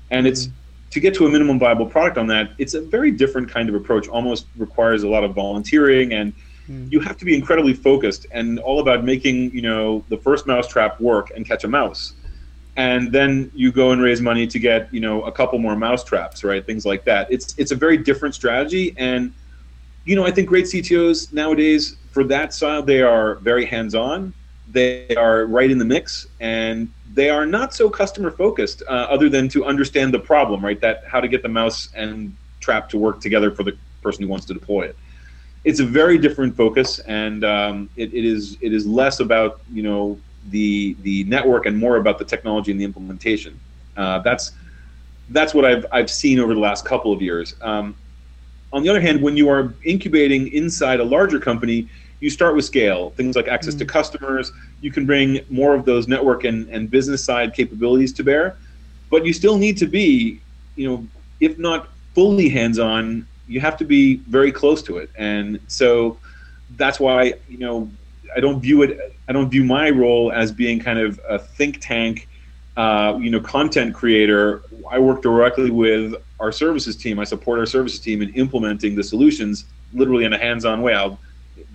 And 0.10 0.26
it's 0.26 0.50
to 0.90 1.00
get 1.00 1.14
to 1.16 1.26
a 1.26 1.30
minimum 1.30 1.60
viable 1.60 1.86
product 1.86 2.18
on 2.18 2.28
that, 2.28 2.52
it's 2.58 2.74
a 2.74 2.82
very 2.82 3.12
different 3.12 3.50
kind 3.50 3.68
of 3.68 3.76
approach, 3.76 4.08
almost 4.08 4.46
requires 4.58 5.04
a 5.04 5.08
lot 5.08 5.24
of 5.24 5.36
volunteering 5.36 6.14
and 6.14 6.34
mm. 6.70 6.92
you 6.92 7.00
have 7.00 7.18
to 7.18 7.26
be 7.26 7.36
incredibly 7.36 7.74
focused 7.74 8.28
and 8.32 8.60
all 8.60 8.80
about 8.80 9.04
making, 9.04 9.52
you 9.52 9.62
know, 9.62 10.04
the 10.10 10.18
first 10.18 10.48
mousetrap 10.48 11.00
work 11.02 11.32
and 11.36 11.46
catch 11.46 11.64
a 11.64 11.68
mouse 11.68 12.14
and 12.76 13.12
then 13.12 13.52
you 13.54 13.72
go 13.72 13.92
and 13.92 14.02
raise 14.02 14.22
money 14.22 14.48
to 14.48 14.60
get 14.60 14.94
you 14.94 15.00
know 15.00 15.24
a 15.24 15.32
couple 15.32 15.60
more 15.60 15.76
mouse 15.76 16.04
traps 16.04 16.44
right? 16.44 16.66
Things 16.66 16.86
like 16.86 17.04
that. 17.06 17.32
It's 17.32 17.56
it's 17.58 17.72
a 17.72 17.76
very 17.76 17.98
different 17.98 18.36
strategy. 18.36 18.94
And 18.98 19.34
you 20.06 20.18
know 20.18 20.26
i 20.26 20.32
think 20.32 20.50
great 20.50 20.66
ctos 20.66 21.32
nowadays 21.32 21.96
for 22.12 22.26
that 22.26 22.54
style 22.54 22.84
they 22.84 23.02
are 23.02 23.36
very 23.36 23.66
hands 23.66 23.96
on 23.96 24.34
they 24.74 25.16
are 25.16 25.46
right 25.46 25.70
in 25.70 25.78
the 25.78 25.86
mix. 25.86 26.28
And 26.40 26.92
they 27.14 27.30
are 27.30 27.46
not 27.46 27.74
so 27.74 27.90
customer 27.90 28.32
focused 28.32 28.84
uh, 28.90 29.08
other 29.10 29.30
than 29.30 29.48
to 29.50 29.66
understand 29.66 30.14
the 30.14 30.20
problem 30.20 30.64
right? 30.64 30.80
That 30.82 31.04
how 31.08 31.22
to 31.22 31.28
get 31.28 31.44
the 31.44 31.50
mouse 31.50 31.90
and 31.96 32.36
trap 32.60 32.90
to 32.90 32.98
work 32.98 33.22
together 33.22 33.52
for 33.52 33.64
the 33.64 33.78
person 34.02 34.24
who 34.24 34.30
wants 34.30 34.46
to 34.48 34.54
deploy 34.54 34.84
it. 34.84 34.98
It's 35.64 35.80
a 35.80 35.86
very 35.86 36.18
different 36.18 36.58
focus. 36.58 37.00
And 37.00 37.44
um, 37.46 37.90
it, 37.96 38.14
it 38.14 38.26
is 38.26 38.58
it 38.62 38.74
is 38.74 38.86
less 38.86 39.20
about 39.20 39.62
you 39.72 39.84
know 39.84 40.20
the 40.50 40.96
the 41.02 41.24
network 41.26 41.66
and 41.66 41.78
more 41.78 41.98
about 41.98 42.20
the 42.20 42.26
technology 42.26 42.72
and 42.72 42.80
the 42.80 42.86
implementation. 42.86 43.60
Uh, 43.96 44.20
that's 44.20 44.52
that's 45.30 45.54
what 45.54 45.66
I've 45.66 45.86
I've 45.92 46.10
seen 46.10 46.40
over 46.40 46.54
the 46.54 46.60
last 46.60 46.86
couple 46.86 47.12
of 47.14 47.22
years. 47.22 47.56
Um, 47.62 47.96
on 48.72 48.84
the 48.84 48.90
other 48.90 49.02
hand, 49.02 49.22
when 49.22 49.38
you 49.38 49.50
are 49.50 49.74
incubating 49.84 50.52
inside 50.52 51.00
a 51.00 51.04
larger 51.04 51.40
company, 51.40 51.88
you 52.20 52.30
start 52.30 52.56
with 52.56 52.66
scale. 52.66 53.12
Things 53.12 53.36
like 53.36 53.48
access 53.48 53.76
mm-hmm. 53.76 53.80
to 53.80 53.86
customers. 53.86 54.52
You 54.82 54.92
can 54.92 55.06
bring 55.06 55.42
more 55.50 55.76
of 55.76 55.86
those 55.86 56.08
network 56.08 56.44
and, 56.44 56.68
and 56.70 56.90
business 56.90 57.24
side 57.24 57.54
capabilities 57.54 58.12
to 58.14 58.24
bear, 58.24 58.58
but 59.10 59.26
you 59.26 59.34
still 59.34 59.58
need 59.58 59.78
to 59.78 59.86
be, 59.86 60.42
you 60.76 60.90
know, 60.90 61.08
if 61.40 61.60
not 61.60 61.90
fully 62.16 62.50
hands 62.50 62.80
on, 62.80 63.28
you 63.48 63.60
have 63.60 63.78
to 63.78 63.86
be 63.86 64.16
very 64.16 64.52
close 64.52 64.82
to 64.84 64.98
it. 64.98 65.10
And 65.18 65.60
so 65.68 66.18
that's 66.78 67.00
why 67.00 67.34
you 67.48 67.58
know 67.58 67.90
I 68.36 68.40
don't 68.40 68.60
view 68.60 68.82
it. 68.82 69.18
I 69.28 69.32
don't 69.32 69.50
view 69.50 69.64
my 69.64 69.90
role 69.90 70.32
as 70.32 70.52
being 70.52 70.80
kind 70.80 71.00
of 71.00 71.20
a 71.28 71.40
think 71.40 71.80
tank, 71.82 72.28
uh, 72.76 73.18
you 73.22 73.30
know, 73.30 73.40
content 73.40 73.94
creator. 73.94 74.64
I 74.90 75.00
work 75.00 75.22
directly 75.22 75.72
with 75.72 76.16
our 76.40 76.52
services 76.52 76.96
team. 76.96 77.20
I 77.20 77.24
support 77.24 77.60
our 77.60 77.66
services 77.66 78.00
team 78.00 78.22
in 78.22 78.34
implementing 78.34 78.96
the 78.96 79.04
solutions, 79.04 79.66
literally 79.94 80.26
in 80.26 80.34
a 80.34 80.38
hands-on 80.38 80.82
way. 80.82 80.94
I'll, 80.94 81.20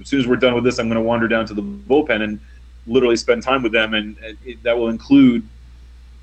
as 0.00 0.08
soon 0.08 0.20
as 0.20 0.26
we're 0.26 0.36
done 0.36 0.54
with 0.54 0.64
this, 0.64 0.78
I'm 0.78 0.88
going 0.88 0.96
to 0.96 1.02
wander 1.02 1.28
down 1.28 1.46
to 1.46 1.54
the 1.54 1.62
bullpen 1.62 2.22
and 2.22 2.40
literally 2.86 3.16
spend 3.16 3.42
time 3.42 3.62
with 3.62 3.72
them, 3.72 3.94
and 3.94 4.16
it, 4.44 4.62
that 4.62 4.76
will 4.76 4.88
include, 4.88 5.46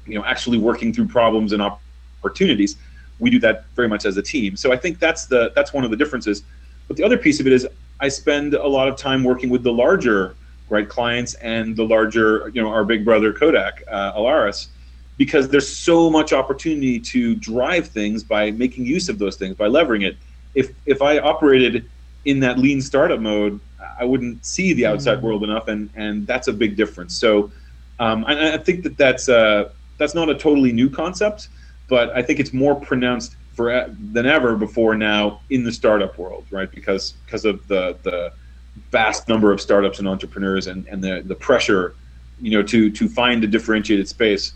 you 0.05 0.15
know, 0.15 0.25
actually 0.25 0.57
working 0.57 0.93
through 0.93 1.07
problems 1.07 1.53
and 1.53 1.61
opportunities. 1.61 2.77
We 3.19 3.29
do 3.29 3.39
that 3.39 3.65
very 3.75 3.88
much 3.88 4.05
as 4.05 4.17
a 4.17 4.21
team. 4.21 4.57
So 4.57 4.71
I 4.73 4.77
think 4.77 4.99
that's 4.99 5.25
the 5.25 5.51
that's 5.55 5.73
one 5.73 5.86
of 5.86 5.91
the 5.91 5.97
differences. 5.97 6.43
But 6.88 6.97
the 6.97 7.03
other 7.03 7.17
piece 7.17 7.39
of 7.39 7.47
it 7.47 7.53
is 7.53 7.67
I 8.00 8.10
spend 8.10 8.54
a 8.54 8.68
lot 8.68 8.88
of 8.88 8.98
time 8.98 9.24
working 9.24 9.50
with 9.50 9.64
the 9.64 9.72
larger 9.72 10.36
right 10.70 10.88
clients 10.88 11.36
and 11.36 11.76
the 11.76 11.84
larger, 11.84 12.50
you 12.54 12.62
know, 12.62 12.70
our 12.70 12.84
big 12.84 13.06
brother 13.06 13.32
Kodak, 13.32 13.84
uh, 13.88 14.14
Alaris, 14.14 14.68
because 15.18 15.48
there's 15.48 15.68
so 15.68 16.10
much 16.10 16.34
opportunity 16.34 17.00
to 17.00 17.36
drive 17.36 17.88
things 17.88 18.24
by 18.24 18.52
making 18.52 18.86
use 18.86 19.08
of 19.08 19.20
those 19.20 19.38
things 19.38 19.56
by 19.56 19.68
leveraging 19.68 20.06
it. 20.06 20.18
If 20.56 20.72
if 20.86 21.02
I 21.02 21.20
operated 21.20 21.89
in 22.26 22.39
that 22.41 22.58
lean 22.58 22.82
startup 22.82 23.20
mode, 23.20 23.60
I 24.00 24.04
wouldn't 24.04 24.46
see 24.46 24.74
the 24.74 24.86
outside 24.86 25.18
mm-hmm. 25.18 25.26
world 25.26 25.43
enough, 25.43 25.68
and 25.68 25.89
and 25.96 26.28
that's 26.28 26.48
a 26.48 26.54
big 26.54 26.76
difference. 26.76 27.16
So, 27.16 27.52
um, 28.00 28.26
I, 28.26 28.54
I 28.54 28.58
think 28.58 28.84
that 28.84 28.98
that's 28.98 29.30
uh, 29.30 29.70
that's 29.98 30.16
not 30.16 30.30
a 30.30 30.36
totally 30.36 30.72
new 30.72 30.89
concept, 30.89 31.50
but 31.88 32.10
I 32.16 32.22
think 32.22 32.39
it's 32.39 32.54
more 32.54 32.76
pronounced 32.76 33.36
for 33.56 33.89
than 34.12 34.26
ever 34.26 34.56
before 34.56 34.95
now 34.95 35.41
in 35.49 35.64
the 35.64 35.72
startup 35.72 36.18
world, 36.18 36.45
right? 36.51 36.70
Because 36.70 37.14
because 37.26 37.45
of 37.45 37.68
the 37.68 37.97
the 38.03 38.34
vast 38.91 39.28
number 39.30 39.51
of 39.51 39.62
startups 39.62 39.99
and 39.99 40.08
entrepreneurs 40.08 40.68
and, 40.68 40.86
and 40.88 41.03
the 41.03 41.24
the 41.26 41.36
pressure, 41.36 41.95
you 42.41 42.51
know, 42.51 42.62
to 42.64 42.91
to 42.91 43.08
find 43.08 43.43
a 43.43 43.47
differentiated 43.47 44.08
space. 44.08 44.53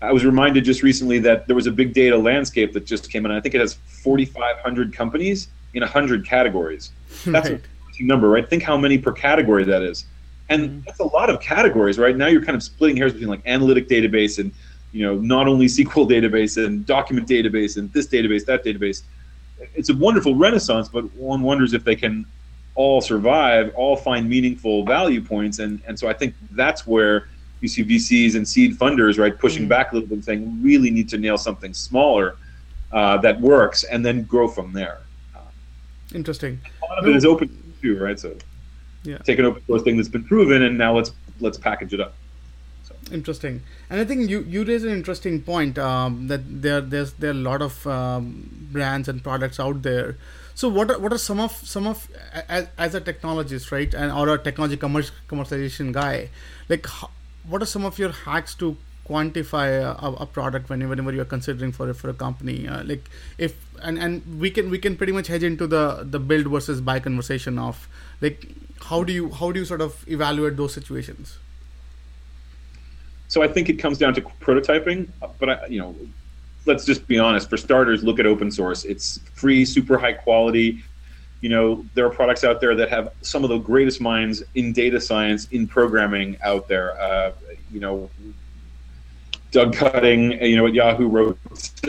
I 0.00 0.10
was 0.10 0.24
reminded 0.24 0.64
just 0.64 0.82
recently 0.82 1.20
that 1.20 1.46
there 1.46 1.54
was 1.54 1.68
a 1.68 1.70
big 1.70 1.94
data 1.94 2.16
landscape 2.18 2.72
that 2.72 2.84
just 2.84 3.08
came 3.08 3.24
in. 3.24 3.30
I 3.30 3.40
think 3.40 3.54
it 3.54 3.60
has 3.60 3.74
4,500 3.74 4.92
companies 4.92 5.46
in 5.74 5.80
100 5.80 6.26
categories. 6.26 6.90
That's 7.24 7.50
right. 7.50 7.60
a 8.00 8.02
number, 8.02 8.28
right? 8.28 8.48
Think 8.48 8.64
how 8.64 8.76
many 8.76 8.98
per 8.98 9.12
category 9.12 9.62
that 9.64 9.82
is. 9.82 10.06
And 10.48 10.68
mm-hmm. 10.68 10.80
that's 10.86 10.98
a 10.98 11.04
lot 11.04 11.30
of 11.30 11.40
categories, 11.40 11.98
right? 11.98 12.16
Now 12.16 12.26
you're 12.26 12.44
kind 12.44 12.56
of 12.56 12.64
splitting 12.64 12.96
hairs 12.96 13.12
between 13.12 13.30
like 13.30 13.42
analytic 13.46 13.88
database 13.88 14.38
and 14.40 14.52
you 14.92 15.04
know, 15.04 15.16
not 15.16 15.48
only 15.48 15.66
SQL 15.66 16.08
database 16.08 16.62
and 16.62 16.84
document 16.86 17.26
database 17.26 17.76
and 17.76 17.92
this 17.92 18.06
database, 18.06 18.44
that 18.46 18.64
database. 18.64 19.02
It's 19.74 19.88
a 19.88 19.96
wonderful 19.96 20.34
renaissance, 20.34 20.88
but 20.88 21.10
one 21.14 21.42
wonders 21.42 21.72
if 21.72 21.84
they 21.84 21.96
can 21.96 22.26
all 22.74 23.00
survive, 23.00 23.72
all 23.74 23.96
find 23.96 24.28
meaningful 24.28 24.84
value 24.84 25.22
points, 25.22 25.58
and 25.58 25.80
and 25.86 25.98
so 25.98 26.08
I 26.08 26.12
think 26.12 26.34
that's 26.52 26.86
where 26.86 27.28
you 27.60 27.68
see 27.68 27.84
VCs 27.84 28.34
and 28.34 28.46
seed 28.46 28.78
funders 28.78 29.18
right 29.18 29.38
pushing 29.38 29.62
mm-hmm. 29.62 29.68
back 29.68 29.92
a 29.92 29.94
little 29.94 30.08
bit, 30.08 30.16
and 30.16 30.24
saying 30.24 30.62
we 30.62 30.76
really 30.76 30.90
need 30.90 31.08
to 31.10 31.18
nail 31.18 31.38
something 31.38 31.72
smaller 31.72 32.36
uh, 32.92 33.18
that 33.18 33.40
works, 33.40 33.84
and 33.84 34.04
then 34.04 34.24
grow 34.24 34.48
from 34.48 34.72
there. 34.72 35.00
Interesting. 36.14 36.60
A 36.82 36.86
lot 36.86 36.98
of 36.98 37.08
it 37.08 37.16
is 37.16 37.24
open 37.24 37.74
too, 37.80 37.98
right? 37.98 38.18
So 38.18 38.36
yeah. 39.04 39.18
take 39.18 39.38
an 39.38 39.44
open 39.44 39.64
source 39.66 39.82
thing 39.82 39.96
that's 39.96 40.08
been 40.08 40.24
proven, 40.24 40.62
and 40.62 40.76
now 40.76 40.96
let's 40.96 41.12
let's 41.40 41.58
package 41.58 41.94
it 41.94 42.00
up. 42.00 42.14
Interesting, 43.12 43.60
and 43.90 44.00
I 44.00 44.04
think 44.06 44.30
you 44.30 44.40
you 44.48 44.64
raise 44.64 44.84
an 44.84 44.90
interesting 44.90 45.42
point 45.42 45.78
um, 45.78 46.28
that 46.28 46.40
there 46.62 46.80
there's 46.80 47.12
there 47.14 47.28
are 47.28 47.34
a 47.34 47.44
lot 47.46 47.60
of 47.60 47.86
um, 47.86 48.48
brands 48.72 49.06
and 49.06 49.22
products 49.22 49.60
out 49.60 49.82
there. 49.82 50.16
So 50.54 50.68
what 50.68 50.90
are, 50.90 50.98
what 50.98 51.12
are 51.12 51.18
some 51.18 51.38
of 51.38 51.52
some 51.52 51.86
of 51.86 52.08
as, 52.48 52.68
as 52.78 52.94
a 52.94 53.02
technologist, 53.02 53.70
right, 53.70 53.92
and 53.92 54.10
or 54.10 54.30
a 54.30 54.38
technology 54.38 54.78
commerce, 54.78 55.12
commercialization 55.28 55.92
guy, 55.92 56.30
like 56.70 56.86
what 57.46 57.60
are 57.60 57.66
some 57.66 57.84
of 57.84 57.98
your 57.98 58.12
hacks 58.12 58.54
to 58.54 58.78
quantify 59.06 59.68
a, 59.82 60.22
a 60.22 60.24
product 60.24 60.70
whenever, 60.70 61.12
you're 61.12 61.26
considering 61.26 61.72
for 61.72 61.90
a, 61.90 61.94
for 61.94 62.08
a 62.08 62.14
company? 62.14 62.66
Uh, 62.66 62.82
like 62.84 63.10
if 63.36 63.54
and 63.82 63.98
and 63.98 64.40
we 64.40 64.50
can 64.50 64.70
we 64.70 64.78
can 64.78 64.96
pretty 64.96 65.12
much 65.12 65.26
hedge 65.26 65.42
into 65.42 65.66
the 65.66 65.84
the 66.02 66.18
build 66.18 66.46
versus 66.46 66.80
buy 66.80 66.98
conversation 66.98 67.58
of 67.58 67.88
like 68.22 68.48
how 68.90 69.04
do 69.04 69.12
you 69.12 69.30
how 69.32 69.52
do 69.52 69.60
you 69.60 69.66
sort 69.66 69.82
of 69.82 70.02
evaluate 70.08 70.56
those 70.56 70.72
situations 70.72 71.38
so 73.32 73.42
I 73.42 73.48
think 73.48 73.70
it 73.70 73.78
comes 73.78 73.96
down 73.96 74.12
to 74.12 74.20
prototyping, 74.20 75.08
but 75.38 75.48
I, 75.48 75.66
you 75.66 75.78
know, 75.78 75.96
let's 76.66 76.84
just 76.84 77.06
be 77.06 77.18
honest. 77.18 77.48
For 77.48 77.56
starters, 77.56 78.04
look 78.04 78.20
at 78.20 78.26
open 78.26 78.50
source. 78.50 78.84
It's 78.84 79.20
free, 79.32 79.64
super 79.64 79.96
high 79.96 80.12
quality. 80.12 80.84
You 81.40 81.48
know, 81.48 81.86
there 81.94 82.04
are 82.04 82.10
products 82.10 82.44
out 82.44 82.60
there 82.60 82.74
that 82.74 82.90
have 82.90 83.14
some 83.22 83.42
of 83.42 83.48
the 83.48 83.56
greatest 83.56 84.02
minds 84.02 84.42
in 84.54 84.74
data 84.74 85.00
science, 85.00 85.48
in 85.48 85.66
programming 85.66 86.36
out 86.42 86.68
there. 86.68 87.00
Uh, 87.00 87.32
you 87.70 87.80
know, 87.80 88.10
Doug 89.50 89.74
Cutting, 89.76 90.32
you 90.32 90.56
know, 90.56 90.66
at 90.66 90.74
Yahoo 90.74 91.08
wrote 91.08 91.38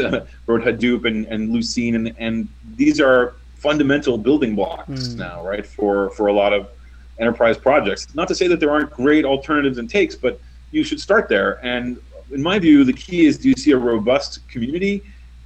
wrote 0.47 0.63
Hadoop 0.63 1.03
and, 1.03 1.25
and 1.25 1.49
Lucene, 1.49 1.95
and 1.95 2.15
and 2.19 2.47
these 2.77 3.01
are 3.01 3.35
fundamental 3.55 4.17
building 4.17 4.55
blocks 4.55 5.09
mm. 5.09 5.17
now, 5.17 5.45
right? 5.45 5.67
For 5.67 6.09
for 6.11 6.27
a 6.27 6.33
lot 6.33 6.53
of 6.53 6.69
enterprise 7.19 7.57
projects. 7.57 8.15
Not 8.15 8.29
to 8.29 8.35
say 8.35 8.47
that 8.47 8.61
there 8.61 8.71
aren't 8.71 8.91
great 8.91 9.25
alternatives 9.25 9.77
and 9.77 9.89
takes, 9.89 10.15
but 10.15 10.39
you 10.73 10.83
should 10.83 10.99
start 10.99 11.29
there. 11.29 11.63
And 11.63 11.97
in 12.31 12.41
my 12.41 12.59
view, 12.59 12.83
the 12.83 12.93
key 12.93 13.25
is 13.27 13.37
do 13.37 13.47
you 13.47 13.55
see 13.55 13.71
a 13.71 13.77
robust 13.77 14.45
community? 14.49 15.03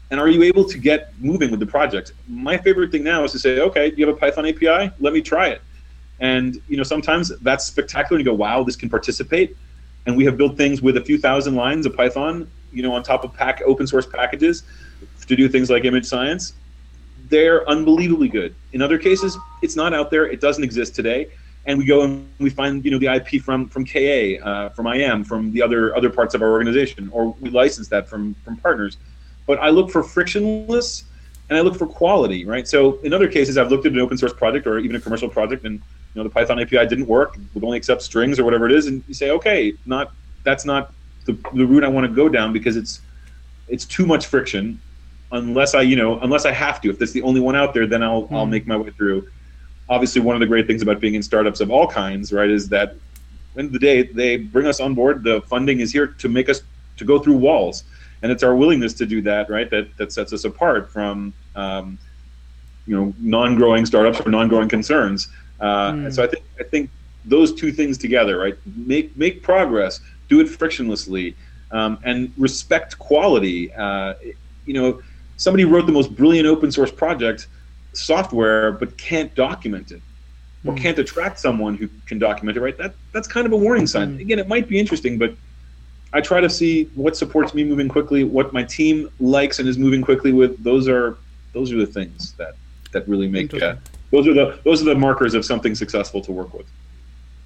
And 0.09 0.19
are 0.21 0.29
you 0.29 0.41
able 0.43 0.63
to 0.63 0.77
get 0.77 1.11
moving 1.19 1.51
with 1.51 1.59
the 1.59 1.65
project? 1.65 2.13
My 2.29 2.57
favorite 2.57 2.91
thing 2.91 3.03
now 3.03 3.25
is 3.25 3.33
to 3.33 3.39
say, 3.39 3.59
okay, 3.59 3.93
you 3.95 4.07
have 4.07 4.15
a 4.15 4.17
Python 4.17 4.45
API? 4.45 4.91
Let 4.99 5.13
me 5.13 5.21
try 5.21 5.49
it. 5.49 5.61
And 6.21 6.59
you 6.69 6.77
know, 6.77 6.83
sometimes 6.83 7.37
that's 7.39 7.65
spectacular 7.65 8.17
and 8.17 8.25
you 8.25 8.31
go, 8.31 8.35
wow, 8.35 8.63
this 8.63 8.77
can 8.77 8.89
participate. 8.89 9.55
And 10.05 10.15
we 10.15 10.23
have 10.23 10.37
built 10.37 10.55
things 10.55 10.81
with 10.81 10.95
a 10.95 11.01
few 11.01 11.17
thousand 11.17 11.55
lines 11.55 11.85
of 11.85 11.95
Python, 11.95 12.49
you 12.71 12.81
know, 12.81 12.93
on 12.93 13.03
top 13.03 13.25
of 13.25 13.33
pack 13.33 13.61
open 13.65 13.85
source 13.85 14.07
packages 14.07 14.63
to 15.27 15.35
do 15.35 15.49
things 15.49 15.69
like 15.69 15.83
image 15.83 16.05
science. 16.05 16.53
They're 17.27 17.69
unbelievably 17.69 18.29
good. 18.29 18.55
In 18.71 18.81
other 18.81 18.97
cases, 18.97 19.37
it's 19.61 19.75
not 19.75 19.93
out 19.93 20.09
there, 20.09 20.25
it 20.25 20.39
doesn't 20.39 20.63
exist 20.63 20.95
today 20.95 21.27
and 21.67 21.77
we 21.77 21.85
go 21.85 22.01
and 22.01 22.27
we 22.39 22.49
find 22.49 22.83
you 22.83 22.91
know 22.91 22.97
the 22.97 23.07
IP 23.07 23.41
from 23.41 23.67
from 23.67 23.85
KA, 23.85 24.43
uh, 24.43 24.69
from 24.69 24.87
IM, 24.87 25.23
from 25.23 25.51
the 25.51 25.61
other 25.61 25.95
other 25.95 26.09
parts 26.09 26.33
of 26.33 26.41
our 26.41 26.51
organization, 26.51 27.09
or 27.11 27.35
we 27.41 27.49
license 27.49 27.89
that 27.89 28.09
from 28.09 28.33
from 28.43 28.57
partners. 28.57 28.97
But 29.45 29.59
I 29.59 29.69
look 29.69 29.91
for 29.91 30.01
frictionless 30.01 31.03
and 31.49 31.57
I 31.57 31.61
look 31.61 31.75
for 31.75 31.87
quality, 31.87 32.45
right? 32.45 32.67
So 32.67 32.99
in 32.99 33.13
other 33.13 33.29
cases, 33.29 33.57
I've 33.57 33.69
looked 33.69 33.85
at 33.85 33.91
an 33.91 33.99
open 33.99 34.17
source 34.17 34.33
project 34.33 34.65
or 34.67 34.79
even 34.79 34.95
a 34.95 34.99
commercial 34.99 35.29
project, 35.29 35.65
and 35.65 35.75
you 35.75 36.15
know 36.15 36.23
the 36.23 36.29
Python 36.29 36.59
API 36.59 36.87
didn't 36.87 37.07
work, 37.07 37.37
would 37.53 37.63
only 37.63 37.77
accept 37.77 38.01
strings 38.01 38.39
or 38.39 38.45
whatever 38.45 38.65
it 38.65 38.71
is, 38.71 38.87
and 38.87 39.03
you 39.07 39.13
say, 39.13 39.31
okay, 39.31 39.73
not 39.85 40.13
that's 40.43 40.65
not 40.65 40.93
the, 41.25 41.33
the 41.53 41.65
route 41.65 41.83
I 41.83 41.89
want 41.89 42.07
to 42.07 42.13
go 42.13 42.29
down 42.29 42.53
because 42.53 42.77
it's 42.77 43.01
it's 43.67 43.85
too 43.85 44.05
much 44.05 44.25
friction. 44.25 44.79
Unless 45.33 45.75
I, 45.75 45.81
you 45.81 45.97
know, 45.97 46.19
unless 46.21 46.45
I 46.45 46.53
have 46.53 46.79
to. 46.79 46.89
If 46.89 46.99
that's 46.99 47.11
the 47.11 47.21
only 47.21 47.41
one 47.41 47.53
out 47.53 47.73
there, 47.73 47.85
then 47.85 48.01
I'll 48.01 48.23
mm. 48.23 48.31
I'll 48.31 48.45
hmm. 48.45 48.51
make 48.51 48.65
my 48.65 48.77
way 48.77 48.91
through. 48.91 49.27
Obviously, 49.89 50.21
one 50.21 50.35
of 50.35 50.39
the 50.39 50.45
great 50.45 50.67
things 50.67 50.81
about 50.81 50.99
being 50.99 51.15
in 51.15 51.23
startups 51.23 51.61
of 51.61 51.71
all 51.71 51.87
kinds, 51.87 52.33
right, 52.33 52.49
is 52.49 52.67
that 52.69 52.95
end 53.57 53.67
of 53.67 53.73
the 53.73 53.79
day, 53.79 54.03
they 54.03 54.37
bring 54.37 54.67
us 54.67 54.79
on 54.79 54.93
board. 54.93 55.23
The 55.23 55.41
funding 55.41 55.79
is 55.79 55.91
here 55.91 56.07
to 56.07 56.29
make 56.29 56.49
us 56.49 56.61
to 56.97 57.05
go 57.05 57.19
through 57.19 57.37
walls, 57.37 57.83
and 58.21 58.31
it's 58.31 58.43
our 58.43 58.55
willingness 58.55 58.93
to 58.95 59.05
do 59.05 59.21
that, 59.23 59.49
right, 59.49 59.69
that 59.69 59.95
that 59.97 60.11
sets 60.11 60.33
us 60.33 60.43
apart 60.43 60.89
from 60.91 61.33
um, 61.55 61.97
you 62.85 62.95
know 62.95 63.13
non-growing 63.19 63.85
startups 63.85 64.19
or 64.19 64.29
non-growing 64.29 64.69
concerns. 64.69 65.29
Uh, 65.59 65.91
mm. 65.91 66.13
So 66.13 66.23
I 66.23 66.27
think 66.27 66.43
I 66.59 66.63
think 66.63 66.89
those 67.25 67.53
two 67.53 67.71
things 67.71 67.97
together, 67.97 68.37
right, 68.37 68.57
make 68.75 69.15
make 69.17 69.43
progress, 69.43 69.99
do 70.29 70.39
it 70.39 70.47
frictionlessly, 70.47 71.35
um, 71.71 71.97
and 72.03 72.31
respect 72.37 72.97
quality. 72.99 73.73
Uh, 73.73 74.13
you 74.65 74.73
know, 74.73 75.01
somebody 75.37 75.65
wrote 75.65 75.85
the 75.85 75.91
most 75.91 76.15
brilliant 76.15 76.47
open 76.47 76.71
source 76.71 76.91
project 76.91 77.47
software, 77.97 78.71
but 78.71 78.97
can't 78.97 79.33
document 79.35 79.91
it. 79.91 80.01
Or 80.65 80.73
mm. 80.73 80.81
can't 80.81 80.97
attract 80.99 81.39
someone 81.39 81.75
who 81.75 81.87
can 82.05 82.19
document 82.19 82.57
it 82.57 82.61
right? 82.61 82.77
That 82.77 82.93
that's 83.13 83.27
kind 83.27 83.45
of 83.45 83.53
a 83.53 83.57
warning 83.57 83.87
sign. 83.87 84.17
Mm. 84.17 84.21
again 84.21 84.39
it 84.39 84.47
might 84.47 84.67
be 84.67 84.79
interesting 84.79 85.17
but 85.17 85.35
i 86.13 86.19
try 86.19 86.41
to 86.41 86.49
see 86.49 86.85
what 86.95 87.15
supports 87.15 87.53
me 87.53 87.63
moving 87.63 87.87
quickly 87.87 88.23
what 88.23 88.53
my 88.53 88.63
team 88.63 89.09
likes 89.19 89.59
and 89.59 89.69
is 89.69 89.77
moving 89.77 90.01
quickly 90.01 90.33
with. 90.33 90.61
Those 90.63 90.87
are 90.87 91.17
those 91.53 91.71
are 91.71 91.77
the 91.77 91.85
things 91.85 92.33
that 92.33 92.55
that 92.91 93.07
really 93.07 93.27
make 93.27 93.53
uh, 93.53 93.75
those 94.11 94.27
are 94.27 94.33
the 94.33 94.59
those 94.63 94.81
are 94.81 94.85
the 94.85 94.95
markers 94.95 95.33
of 95.33 95.45
something 95.45 95.75
successful 95.75 96.21
to 96.21 96.31
work 96.31 96.53
with. 96.53 96.67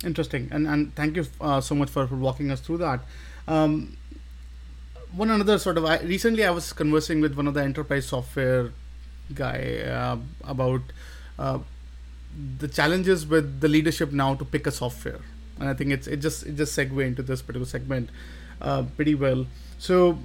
Interesting. 0.04 0.47
And 0.52 0.68
and 0.68 0.95
thank 0.95 1.16
you 1.16 1.26
uh, 1.39 1.62
so 1.62 1.76
much 1.76 1.89
for, 1.89 2.08
for 2.08 2.16
walking 2.16 2.49
us 2.52 2.60
through 2.62 2.78
that. 2.78 3.02
Um, 3.47 3.97
one 5.14 5.30
another 5.30 5.58
sort 5.60 5.78
of 5.78 5.86
I, 5.86 5.99
recently 5.99 6.45
i 6.45 6.52
was 6.52 6.72
conversing 6.72 7.20
with 7.22 7.36
one 7.36 7.47
of 7.47 7.54
the 7.54 7.62
enterprise 7.62 8.06
software 8.06 8.72
guy 9.32 9.79
uh, 9.79 10.17
about 10.43 10.82
uh, 11.39 11.59
the 12.59 12.67
challenges 12.67 13.25
with 13.25 13.59
the 13.61 13.67
leadership 13.67 14.11
now 14.11 14.36
to 14.36 14.45
pick 14.45 14.67
a 14.67 14.71
software. 14.71 15.21
And 15.59 15.69
i 15.69 15.73
think 15.73 15.91
it's 15.91 16.07
it 16.07 16.17
just 16.17 16.45
it 16.45 16.55
just 16.55 16.77
segue 16.77 17.05
into 17.05 17.21
this 17.21 17.41
particular 17.41 17.65
segment 17.65 18.09
uh, 18.61 18.84
pretty 18.95 19.15
well. 19.15 19.45
So 19.77 20.17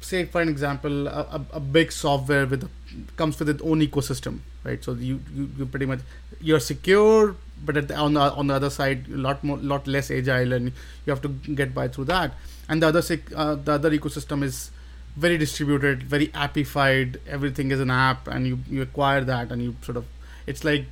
say 0.00 0.24
for 0.24 0.40
an 0.40 0.48
example 0.48 1.06
a, 1.06 1.44
a 1.52 1.60
big 1.60 1.92
software 1.92 2.46
with 2.46 2.68
comes 3.16 3.38
with 3.38 3.48
its 3.48 3.62
own 3.62 3.80
ecosystem 3.80 4.40
right? 4.64 4.82
So 4.82 4.92
you, 4.92 5.20
you, 5.34 5.50
you 5.58 5.66
pretty 5.66 5.86
much 5.86 6.00
you're 6.40 6.60
secure 6.60 7.36
but 7.64 7.88
the, 7.88 7.94
on 7.94 8.14
the 8.14 8.20
on 8.20 8.48
the 8.48 8.54
other 8.54 8.70
side 8.70 9.06
a 9.12 9.16
lot 9.16 9.42
more 9.44 9.56
lot 9.58 9.86
less 9.86 10.10
agile 10.10 10.52
and 10.52 10.72
you 11.06 11.10
have 11.10 11.22
to 11.22 11.28
get 11.28 11.74
by 11.74 11.88
through 11.88 12.06
that. 12.06 12.34
And 12.68 12.82
the 12.82 12.88
other 12.88 13.02
uh, 13.36 13.54
the 13.54 13.72
other 13.72 13.90
ecosystem 13.90 14.42
is 14.42 14.70
very 15.16 15.36
distributed 15.38 16.02
very 16.02 16.28
appified. 16.28 17.20
Everything 17.28 17.70
is 17.70 17.80
an 17.80 17.90
app 17.90 18.28
and 18.28 18.46
you 18.46 18.58
you 18.68 18.82
acquire 18.82 19.22
that 19.22 19.52
and 19.52 19.62
you 19.62 19.76
sort 19.82 19.96
of 19.96 20.06
it's 20.46 20.64
like 20.64 20.86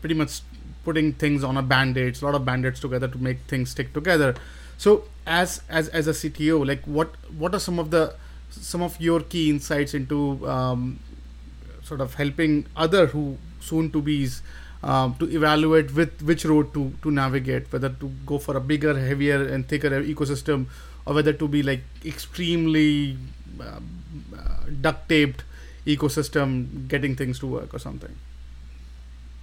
pretty 0.00 0.14
much 0.14 0.40
putting 0.84 1.12
things 1.12 1.44
on 1.44 1.56
a 1.56 1.62
band-aid. 1.62 2.20
A 2.22 2.24
lot 2.24 2.34
of 2.34 2.44
band-aids 2.44 2.80
together 2.80 3.06
to 3.06 3.18
make 3.18 3.40
things 3.40 3.70
stick 3.70 3.92
together. 3.92 4.34
So 4.78 5.04
as 5.26 5.62
as 5.68 5.88
as 5.88 6.08
a 6.08 6.12
cto 6.12 6.66
like 6.66 6.82
what 6.84 7.14
what 7.36 7.54
are 7.54 7.60
some 7.60 7.78
of 7.78 7.90
the 7.90 8.14
some 8.50 8.82
of 8.82 9.00
your 9.00 9.20
key 9.20 9.50
insights 9.50 9.94
into 9.94 10.48
um, 10.48 10.98
sort 11.84 12.00
of 12.00 12.14
helping 12.14 12.66
other 12.76 13.06
who 13.06 13.36
soon 13.60 13.90
to 13.92 14.00
be's 14.00 14.42
um, 14.82 15.14
to 15.16 15.30
evaluate 15.30 15.94
with 15.94 16.22
which 16.22 16.44
road 16.44 16.72
to 16.74 16.92
to 17.02 17.10
navigate 17.10 17.70
whether 17.72 17.90
to 17.90 18.10
go 18.24 18.38
for 18.38 18.56
a 18.56 18.60
bigger 18.60 18.98
heavier 18.98 19.42
and 19.46 19.68
thicker 19.68 19.90
ecosystem 20.02 20.66
or 21.06 21.14
whether 21.14 21.32
to 21.32 21.46
be 21.46 21.62
like 21.62 21.82
extremely 22.04 23.18
uh, 23.60 23.80
uh, 24.36 24.64
duct 24.80 25.08
taped 25.08 25.44
ecosystem 25.86 26.88
getting 26.88 27.14
things 27.16 27.38
to 27.38 27.46
work 27.46 27.72
or 27.72 27.78
something 27.78 28.16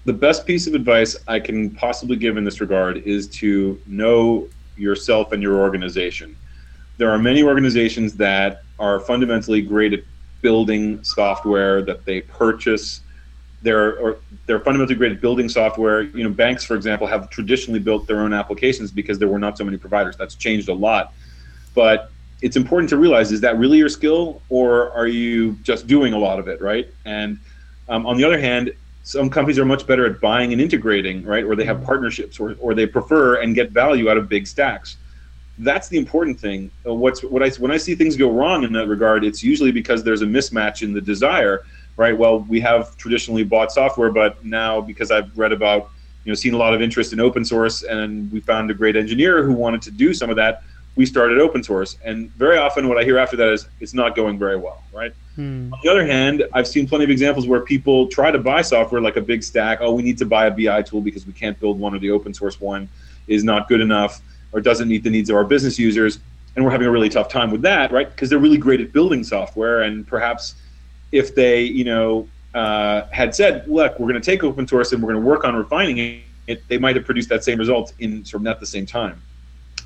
the 0.08 0.14
best 0.14 0.48
piece 0.48 0.68
of 0.68 0.74
advice 0.74 1.18
I 1.28 1.38
can 1.42 1.70
possibly 1.70 2.16
give 2.16 2.38
in 2.38 2.46
this 2.46 2.62
regard 2.62 3.00
is 3.06 3.28
to 3.42 3.78
know 3.86 4.48
yourself 4.78 5.34
and 5.34 5.44
your 5.44 5.58
organization. 5.58 6.34
There 6.98 7.10
are 7.12 7.20
many 7.20 7.44
organizations 7.44 8.14
that 8.16 8.64
are 8.80 9.02
fundamentally 9.02 9.62
great 9.62 9.92
at 9.92 10.00
building 10.42 11.04
software 11.04 11.82
that 11.82 12.06
they 12.06 12.22
purchase. 12.22 13.02
They're 13.64 13.98
or 14.00 14.18
they're 14.46 14.62
fundamentally 14.62 14.96
great 14.96 15.12
at 15.12 15.20
building 15.20 15.50
software. 15.50 16.04
You 16.04 16.24
know, 16.24 16.30
banks, 16.30 16.64
for 16.64 16.76
example, 16.76 17.06
have 17.06 17.30
traditionally 17.30 17.80
built 17.80 18.08
their 18.08 18.22
own 18.22 18.32
applications 18.32 18.92
because 18.92 19.20
there 19.20 19.28
were 19.28 19.40
not 19.40 19.58
so 19.58 19.66
many 19.66 19.76
providers. 19.76 20.16
That's 20.16 20.36
changed 20.36 20.70
a 20.70 20.74
lot, 20.74 21.14
but 21.76 22.12
it's 22.42 22.56
important 22.56 22.90
to 22.90 22.98
realize: 22.98 23.32
is 23.32 23.42
that 23.42 23.58
really 23.58 23.78
your 23.78 23.90
skill, 23.90 24.42
or 24.50 24.92
are 24.92 25.08
you 25.08 25.54
just 25.64 25.88
doing 25.88 26.14
a 26.14 26.18
lot 26.18 26.40
of 26.40 26.48
it, 26.48 26.62
right? 26.62 26.88
And 27.06 27.40
um, 27.90 28.06
on 28.06 28.18
the 28.18 28.24
other 28.24 28.40
hand, 28.40 28.74
some 29.04 29.30
companies 29.30 29.58
are 29.58 29.66
much 29.66 29.88
better 29.88 30.06
at 30.06 30.20
buying 30.20 30.52
and 30.52 30.62
integrating, 30.62 31.24
right? 31.24 31.44
Or 31.44 31.56
they 31.56 31.64
have 31.64 31.82
partnerships, 31.84 32.40
or, 32.40 32.56
or 32.60 32.74
they 32.74 32.86
prefer 32.86 33.42
and 33.42 33.56
get 33.56 33.72
value 33.72 34.10
out 34.10 34.18
of 34.18 34.28
big 34.28 34.46
stacks. 34.46 34.98
That's 35.58 35.88
the 35.88 35.98
important 35.98 36.40
thing. 36.40 36.70
Uh, 36.86 36.94
what's 36.94 37.24
what 37.24 37.42
I 37.42 37.50
when 37.52 37.72
I 37.72 37.78
see 37.78 37.96
things 37.96 38.16
go 38.18 38.30
wrong 38.30 38.64
in 38.64 38.74
that 38.74 38.88
regard, 38.88 39.24
it's 39.24 39.42
usually 39.42 39.72
because 39.72 40.04
there's 40.04 40.22
a 40.22 40.26
mismatch 40.26 40.84
in 40.84 40.94
the 40.94 41.02
desire, 41.02 41.64
right? 41.96 42.16
Well, 42.16 42.42
we 42.42 42.60
have 42.60 42.96
traditionally 42.98 43.44
bought 43.44 43.72
software, 43.72 44.12
but 44.12 44.44
now 44.46 44.82
because 44.82 45.10
I've 45.10 45.36
read 45.38 45.52
about, 45.52 45.90
you 46.26 46.32
know, 46.32 46.36
seen 46.36 46.54
a 46.54 46.58
lot 46.58 46.74
of 46.74 46.82
interest 46.82 47.14
in 47.14 47.20
open 47.20 47.44
source, 47.46 47.84
and 47.84 48.32
we 48.32 48.42
found 48.42 48.70
a 48.70 48.74
great 48.74 48.96
engineer 48.96 49.42
who 49.42 49.54
wanted 49.54 49.82
to 49.84 49.92
do 49.92 50.14
some 50.14 50.30
of 50.30 50.36
that 50.36 50.64
we 50.98 51.06
started 51.06 51.40
open 51.40 51.64
source. 51.64 51.98
And 52.04 52.30
very 52.34 52.58
often, 52.58 52.90
what 52.90 52.98
I 52.98 53.04
hear 53.04 53.18
after 53.20 53.38
that 53.38 53.50
is 53.50 53.70
it's 53.80 53.94
not 53.94 54.16
going 54.16 54.38
very 54.38 54.58
well, 54.58 54.84
right? 54.92 55.14
Hmm. 55.36 55.72
On 55.72 55.80
the 55.84 55.90
other 55.90 56.06
hand, 56.06 56.44
I've 56.54 56.68
seen 56.68 56.88
plenty 56.88 57.06
of 57.06 57.12
examples 57.12 57.48
where 57.48 57.62
people 57.62 58.08
try 58.08 58.32
to 58.32 58.40
buy 58.40 58.64
software 58.64 59.00
like 59.00 59.16
a 59.16 59.22
big 59.22 59.44
stack. 59.44 59.78
Oh, 59.80 59.94
we 59.94 60.02
need 60.02 60.18
to 60.18 60.26
buy 60.26 60.48
a 60.48 60.52
BI 60.52 60.82
tool 60.82 61.00
because 61.00 61.26
we 61.26 61.34
can't 61.34 61.58
build 61.60 61.80
one, 61.80 61.96
or 61.96 62.00
the 62.00 62.10
open 62.10 62.34
source 62.34 62.60
one 62.60 62.90
is 63.28 63.44
not 63.44 63.70
good 63.70 63.80
enough, 63.80 64.22
or 64.52 64.60
doesn't 64.60 64.90
meet 64.90 65.04
the 65.04 65.10
needs 65.10 65.30
of 65.30 65.36
our 65.36 65.46
business 65.46 65.78
users. 65.78 66.20
And 66.56 66.66
we're 66.66 66.72
having 66.72 66.88
a 66.88 66.92
really 66.92 67.10
tough 67.10 67.30
time 67.30 67.52
with 67.52 67.62
that, 67.62 67.92
right? 67.92 68.10
Because 68.10 68.32
they're 68.32 68.40
really 68.40 68.58
great 68.58 68.82
at 68.82 68.92
building 68.92 69.24
software, 69.24 69.84
and 69.84 70.06
perhaps 70.08 70.56
if 71.12 71.36
they, 71.36 71.62
you 71.62 71.84
know, 71.84 72.28
uh, 72.56 73.04
had 73.12 73.36
said, 73.36 73.68
"Look, 73.68 74.00
we're 74.00 74.08
going 74.08 74.20
to 74.20 74.32
take 74.32 74.44
open 74.44 74.68
source 74.68 74.92
and 74.92 75.04
we're 75.04 75.14
going 75.14 75.24
to 75.24 75.30
work 75.30 75.46
on 75.46 75.56
refining 75.56 76.24
it," 76.48 76.68
they 76.68 76.80
might 76.80 76.96
have 76.96 77.06
produced 77.06 77.30
that 77.30 77.44
same 77.44 77.60
result 77.60 77.94
in 78.00 78.26
sort 78.26 78.42
of 78.42 78.46
not 78.46 78.60
the 78.60 78.66
same 78.66 78.88
time. 78.88 79.22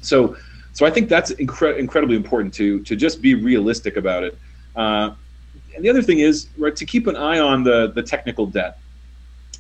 So 0.02 0.38
so 0.74 0.86
I 0.86 0.90
think 0.90 1.10
that's 1.10 1.32
incre- 1.34 1.78
incredibly 1.78 2.16
important 2.16 2.54
to 2.56 2.80
to 2.82 2.96
just 2.96 3.22
be 3.22 3.36
realistic 3.36 3.98
about 3.98 4.24
it. 4.24 4.40
Uh, 4.76 5.12
and 5.76 5.84
the 5.84 5.90
other 5.90 6.02
thing 6.02 6.20
is 6.20 6.50
right 6.58 6.76
to 6.76 6.86
keep 6.86 7.08
an 7.08 7.16
eye 7.16 7.40
on 7.40 7.64
the 7.64 7.92
the 7.94 8.04
technical 8.04 8.46
debt. 8.46 8.80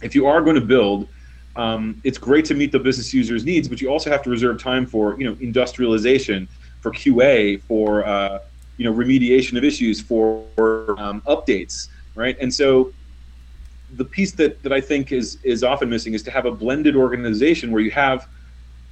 If 0.01 0.15
you 0.15 0.25
are 0.25 0.41
going 0.41 0.55
to 0.55 0.65
build, 0.65 1.07
um, 1.55 2.01
it's 2.03 2.17
great 2.17 2.45
to 2.45 2.53
meet 2.53 2.71
the 2.71 2.79
business 2.79 3.13
users' 3.13 3.43
needs, 3.43 3.67
but 3.67 3.81
you 3.81 3.89
also 3.89 4.09
have 4.09 4.23
to 4.23 4.29
reserve 4.29 4.61
time 4.61 4.85
for 4.85 5.19
you 5.19 5.29
know 5.29 5.37
industrialization, 5.41 6.47
for 6.79 6.91
QA, 6.91 7.61
for 7.63 8.05
uh, 8.05 8.39
you 8.77 8.85
know 8.85 8.93
remediation 8.93 9.57
of 9.57 9.63
issues, 9.63 10.01
for, 10.01 10.47
um, 10.97 11.21
updates, 11.27 11.89
right? 12.15 12.37
And 12.41 12.53
so 12.53 12.93
the 13.95 14.05
piece 14.05 14.31
that 14.33 14.63
that 14.63 14.71
I 14.71 14.79
think 14.79 15.11
is 15.11 15.39
is 15.43 15.63
often 15.63 15.89
missing 15.89 16.13
is 16.13 16.23
to 16.23 16.31
have 16.31 16.45
a 16.45 16.51
blended 16.51 16.95
organization 16.95 17.71
where 17.71 17.81
you 17.81 17.91
have 17.91 18.27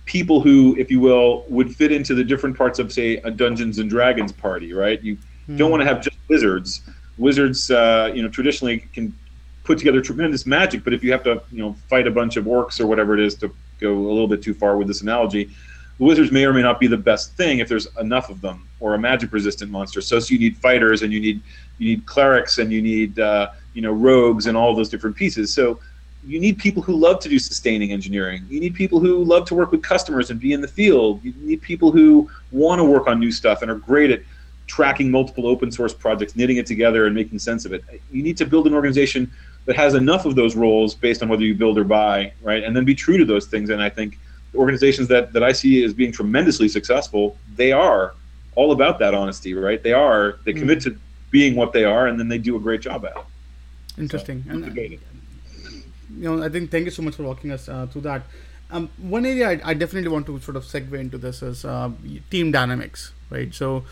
people 0.10 0.42
who, 0.42 0.76
if 0.80 0.90
you 0.90 1.00
will, 1.00 1.46
would 1.50 1.70
fit 1.76 1.92
into 1.92 2.16
the 2.16 2.24
different 2.24 2.58
parts 2.58 2.80
of, 2.80 2.92
say, 2.92 3.18
a 3.18 3.30
Dungeons 3.30 3.78
and 3.78 3.88
Dragons 3.88 4.32
party, 4.32 4.74
right? 4.74 5.00
You 5.04 5.18
mm. 5.48 5.56
don't 5.56 5.70
want 5.70 5.82
to 5.82 5.86
have 5.86 6.02
just 6.02 6.18
wizards. 6.28 6.82
Wizards, 7.20 7.70
uh, 7.70 8.12
you 8.12 8.24
know, 8.24 8.28
traditionally 8.28 8.80
can 8.92 9.16
put 9.64 9.78
together 9.78 10.02
tremendous 10.02 10.48
magic, 10.48 10.84
but 10.84 10.96
if 10.96 11.04
you 11.04 11.12
have 11.12 11.22
to, 11.26 11.44
you 11.52 11.60
know, 11.60 11.76
fight 11.88 12.08
a 12.08 12.12
bunch 12.12 12.38
of 12.38 12.46
orcs 12.46 12.80
or 12.80 12.88
whatever 12.88 13.14
it 13.14 13.20
is 13.20 13.36
to 13.36 13.54
go 13.80 13.94
a 13.94 14.14
little 14.18 14.28
bit 14.28 14.42
too 14.42 14.56
far 14.56 14.78
with 14.78 14.88
this 14.88 15.02
analogy, 15.02 15.52
the 16.00 16.06
wizards 16.06 16.32
may 16.32 16.44
or 16.44 16.54
may 16.54 16.64
not 16.64 16.80
be 16.80 16.88
the 16.88 16.98
best 16.98 17.38
thing 17.38 17.60
if 17.60 17.70
there's 17.70 17.88
enough 17.98 18.32
of 18.32 18.42
them, 18.42 18.68
or 18.80 18.96
a 18.96 18.98
magic-resistant 18.98 19.70
monster. 19.70 20.02
So, 20.02 20.20
so 20.20 20.34
you 20.34 20.40
need 20.40 20.58
fighters, 20.58 21.04
and 21.04 21.14
you 21.14 21.20
need 21.20 21.40
you 21.78 21.90
need 21.92 22.08
clerics, 22.08 22.58
and 22.58 22.72
you 22.72 22.82
need 22.82 23.20
uh, 23.20 23.52
you 23.76 23.84
know 23.84 23.92
rogues, 23.92 24.48
and 24.48 24.58
all 24.58 24.74
those 24.74 24.90
different 24.90 25.16
pieces. 25.16 25.54
So 25.54 25.80
you 26.26 26.40
need 26.40 26.58
people 26.58 26.84
who 26.84 26.96
love 26.96 27.20
to 27.22 27.30
do 27.30 27.40
sustaining 27.40 27.92
engineering. 27.92 28.46
You 28.50 28.60
need 28.60 28.76
people 28.76 29.00
who 29.00 29.24
love 29.24 29.46
to 29.48 29.56
work 29.56 29.72
with 29.72 29.82
customers 29.82 30.30
and 30.30 30.40
be 30.40 30.54
in 30.54 30.62
the 30.62 30.68
field. 30.68 31.24
You 31.24 31.34
need 31.38 31.62
people 31.62 31.92
who 31.92 32.30
want 32.52 32.80
to 32.80 32.84
work 32.84 33.08
on 33.08 33.20
new 33.20 33.32
stuff 33.32 33.62
and 33.62 33.72
are 33.72 33.76
great 33.76 34.12
at 34.12 34.22
tracking 34.68 35.10
multiple 35.10 35.48
open 35.48 35.72
source 35.72 35.94
projects, 35.94 36.36
knitting 36.36 36.58
it 36.58 36.66
together, 36.66 37.06
and 37.06 37.16
making 37.16 37.40
sense 37.40 37.66
of 37.66 37.74
it. 37.74 37.84
You 38.12 38.22
need 38.22 38.38
to 38.38 38.46
build 38.46 38.68
an 38.68 38.74
organization 38.74 39.32
that 39.66 39.76
has 39.76 39.94
enough 39.94 40.26
of 40.26 40.36
those 40.36 40.56
roles 40.56 40.94
based 40.94 41.24
on 41.24 41.30
whether 41.30 41.44
you 41.44 41.56
build 41.56 41.78
or 41.78 41.84
buy, 41.84 42.34
right? 42.42 42.64
And 42.64 42.76
then 42.76 42.86
be 42.86 42.96
true 42.96 43.18
to 43.18 43.26
those 43.26 43.48
things. 43.48 43.70
And 43.70 43.82
I 43.82 43.90
think 43.90 44.20
organizations 44.56 45.08
that, 45.08 45.34
that 45.34 45.44
I 45.44 45.52
see 45.52 45.84
as 45.84 45.94
being 45.94 46.12
tremendously 46.12 46.68
successful, 46.68 47.38
they 47.56 47.72
are 47.72 48.14
all 48.56 48.72
about 48.72 49.00
that 49.00 49.14
honesty, 49.14 49.54
right? 49.54 49.82
They 49.82 49.94
are, 49.94 50.40
they 50.44 50.54
commit 50.54 50.80
mm-hmm. 50.80 50.96
to 50.96 51.00
being 51.32 51.56
what 51.56 51.72
they 51.74 51.86
are, 51.86 52.08
and 52.08 52.20
then 52.20 52.28
they 52.28 52.38
do 52.38 52.56
a 52.56 52.60
great 52.60 52.82
job 52.82 53.06
at 53.06 53.16
it. 53.16 53.24
Interesting. 53.98 54.44
So, 54.44 54.52
and, 54.52 54.66
uh, 54.66 54.70
you 56.18 56.36
know, 56.36 56.44
I 56.44 56.50
think 56.50 56.72
thank 56.72 56.86
you 56.86 56.92
so 56.92 57.02
much 57.02 57.16
for 57.16 57.24
walking 57.24 57.52
us 57.52 57.70
uh, 57.70 57.88
through 57.88 58.02
that. 58.02 58.24
Um, 58.72 58.90
one 58.98 59.26
area 59.26 59.50
I, 59.50 59.72
I, 59.72 59.74
definitely 59.74 60.10
want 60.10 60.28
to 60.28 60.40
sort 60.42 60.56
of 60.56 60.64
segue 60.64 60.94
into 60.94 61.18
this 61.18 61.42
is 61.42 61.66
uh, 61.66 61.90
team 62.30 62.52
dynamics, 62.52 63.14
right? 63.32 63.52
So, 63.52 63.84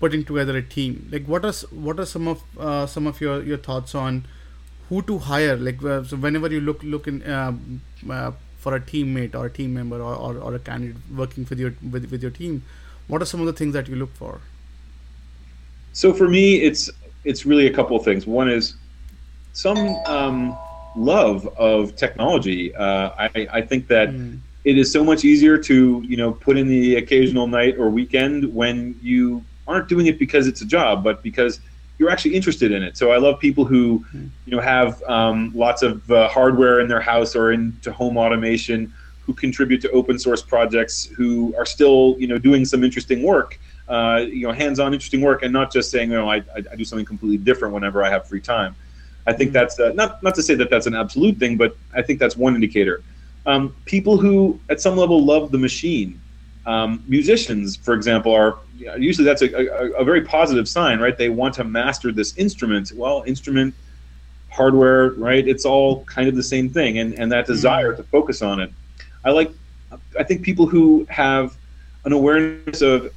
putting 0.00 0.24
together 0.24 0.56
a 0.56 0.62
team. 0.62 1.08
Like, 1.10 1.24
what 1.24 1.44
are 1.44 1.52
what 1.70 1.98
are 1.98 2.06
some 2.06 2.28
of 2.28 2.42
uh, 2.58 2.86
some 2.86 3.06
of 3.06 3.20
your, 3.20 3.42
your 3.42 3.56
thoughts 3.56 3.94
on 3.94 4.26
who 4.88 5.00
to 5.02 5.18
hire? 5.18 5.56
Like, 5.56 5.82
uh, 5.82 6.04
so 6.04 6.16
whenever 6.16 6.48
you 6.48 6.60
look 6.60 6.82
look 6.82 7.06
in 7.08 7.28
um, 7.30 7.80
uh, 8.10 8.32
for 8.58 8.74
a 8.74 8.80
teammate 8.80 9.34
or 9.34 9.46
a 9.46 9.50
team 9.50 9.72
member 9.72 9.96
or, 9.96 10.14
or, 10.14 10.36
or 10.36 10.54
a 10.54 10.58
candidate 10.58 10.96
working 11.14 11.46
with 11.48 11.58
your 11.58 11.74
with, 11.90 12.10
with 12.10 12.22
your 12.22 12.30
team, 12.30 12.62
what 13.06 13.22
are 13.22 13.26
some 13.26 13.40
of 13.40 13.46
the 13.46 13.54
things 13.54 13.72
that 13.72 13.88
you 13.88 13.96
look 13.96 14.14
for? 14.14 14.40
So 15.94 16.12
for 16.12 16.28
me, 16.28 16.56
it's 16.56 16.90
it's 17.24 17.46
really 17.46 17.66
a 17.66 17.72
couple 17.72 17.96
of 17.96 18.04
things. 18.04 18.26
One 18.26 18.50
is 18.50 18.74
some 19.52 19.78
um, 20.06 20.56
love 20.96 21.46
of 21.56 21.96
technology. 21.96 22.74
Uh, 22.74 23.10
I, 23.18 23.48
I 23.52 23.62
think 23.62 23.88
that 23.88 24.08
mm. 24.08 24.38
it 24.64 24.78
is 24.78 24.90
so 24.92 25.04
much 25.04 25.24
easier 25.24 25.58
to 25.58 26.02
you 26.06 26.16
know 26.16 26.32
put 26.32 26.56
in 26.56 26.68
the 26.68 26.96
occasional 26.96 27.46
night 27.46 27.78
or 27.78 27.90
weekend 27.90 28.52
when 28.54 28.98
you 29.02 29.44
aren't 29.66 29.88
doing 29.88 30.06
it 30.06 30.18
because 30.18 30.46
it's 30.46 30.62
a 30.62 30.66
job, 30.66 31.04
but 31.04 31.22
because 31.22 31.60
you're 31.98 32.10
actually 32.10 32.34
interested 32.34 32.72
in 32.72 32.82
it. 32.82 32.96
So 32.96 33.10
I 33.10 33.18
love 33.18 33.40
people 33.40 33.64
who 33.64 33.98
hmm. 34.10 34.26
you 34.46 34.56
know 34.56 34.62
have 34.62 35.02
um, 35.04 35.52
lots 35.54 35.82
of 35.82 36.10
uh, 36.10 36.28
hardware 36.28 36.80
in 36.80 36.88
their 36.88 37.00
house 37.00 37.36
or 37.36 37.52
into 37.52 37.92
home 37.92 38.16
automation, 38.16 38.92
who 39.24 39.34
contribute 39.34 39.80
to 39.82 39.90
open 39.90 40.18
source 40.18 40.42
projects, 40.42 41.06
who 41.06 41.54
are 41.56 41.66
still 41.66 42.16
you 42.18 42.26
know 42.26 42.38
doing 42.38 42.64
some 42.64 42.84
interesting 42.84 43.22
work 43.22 43.58
uh, 43.88 44.26
you 44.30 44.46
know, 44.46 44.52
hands-on, 44.52 44.92
interesting 44.92 45.22
work, 45.22 45.42
and 45.42 45.52
not 45.52 45.72
just 45.72 45.90
saying, 45.90 46.10
you 46.10 46.16
know, 46.16 46.30
I, 46.30 46.42
I, 46.54 46.76
do 46.76 46.84
something 46.84 47.06
completely 47.06 47.38
different 47.38 47.72
whenever 47.72 48.04
I 48.04 48.10
have 48.10 48.28
free 48.28 48.40
time. 48.40 48.76
I 49.28 49.32
think 49.34 49.48
mm-hmm. 49.48 49.54
that's 49.54 49.78
uh, 49.78 49.92
not 49.94 50.22
not 50.22 50.34
to 50.36 50.42
say 50.42 50.54
that 50.54 50.70
that's 50.70 50.86
an 50.86 50.94
absolute 50.94 51.38
thing, 51.38 51.56
but 51.56 51.76
I 51.94 52.02
think 52.02 52.18
that's 52.18 52.36
one 52.36 52.54
indicator. 52.54 53.02
Um, 53.46 53.74
people 53.84 54.16
who, 54.16 54.58
at 54.68 54.80
some 54.80 54.96
level, 54.96 55.24
love 55.24 55.52
the 55.52 55.58
machine. 55.58 56.20
Um, 56.66 57.02
musicians, 57.06 57.76
for 57.76 57.94
example, 57.94 58.32
are 58.32 58.58
usually 58.76 59.24
that's 59.24 59.42
a, 59.42 59.54
a, 59.54 59.92
a, 60.02 60.04
very 60.04 60.22
positive 60.22 60.68
sign, 60.68 60.98
right? 60.98 61.16
They 61.16 61.30
want 61.30 61.54
to 61.54 61.64
master 61.64 62.12
this 62.12 62.36
instrument. 62.36 62.92
Well, 62.94 63.22
instrument, 63.26 63.74
hardware, 64.50 65.10
right? 65.12 65.46
It's 65.46 65.64
all 65.64 66.04
kind 66.04 66.28
of 66.28 66.36
the 66.36 66.42
same 66.42 66.68
thing, 66.68 66.98
and 66.98 67.14
and 67.18 67.30
that 67.32 67.44
mm-hmm. 67.44 67.52
desire 67.54 67.94
to 67.94 68.02
focus 68.02 68.42
on 68.42 68.60
it. 68.60 68.72
I 69.24 69.30
like. 69.30 69.50
I 70.18 70.22
think 70.24 70.42
people 70.42 70.66
who 70.66 71.06
have 71.08 71.56
an 72.04 72.12
awareness 72.12 72.82
of 72.82 73.12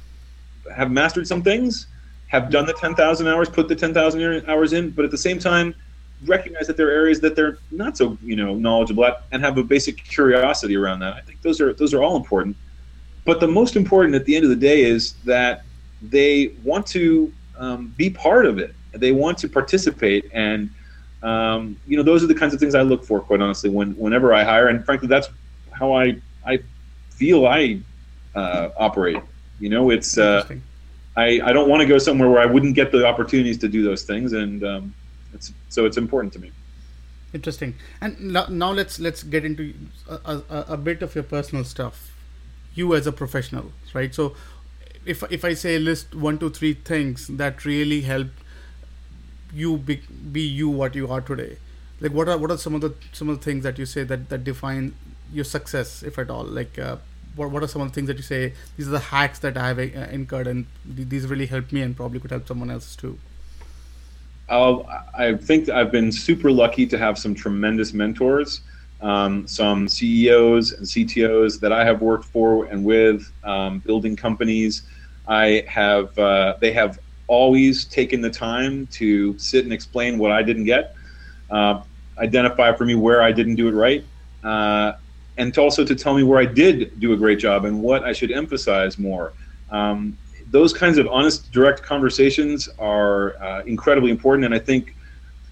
have 0.74 0.90
mastered 0.90 1.26
some 1.26 1.42
things, 1.42 1.86
have 2.28 2.50
done 2.50 2.64
the 2.64 2.72
10,000 2.72 3.28
hours, 3.28 3.48
put 3.50 3.68
the 3.68 3.76
10,000 3.76 4.48
hours 4.48 4.72
in, 4.72 4.90
but 4.90 5.04
at 5.04 5.10
the 5.10 5.18
same 5.18 5.38
time, 5.38 5.74
recognize 6.26 6.66
that 6.66 6.76
there 6.76 6.88
are 6.88 6.92
areas 6.92 7.20
that 7.20 7.36
they're 7.36 7.58
not 7.70 7.96
so 7.96 8.16
you 8.22 8.36
know 8.36 8.54
knowledgeable 8.54 9.04
at, 9.04 9.24
and 9.32 9.42
have 9.42 9.58
a 9.58 9.62
basic 9.62 10.02
curiosity 10.04 10.76
around 10.76 11.00
that. 11.00 11.14
I 11.14 11.20
think 11.20 11.42
those 11.42 11.60
are 11.60 11.72
those 11.72 11.94
are 11.94 12.02
all 12.02 12.16
important. 12.16 12.56
But 13.24 13.40
the 13.40 13.48
most 13.48 13.76
important 13.76 14.14
at 14.14 14.24
the 14.24 14.34
end 14.34 14.44
of 14.44 14.50
the 14.50 14.56
day 14.56 14.82
is 14.82 15.12
that 15.24 15.62
they 16.02 16.52
want 16.64 16.86
to 16.88 17.32
um, 17.56 17.94
be 17.96 18.10
part 18.10 18.46
of 18.46 18.58
it. 18.58 18.74
They 18.92 19.12
want 19.12 19.38
to 19.38 19.48
participate, 19.48 20.28
and 20.32 20.70
um, 21.22 21.76
you 21.86 21.96
know 21.96 22.02
those 22.02 22.22
are 22.22 22.26
the 22.26 22.34
kinds 22.34 22.52
of 22.54 22.60
things 22.60 22.74
I 22.74 22.82
look 22.82 23.04
for. 23.04 23.20
Quite 23.20 23.40
honestly, 23.40 23.70
when 23.70 23.92
whenever 23.92 24.34
I 24.34 24.44
hire, 24.44 24.68
and 24.68 24.84
frankly, 24.84 25.08
that's 25.08 25.28
how 25.70 25.92
I 25.92 26.16
I 26.46 26.60
feel 27.10 27.46
I 27.46 27.80
uh, 28.34 28.70
operate. 28.76 29.22
You 29.60 29.68
know, 29.68 29.90
it's 29.90 30.18
uh, 30.18 30.46
I 31.16 31.40
I 31.44 31.52
don't 31.52 31.68
want 31.68 31.80
to 31.80 31.86
go 31.86 31.98
somewhere 31.98 32.28
where 32.28 32.40
I 32.40 32.46
wouldn't 32.46 32.74
get 32.74 32.92
the 32.92 33.06
opportunities 33.06 33.58
to 33.58 33.68
do 33.68 33.82
those 33.82 34.02
things, 34.02 34.32
and 34.32 34.64
um, 34.64 34.94
it's 35.34 35.52
so 35.68 35.84
it's 35.84 35.96
important 35.96 36.32
to 36.34 36.38
me. 36.38 36.52
Interesting. 37.32 37.74
And 38.00 38.32
now, 38.32 38.72
let's 38.72 39.00
let's 39.00 39.22
get 39.22 39.44
into 39.44 39.74
a, 40.08 40.42
a, 40.50 40.64
a 40.70 40.76
bit 40.76 41.02
of 41.02 41.14
your 41.14 41.24
personal 41.24 41.64
stuff. 41.64 42.12
You 42.74 42.94
as 42.94 43.06
a 43.06 43.12
professional, 43.12 43.72
right? 43.94 44.14
So, 44.14 44.34
if 45.06 45.22
if 45.30 45.44
I 45.44 45.54
say 45.54 45.78
list 45.78 46.14
one, 46.14 46.38
two, 46.38 46.50
three 46.50 46.74
things 46.74 47.28
that 47.28 47.64
really 47.64 48.02
helped 48.02 48.38
you 49.52 49.76
be, 49.78 49.96
be 50.30 50.40
you 50.42 50.68
what 50.68 50.94
you 50.94 51.08
are 51.10 51.20
today, 51.20 51.56
like 52.00 52.12
what 52.12 52.28
are 52.28 52.36
what 52.36 52.50
are 52.50 52.58
some 52.58 52.74
of 52.74 52.82
the 52.82 52.94
some 53.12 53.28
of 53.30 53.38
the 53.38 53.44
things 53.44 53.64
that 53.64 53.78
you 53.78 53.86
say 53.86 54.04
that 54.04 54.28
that 54.28 54.44
define 54.44 54.94
your 55.32 55.44
success, 55.44 56.02
if 56.02 56.18
at 56.18 56.28
all? 56.28 56.44
Like 56.44 56.78
uh, 56.78 56.96
what, 57.34 57.50
what 57.50 57.62
are 57.62 57.68
some 57.68 57.80
of 57.82 57.88
the 57.88 57.94
things 57.94 58.08
that 58.08 58.16
you 58.18 58.22
say 58.22 58.52
these 58.76 58.88
are 58.88 58.90
the 58.90 58.98
hacks 58.98 59.38
that 59.38 59.56
i 59.56 59.68
have 59.68 59.78
uh, 59.78 59.82
incurred 60.10 60.46
and 60.46 60.66
these 60.84 61.26
really 61.26 61.46
helped 61.46 61.72
me 61.72 61.80
and 61.80 61.96
probably 61.96 62.20
could 62.20 62.30
help 62.30 62.46
someone 62.46 62.70
else 62.70 62.94
too 62.94 63.18
uh, 64.48 64.78
i 65.14 65.34
think 65.34 65.68
i've 65.68 65.92
been 65.92 66.10
super 66.10 66.50
lucky 66.50 66.86
to 66.86 66.98
have 66.98 67.18
some 67.18 67.34
tremendous 67.34 67.92
mentors 67.92 68.62
um, 69.00 69.46
some 69.48 69.88
ceos 69.88 70.72
and 70.72 70.86
ctos 70.86 71.60
that 71.60 71.72
i 71.72 71.84
have 71.84 72.00
worked 72.00 72.24
for 72.24 72.66
and 72.66 72.84
with 72.84 73.32
um, 73.44 73.80
building 73.80 74.16
companies 74.16 74.82
i 75.26 75.64
have 75.68 76.16
uh, 76.18 76.54
they 76.60 76.72
have 76.72 76.98
always 77.28 77.84
taken 77.86 78.20
the 78.20 78.30
time 78.30 78.86
to 78.88 79.36
sit 79.38 79.64
and 79.64 79.72
explain 79.72 80.18
what 80.18 80.30
i 80.30 80.42
didn't 80.42 80.64
get 80.64 80.94
uh, 81.50 81.82
identify 82.18 82.72
for 82.72 82.84
me 82.84 82.94
where 82.94 83.22
i 83.22 83.32
didn't 83.32 83.56
do 83.56 83.68
it 83.68 83.72
right 83.72 84.04
uh, 84.44 84.92
and 85.36 85.54
to 85.54 85.60
also 85.60 85.84
to 85.84 85.94
tell 85.94 86.14
me 86.14 86.22
where 86.22 86.38
I 86.38 86.46
did 86.46 86.98
do 87.00 87.12
a 87.12 87.16
great 87.16 87.38
job 87.38 87.64
and 87.64 87.82
what 87.82 88.04
I 88.04 88.12
should 88.12 88.30
emphasize 88.30 88.98
more. 88.98 89.32
Um, 89.70 90.18
those 90.52 90.72
kinds 90.72 90.98
of 90.98 91.08
honest, 91.08 91.50
direct 91.50 91.82
conversations 91.82 92.68
are 92.78 93.42
uh, 93.42 93.62
incredibly 93.64 94.10
important, 94.10 94.44
and 94.44 94.54
I 94.54 94.58
think, 94.58 94.94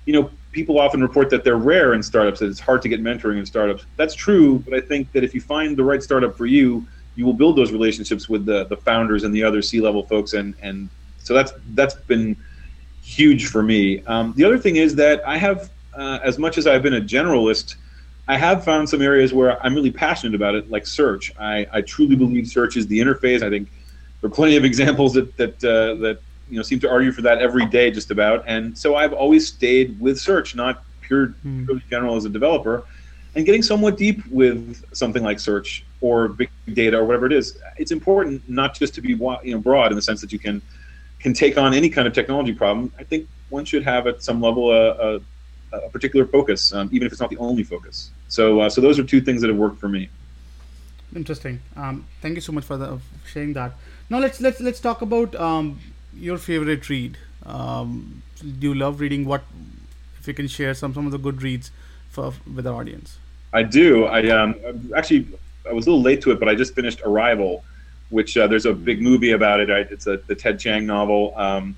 you 0.07 0.13
know, 0.13 0.31
people 0.53 0.79
often 0.79 1.01
report 1.01 1.31
that 1.31 1.43
they're 1.43 1.57
rare 1.57 1.95
in 1.95 2.03
startups. 2.03 2.41
That 2.41 2.47
it's 2.47 2.61
hard 2.61 2.83
to 2.83 2.89
get 2.89 3.03
mentoring 3.03 3.39
in 3.39 3.47
startups. 3.47 3.87
That's 3.97 4.15
true, 4.15 4.59
but 4.61 4.75
I 4.75 4.81
think 4.81 5.11
that 5.13 5.25
if 5.25 5.35
you 5.35 5.41
find 5.41 5.77
the 5.77 5.85
right 5.85 6.03
startup 6.03 6.37
for 6.37 6.47
you, 6.47 6.87
you 7.17 7.25
will 7.25 7.33
build 7.33 7.57
those 7.57 7.73
relationships 7.73 8.29
with 8.29 8.47
the 8.47 8.67
the 8.67 8.77
founders 8.77 9.25
and 9.25 9.35
the 9.35 9.43
other 9.43 9.63
C-level 9.63 10.05
folks, 10.05 10.35
and 10.35 10.55
and 10.63 10.89
so 11.19 11.35
that's 11.35 11.53
that's 11.75 11.95
been 11.95 12.37
huge 13.03 13.47
for 13.47 13.63
me. 13.63 14.05
Um, 14.05 14.35
the 14.37 14.45
other 14.45 14.59
thing 14.59 14.77
is 14.77 14.95
that 14.97 15.27
I 15.27 15.39
have, 15.39 15.71
uh, 15.95 16.19
as 16.23 16.39
much 16.39 16.59
as 16.59 16.67
I've 16.67 16.83
been 16.83 16.95
a 16.95 17.01
generalist 17.01 17.77
I 18.31 18.37
have 18.37 18.65
found 18.65 18.89
some 18.89 19.03
areas 19.03 19.35
where 19.35 19.61
I'm 19.61 19.75
really 19.75 19.91
passionate 19.91 20.37
about 20.37 20.55
it, 20.55 20.71
like 20.71 20.87
search. 20.87 21.33
I, 21.37 21.67
I 21.73 21.81
truly 21.81 22.15
believe 22.15 22.47
search 22.47 22.77
is 22.77 22.87
the 22.87 23.01
interface. 23.01 23.43
I 23.43 23.51
think 23.51 23.73
there 24.21 24.29
are 24.29 24.35
plenty 24.35 24.57
of 24.57 24.65
examples 24.65 25.15
that 25.15 25.37
that 25.37 25.65
uh, 25.65 25.95
that 26.01 26.21
you 26.49 26.57
know 26.57 26.63
seem 26.63 26.81
to 26.81 26.91
argue 26.91 27.13
for 27.13 27.23
that 27.23 27.39
every 27.39 27.67
day, 27.67 27.91
just 27.91 28.11
about. 28.11 28.45
And 28.47 28.77
so 28.77 28.97
I've 28.97 29.13
always 29.13 29.47
stayed 29.47 29.99
with 30.01 30.19
search, 30.19 30.55
not 30.55 30.83
pure 31.01 31.35
mm. 31.45 31.65
purely 31.65 31.83
general 31.91 32.17
as 32.17 32.25
a 32.25 32.29
developer, 32.29 32.85
and 33.35 33.47
getting 33.47 33.63
somewhat 33.63 33.97
deep 33.97 34.27
with 34.27 34.85
something 34.95 35.23
like 35.23 35.41
search 35.41 35.85
or 36.01 36.29
big 36.29 36.51
data 36.73 36.99
or 36.99 37.05
whatever 37.05 37.27
it 37.27 37.33
is. 37.33 37.59
It's 37.77 37.93
important 37.93 38.47
not 38.49 38.75
just 38.75 38.95
to 38.95 39.01
be 39.01 39.11
you 39.11 39.55
know 39.55 39.59
broad 39.59 39.93
in 39.93 39.97
the 39.97 40.03
sense 40.03 40.21
that 40.21 40.33
you 40.33 40.39
can 40.39 40.61
can 41.19 41.35
take 41.35 41.59
on 41.59 41.75
any 41.75 41.89
kind 41.91 42.09
of 42.09 42.15
technology 42.15 42.53
problem. 42.53 42.93
I 42.99 43.05
think 43.05 43.29
one 43.51 43.65
should 43.65 43.83
have 43.83 44.07
at 44.07 44.23
some 44.23 44.41
level 44.41 44.71
a, 44.71 45.17
a 45.17 45.21
a 45.73 45.89
particular 45.89 46.27
focus, 46.27 46.73
um, 46.73 46.89
even 46.93 47.07
if 47.07 47.13
it's 47.13 47.21
not 47.21 47.31
the 47.31 47.37
only 47.39 47.63
focus. 47.63 48.11
So, 48.29 48.61
uh, 48.61 48.71
so 48.71 48.81
those 48.81 48.99
are 48.99 49.05
two 49.05 49.21
things 49.21 49.41
that 49.41 49.49
have 49.49 49.57
worked 49.57 49.79
for 49.79 49.89
me. 49.89 50.09
Interesting. 51.15 51.61
Um, 51.77 52.07
thank 52.21 52.35
you 52.35 52.41
so 52.41 52.53
much 52.53 52.65
for, 52.65 52.77
the, 52.77 52.99
sharing 53.27 53.53
that. 53.55 53.73
Now 54.11 54.19
let's 54.19 54.41
let's 54.41 54.61
let's 54.61 54.81
talk 54.81 55.03
about 55.03 55.37
um, 55.37 55.79
your 56.13 56.37
favorite 56.37 56.89
read. 56.89 57.17
Um, 57.47 58.23
do 58.59 58.69
you 58.69 58.75
love 58.75 58.99
reading? 58.99 59.25
What 59.25 59.45
if 60.19 60.27
you 60.27 60.35
can 60.35 60.49
share 60.49 60.75
some 60.75 60.93
some 60.93 61.07
of 61.07 61.13
the 61.13 61.19
good 61.19 61.43
reads 61.43 61.71
for 62.11 62.33
with 62.53 62.67
our 62.67 62.75
audience? 62.75 63.19
I 63.53 63.63
do. 63.63 64.07
I 64.07 64.29
um, 64.31 64.57
actually 64.97 65.29
I 65.69 65.73
was 65.73 65.87
a 65.87 65.91
little 65.91 66.03
late 66.03 66.21
to 66.23 66.33
it, 66.33 66.41
but 66.41 66.49
I 66.49 66.57
just 66.57 66.75
finished 66.75 67.03
Arrival, 67.05 67.65
which 68.09 68.37
uh, 68.37 68.49
there's 68.49 68.67
a 68.67 68.73
big 68.73 69.01
movie 69.01 69.31
about 69.31 69.61
it. 69.61 69.71
It's 69.71 70.09
a 70.09 70.17
the 70.27 70.35
Ted 70.35 70.59
Chiang 70.59 70.85
novel. 70.87 71.33
Um, 71.37 71.77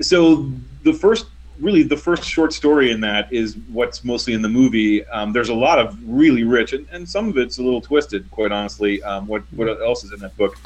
so 0.00 0.50
the 0.82 0.92
first 0.92 1.26
really 1.60 1.84
the 1.84 1.96
first 1.96 2.24
short 2.24 2.52
story 2.52 2.90
in 2.90 3.00
that 3.02 3.32
is 3.32 3.56
what's 3.68 4.02
mostly 4.02 4.32
in 4.32 4.42
the 4.42 4.48
movie. 4.48 5.06
Um, 5.06 5.32
there's 5.32 5.50
a 5.50 5.54
lot 5.54 5.78
of 5.78 5.96
really 6.04 6.42
rich, 6.42 6.72
and, 6.72 6.84
and 6.90 7.08
some 7.08 7.28
of 7.28 7.38
it's 7.38 7.58
a 7.58 7.62
little 7.62 7.80
twisted, 7.80 8.28
quite 8.32 8.50
honestly. 8.50 9.00
Um, 9.04 9.28
what 9.28 9.44
what 9.52 9.68
else 9.68 10.02
is 10.02 10.12
in 10.12 10.18
that 10.18 10.36
book? 10.36 10.58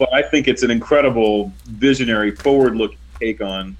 But 0.00 0.12
I 0.14 0.22
think 0.22 0.48
it's 0.48 0.62
an 0.62 0.70
incredible, 0.70 1.52
visionary, 1.66 2.30
forward-looking 2.30 2.98
take 3.20 3.42
on 3.42 3.76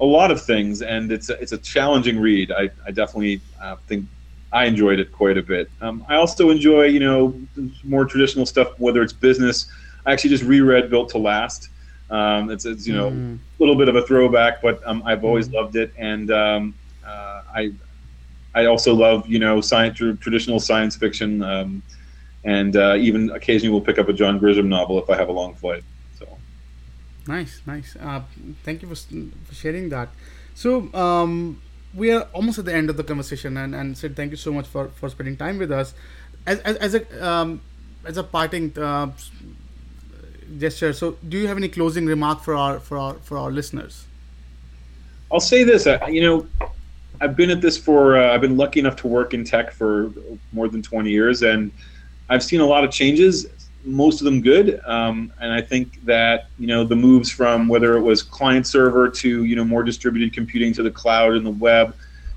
a 0.00 0.04
lot 0.04 0.32
of 0.32 0.42
things, 0.42 0.82
and 0.82 1.12
it's 1.12 1.30
a, 1.30 1.40
it's 1.40 1.52
a 1.52 1.58
challenging 1.58 2.18
read. 2.18 2.50
I, 2.50 2.70
I 2.84 2.90
definitely 2.90 3.40
uh, 3.62 3.76
think 3.86 4.06
I 4.52 4.64
enjoyed 4.64 4.98
it 4.98 5.12
quite 5.12 5.38
a 5.38 5.42
bit. 5.42 5.70
Um, 5.80 6.04
I 6.08 6.16
also 6.16 6.50
enjoy, 6.50 6.86
you 6.86 6.98
know, 6.98 7.40
more 7.84 8.04
traditional 8.04 8.46
stuff, 8.46 8.78
whether 8.80 9.00
it's 9.00 9.12
business. 9.12 9.66
I 10.04 10.12
actually 10.12 10.30
just 10.30 10.42
reread 10.42 10.90
Built 10.90 11.08
to 11.10 11.18
Last. 11.18 11.68
Um, 12.10 12.50
it's, 12.50 12.64
it's, 12.64 12.84
you 12.86 12.94
know 12.94 13.12
mm. 13.12 13.38
a 13.38 13.62
little 13.62 13.76
bit 13.76 13.88
of 13.88 13.94
a 13.94 14.02
throwback, 14.02 14.60
but 14.60 14.84
um, 14.84 15.04
I've 15.06 15.24
always 15.24 15.48
mm. 15.48 15.54
loved 15.54 15.76
it, 15.76 15.92
and 15.96 16.30
um, 16.32 16.74
uh, 17.06 17.42
I 17.54 17.72
I 18.54 18.66
also 18.66 18.92
love 18.92 19.26
you 19.26 19.38
know 19.38 19.60
science 19.60 19.96
traditional 19.98 20.60
science 20.60 20.96
fiction, 20.96 21.42
um, 21.42 21.82
and 22.44 22.76
uh, 22.76 22.94
even 22.96 23.30
occasionally 23.30 23.72
we'll 23.72 23.80
pick 23.80 23.98
up 23.98 24.08
a 24.08 24.12
John 24.12 24.38
Grisham 24.38 24.66
novel 24.66 25.02
if 25.02 25.08
I 25.08 25.16
have 25.16 25.28
a 25.28 25.32
long 25.32 25.54
flight. 25.54 25.82
So 26.18 26.26
nice, 27.26 27.60
nice. 27.66 27.96
Uh, 28.00 28.22
thank 28.62 28.82
you 28.82 28.88
for, 28.88 28.94
for 28.94 29.54
sharing 29.54 29.88
that. 29.88 30.10
So 30.54 30.92
um, 30.94 31.60
we 31.94 32.12
are 32.12 32.22
almost 32.32 32.58
at 32.58 32.66
the 32.66 32.74
end 32.74 32.90
of 32.90 32.96
the 32.96 33.04
conversation, 33.04 33.56
and, 33.56 33.74
and 33.74 33.96
Sid, 33.96 34.14
thank 34.14 34.30
you 34.30 34.36
so 34.36 34.52
much 34.52 34.66
for, 34.66 34.88
for 34.88 35.08
spending 35.08 35.36
time 35.36 35.58
with 35.58 35.72
us. 35.72 35.94
As, 36.46 36.60
as, 36.60 36.76
as 36.76 36.94
a 36.94 37.26
um, 37.26 37.62
as 38.04 38.18
a 38.18 38.22
parting 38.22 38.76
uh, 38.78 39.10
gesture, 40.58 40.92
so 40.92 41.16
do 41.26 41.38
you 41.38 41.46
have 41.46 41.56
any 41.56 41.68
closing 41.68 42.04
remark 42.04 42.42
for 42.42 42.54
our 42.54 42.78
for 42.78 42.98
our 42.98 43.14
for 43.14 43.38
our 43.38 43.50
listeners? 43.50 44.04
I'll 45.32 45.40
say 45.40 45.64
this. 45.64 45.86
Uh, 45.86 45.98
you 46.08 46.20
know, 46.20 46.68
I've 47.20 47.34
been 47.34 47.48
at 47.48 47.62
this 47.62 47.78
for. 47.78 48.18
Uh, 48.18 48.34
I've 48.34 48.42
been 48.42 48.58
lucky 48.58 48.80
enough 48.80 48.96
to 48.96 49.08
work 49.08 49.32
in 49.32 49.44
tech 49.44 49.72
for 49.72 50.12
more 50.52 50.68
than 50.68 50.82
20 50.82 51.10
years, 51.10 51.42
and 51.42 51.72
I've 52.28 52.42
seen 52.42 52.60
a 52.60 52.66
lot 52.66 52.84
of 52.84 52.90
changes. 52.90 53.46
Most 53.84 54.20
of 54.20 54.24
them 54.24 54.40
good, 54.40 54.80
um, 54.86 55.30
and 55.40 55.52
I 55.52 55.60
think 55.60 56.02
that 56.06 56.46
you 56.58 56.66
know 56.66 56.84
the 56.84 56.96
moves 56.96 57.30
from 57.30 57.68
whether 57.68 57.96
it 57.96 58.00
was 58.00 58.22
client 58.22 58.66
server 58.66 59.10
to 59.10 59.44
you 59.44 59.56
know 59.56 59.64
more 59.64 59.82
distributed 59.82 60.32
computing 60.32 60.72
to 60.74 60.82
the 60.82 60.90
cloud 60.90 61.34
and 61.34 61.44
the 61.44 61.50
web 61.50 61.94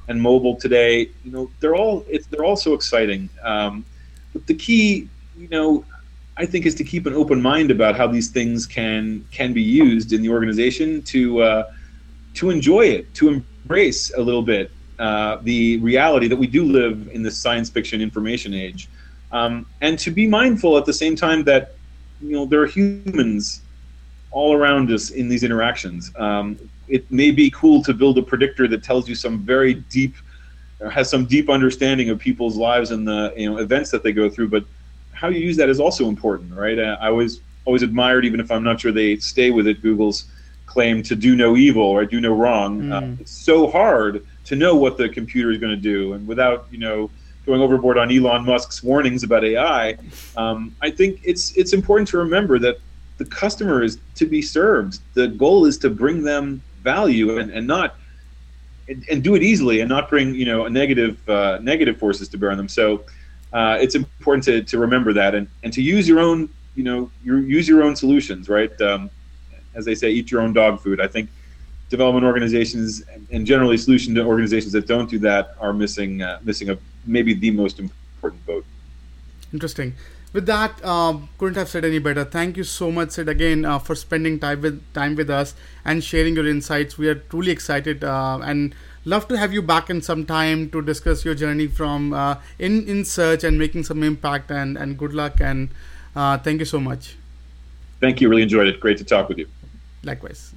and 0.09 0.21
mobile 0.21 0.55
today. 0.55 1.09
You 1.23 1.31
know, 1.31 1.49
they're 1.61 1.75
all 1.75 2.05
they're 2.29 2.43
all 2.43 2.57
so 2.57 2.73
exciting. 2.73 3.29
Um, 3.43 3.85
but 4.33 4.45
the 4.45 4.55
key, 4.55 5.09
you 5.37 5.47
know, 5.47 5.85
I 6.35 6.45
think 6.45 6.65
is 6.65 6.75
to 6.75 6.83
keep 6.83 7.05
an 7.05 7.13
open 7.13 7.41
mind 7.41 7.71
about 7.71 7.95
how 7.95 8.07
these 8.07 8.29
things 8.29 8.65
can 8.65 9.25
can 9.31 9.53
be 9.53 9.63
used 9.63 10.11
in 10.11 10.21
the 10.21 10.29
organization 10.29 11.01
to 11.03 11.41
uh, 11.41 11.71
to 12.35 12.49
enjoy 12.49 12.87
it, 12.87 13.13
to 13.15 13.29
embrace 13.29 14.13
a 14.13 14.21
little 14.21 14.43
bit 14.43 14.69
uh, 14.99 15.37
the 15.43 15.77
reality 15.77 16.27
that 16.27 16.35
we 16.35 16.47
do 16.47 16.63
live 16.63 17.09
in 17.11 17.21
this 17.21 17.37
science 17.37 17.69
fiction 17.69 18.01
information 18.01 18.53
age, 18.53 18.89
um, 19.31 19.65
and 19.81 19.97
to 19.99 20.11
be 20.11 20.27
mindful 20.27 20.77
at 20.77 20.85
the 20.85 20.93
same 20.93 21.15
time 21.15 21.43
that 21.45 21.75
you 22.21 22.31
know 22.31 22.45
there 22.45 22.61
are 22.61 22.67
humans 22.67 23.61
all 24.31 24.53
around 24.53 24.91
us 24.91 25.11
in 25.11 25.27
these 25.27 25.43
interactions. 25.43 26.11
Um, 26.17 26.57
it 26.87 27.09
may 27.11 27.31
be 27.31 27.49
cool 27.51 27.83
to 27.83 27.93
build 27.93 28.17
a 28.17 28.21
predictor 28.21 28.67
that 28.69 28.83
tells 28.83 29.09
you 29.09 29.15
some 29.15 29.39
very 29.39 29.75
deep, 29.75 30.15
or 30.79 30.89
has 30.89 31.09
some 31.09 31.25
deep 31.25 31.49
understanding 31.49 32.09
of 32.09 32.19
people's 32.19 32.55
lives 32.55 32.91
and 32.91 33.07
the 33.07 33.33
you 33.35 33.49
know 33.49 33.57
events 33.57 33.91
that 33.91 34.03
they 34.03 34.11
go 34.11 34.29
through, 34.29 34.49
but 34.49 34.63
how 35.11 35.27
you 35.29 35.39
use 35.39 35.57
that 35.57 35.69
is 35.69 35.79
also 35.79 36.07
important, 36.07 36.53
right? 36.53 36.77
Uh, 36.77 36.97
I 37.01 37.07
always 37.07 37.41
always 37.65 37.81
admired, 37.81 38.25
even 38.25 38.39
if 38.39 38.49
I'm 38.49 38.63
not 38.63 38.79
sure 38.79 38.91
they 38.91 39.17
stay 39.17 39.51
with 39.51 39.67
it, 39.67 39.81
Google's 39.81 40.25
claim 40.65 41.01
to 41.03 41.15
do 41.15 41.35
no 41.35 41.57
evil 41.57 41.83
or 41.83 42.05
do 42.05 42.21
no 42.21 42.33
wrong. 42.33 42.81
Mm. 42.83 42.93
Uh, 42.93 43.15
it's 43.19 43.31
so 43.31 43.69
hard 43.69 44.25
to 44.45 44.55
know 44.55 44.75
what 44.75 44.97
the 44.97 45.09
computer 45.09 45.51
is 45.51 45.57
going 45.57 45.75
to 45.75 45.81
do, 45.81 46.13
and 46.13 46.25
without 46.27 46.67
you 46.71 46.77
know 46.77 47.09
going 47.47 47.61
overboard 47.61 47.97
on 47.97 48.11
Elon 48.11 48.45
Musk's 48.45 48.83
warnings 48.83 49.23
about 49.23 49.43
AI, 49.43 49.97
um, 50.35 50.75
I 50.81 50.91
think 50.91 51.21
it's 51.23 51.57
it's 51.57 51.73
important 51.73 52.07
to 52.09 52.17
remember 52.19 52.59
that 52.59 52.77
the 53.17 53.25
customer 53.25 53.81
is 53.81 53.97
to 54.15 54.27
be 54.27 54.41
served. 54.43 54.99
The 55.15 55.29
goal 55.29 55.65
is 55.65 55.79
to 55.79 55.89
bring 55.89 56.21
them 56.21 56.61
value 56.83 57.39
and, 57.39 57.49
and 57.49 57.65
not 57.65 57.95
and, 58.87 59.03
and 59.09 59.23
do 59.23 59.33
it 59.33 59.41
easily 59.41 59.79
and 59.79 59.89
not 59.89 60.09
bring 60.09 60.35
you 60.35 60.45
know 60.45 60.65
a 60.65 60.69
negative 60.69 61.27
uh, 61.27 61.57
negative 61.61 61.97
forces 61.97 62.27
to 62.29 62.37
bear 62.37 62.51
on 62.51 62.57
them. 62.57 62.67
So 62.69 63.05
uh, 63.53 63.77
it's 63.79 63.95
important 63.95 64.43
to, 64.43 64.61
to 64.63 64.77
remember 64.77 65.13
that 65.13 65.33
and, 65.33 65.47
and 65.63 65.71
to 65.73 65.81
use 65.81 66.07
your 66.07 66.19
own 66.19 66.49
you 66.75 66.83
know 66.83 67.09
your, 67.23 67.39
use 67.39 67.67
your 67.67 67.81
own 67.81 67.95
solutions 67.95 68.49
right 68.49 68.79
um, 68.81 69.09
as 69.73 69.85
they 69.85 69.95
say 69.95 70.11
eat 70.11 70.29
your 70.29 70.41
own 70.41 70.53
dog 70.53 70.79
food 70.79 71.01
i 71.01 71.07
think 71.07 71.29
development 71.89 72.25
organizations 72.25 73.03
and 73.31 73.47
generally 73.47 73.77
solution 73.77 74.13
to 74.13 74.21
organizations 74.21 74.73
that 74.73 74.85
don't 74.85 75.09
do 75.09 75.17
that 75.17 75.55
are 75.59 75.73
missing 75.73 76.21
uh, 76.21 76.39
missing 76.43 76.69
a 76.69 76.77
maybe 77.07 77.33
the 77.33 77.51
most 77.51 77.79
important 77.79 78.43
vote. 78.45 78.65
interesting. 79.53 79.95
With 80.33 80.45
that 80.45 80.83
um, 80.85 81.29
couldn't 81.37 81.55
have 81.55 81.69
said 81.69 81.85
any 81.85 81.99
better. 81.99 82.25
Thank 82.25 82.57
you 82.57 82.63
so 82.63 82.91
much 82.91 83.11
sid 83.11 83.29
again 83.29 83.63
uh, 83.63 83.79
for 83.79 83.95
spending 83.95 84.39
time 84.39 84.61
with 84.61 84.81
time 84.93 85.15
with 85.15 85.29
us 85.29 85.55
and 85.85 86.03
sharing 86.03 86.35
your 86.35 86.45
insights. 86.45 86.97
We 86.97 87.07
are 87.07 87.15
truly 87.15 87.51
excited 87.51 88.03
uh, 88.03 88.39
and 88.43 88.75
love 89.05 89.29
to 89.29 89.37
have 89.37 89.53
you 89.53 89.61
back 89.61 89.89
in 89.89 90.01
some 90.01 90.25
time 90.25 90.69
to 90.71 90.81
discuss 90.81 91.23
your 91.23 91.33
journey 91.33 91.67
from 91.67 92.13
uh, 92.13 92.35
in 92.59 92.85
in 92.87 93.05
search 93.05 93.45
and 93.45 93.57
making 93.57 93.85
some 93.85 94.03
impact 94.03 94.51
and 94.51 94.77
and 94.77 94.97
good 94.97 95.13
luck 95.13 95.39
and 95.39 95.69
uh, 96.15 96.37
thank 96.37 96.59
you 96.59 96.69
so 96.75 96.79
much. 96.91 97.15
Thank 98.01 98.21
you. 98.21 98.29
Really 98.29 98.43
enjoyed 98.43 98.67
it. 98.67 98.79
Great 98.79 98.97
to 98.97 99.05
talk 99.05 99.29
with 99.29 99.39
you. 99.39 99.47
Likewise 100.03 100.56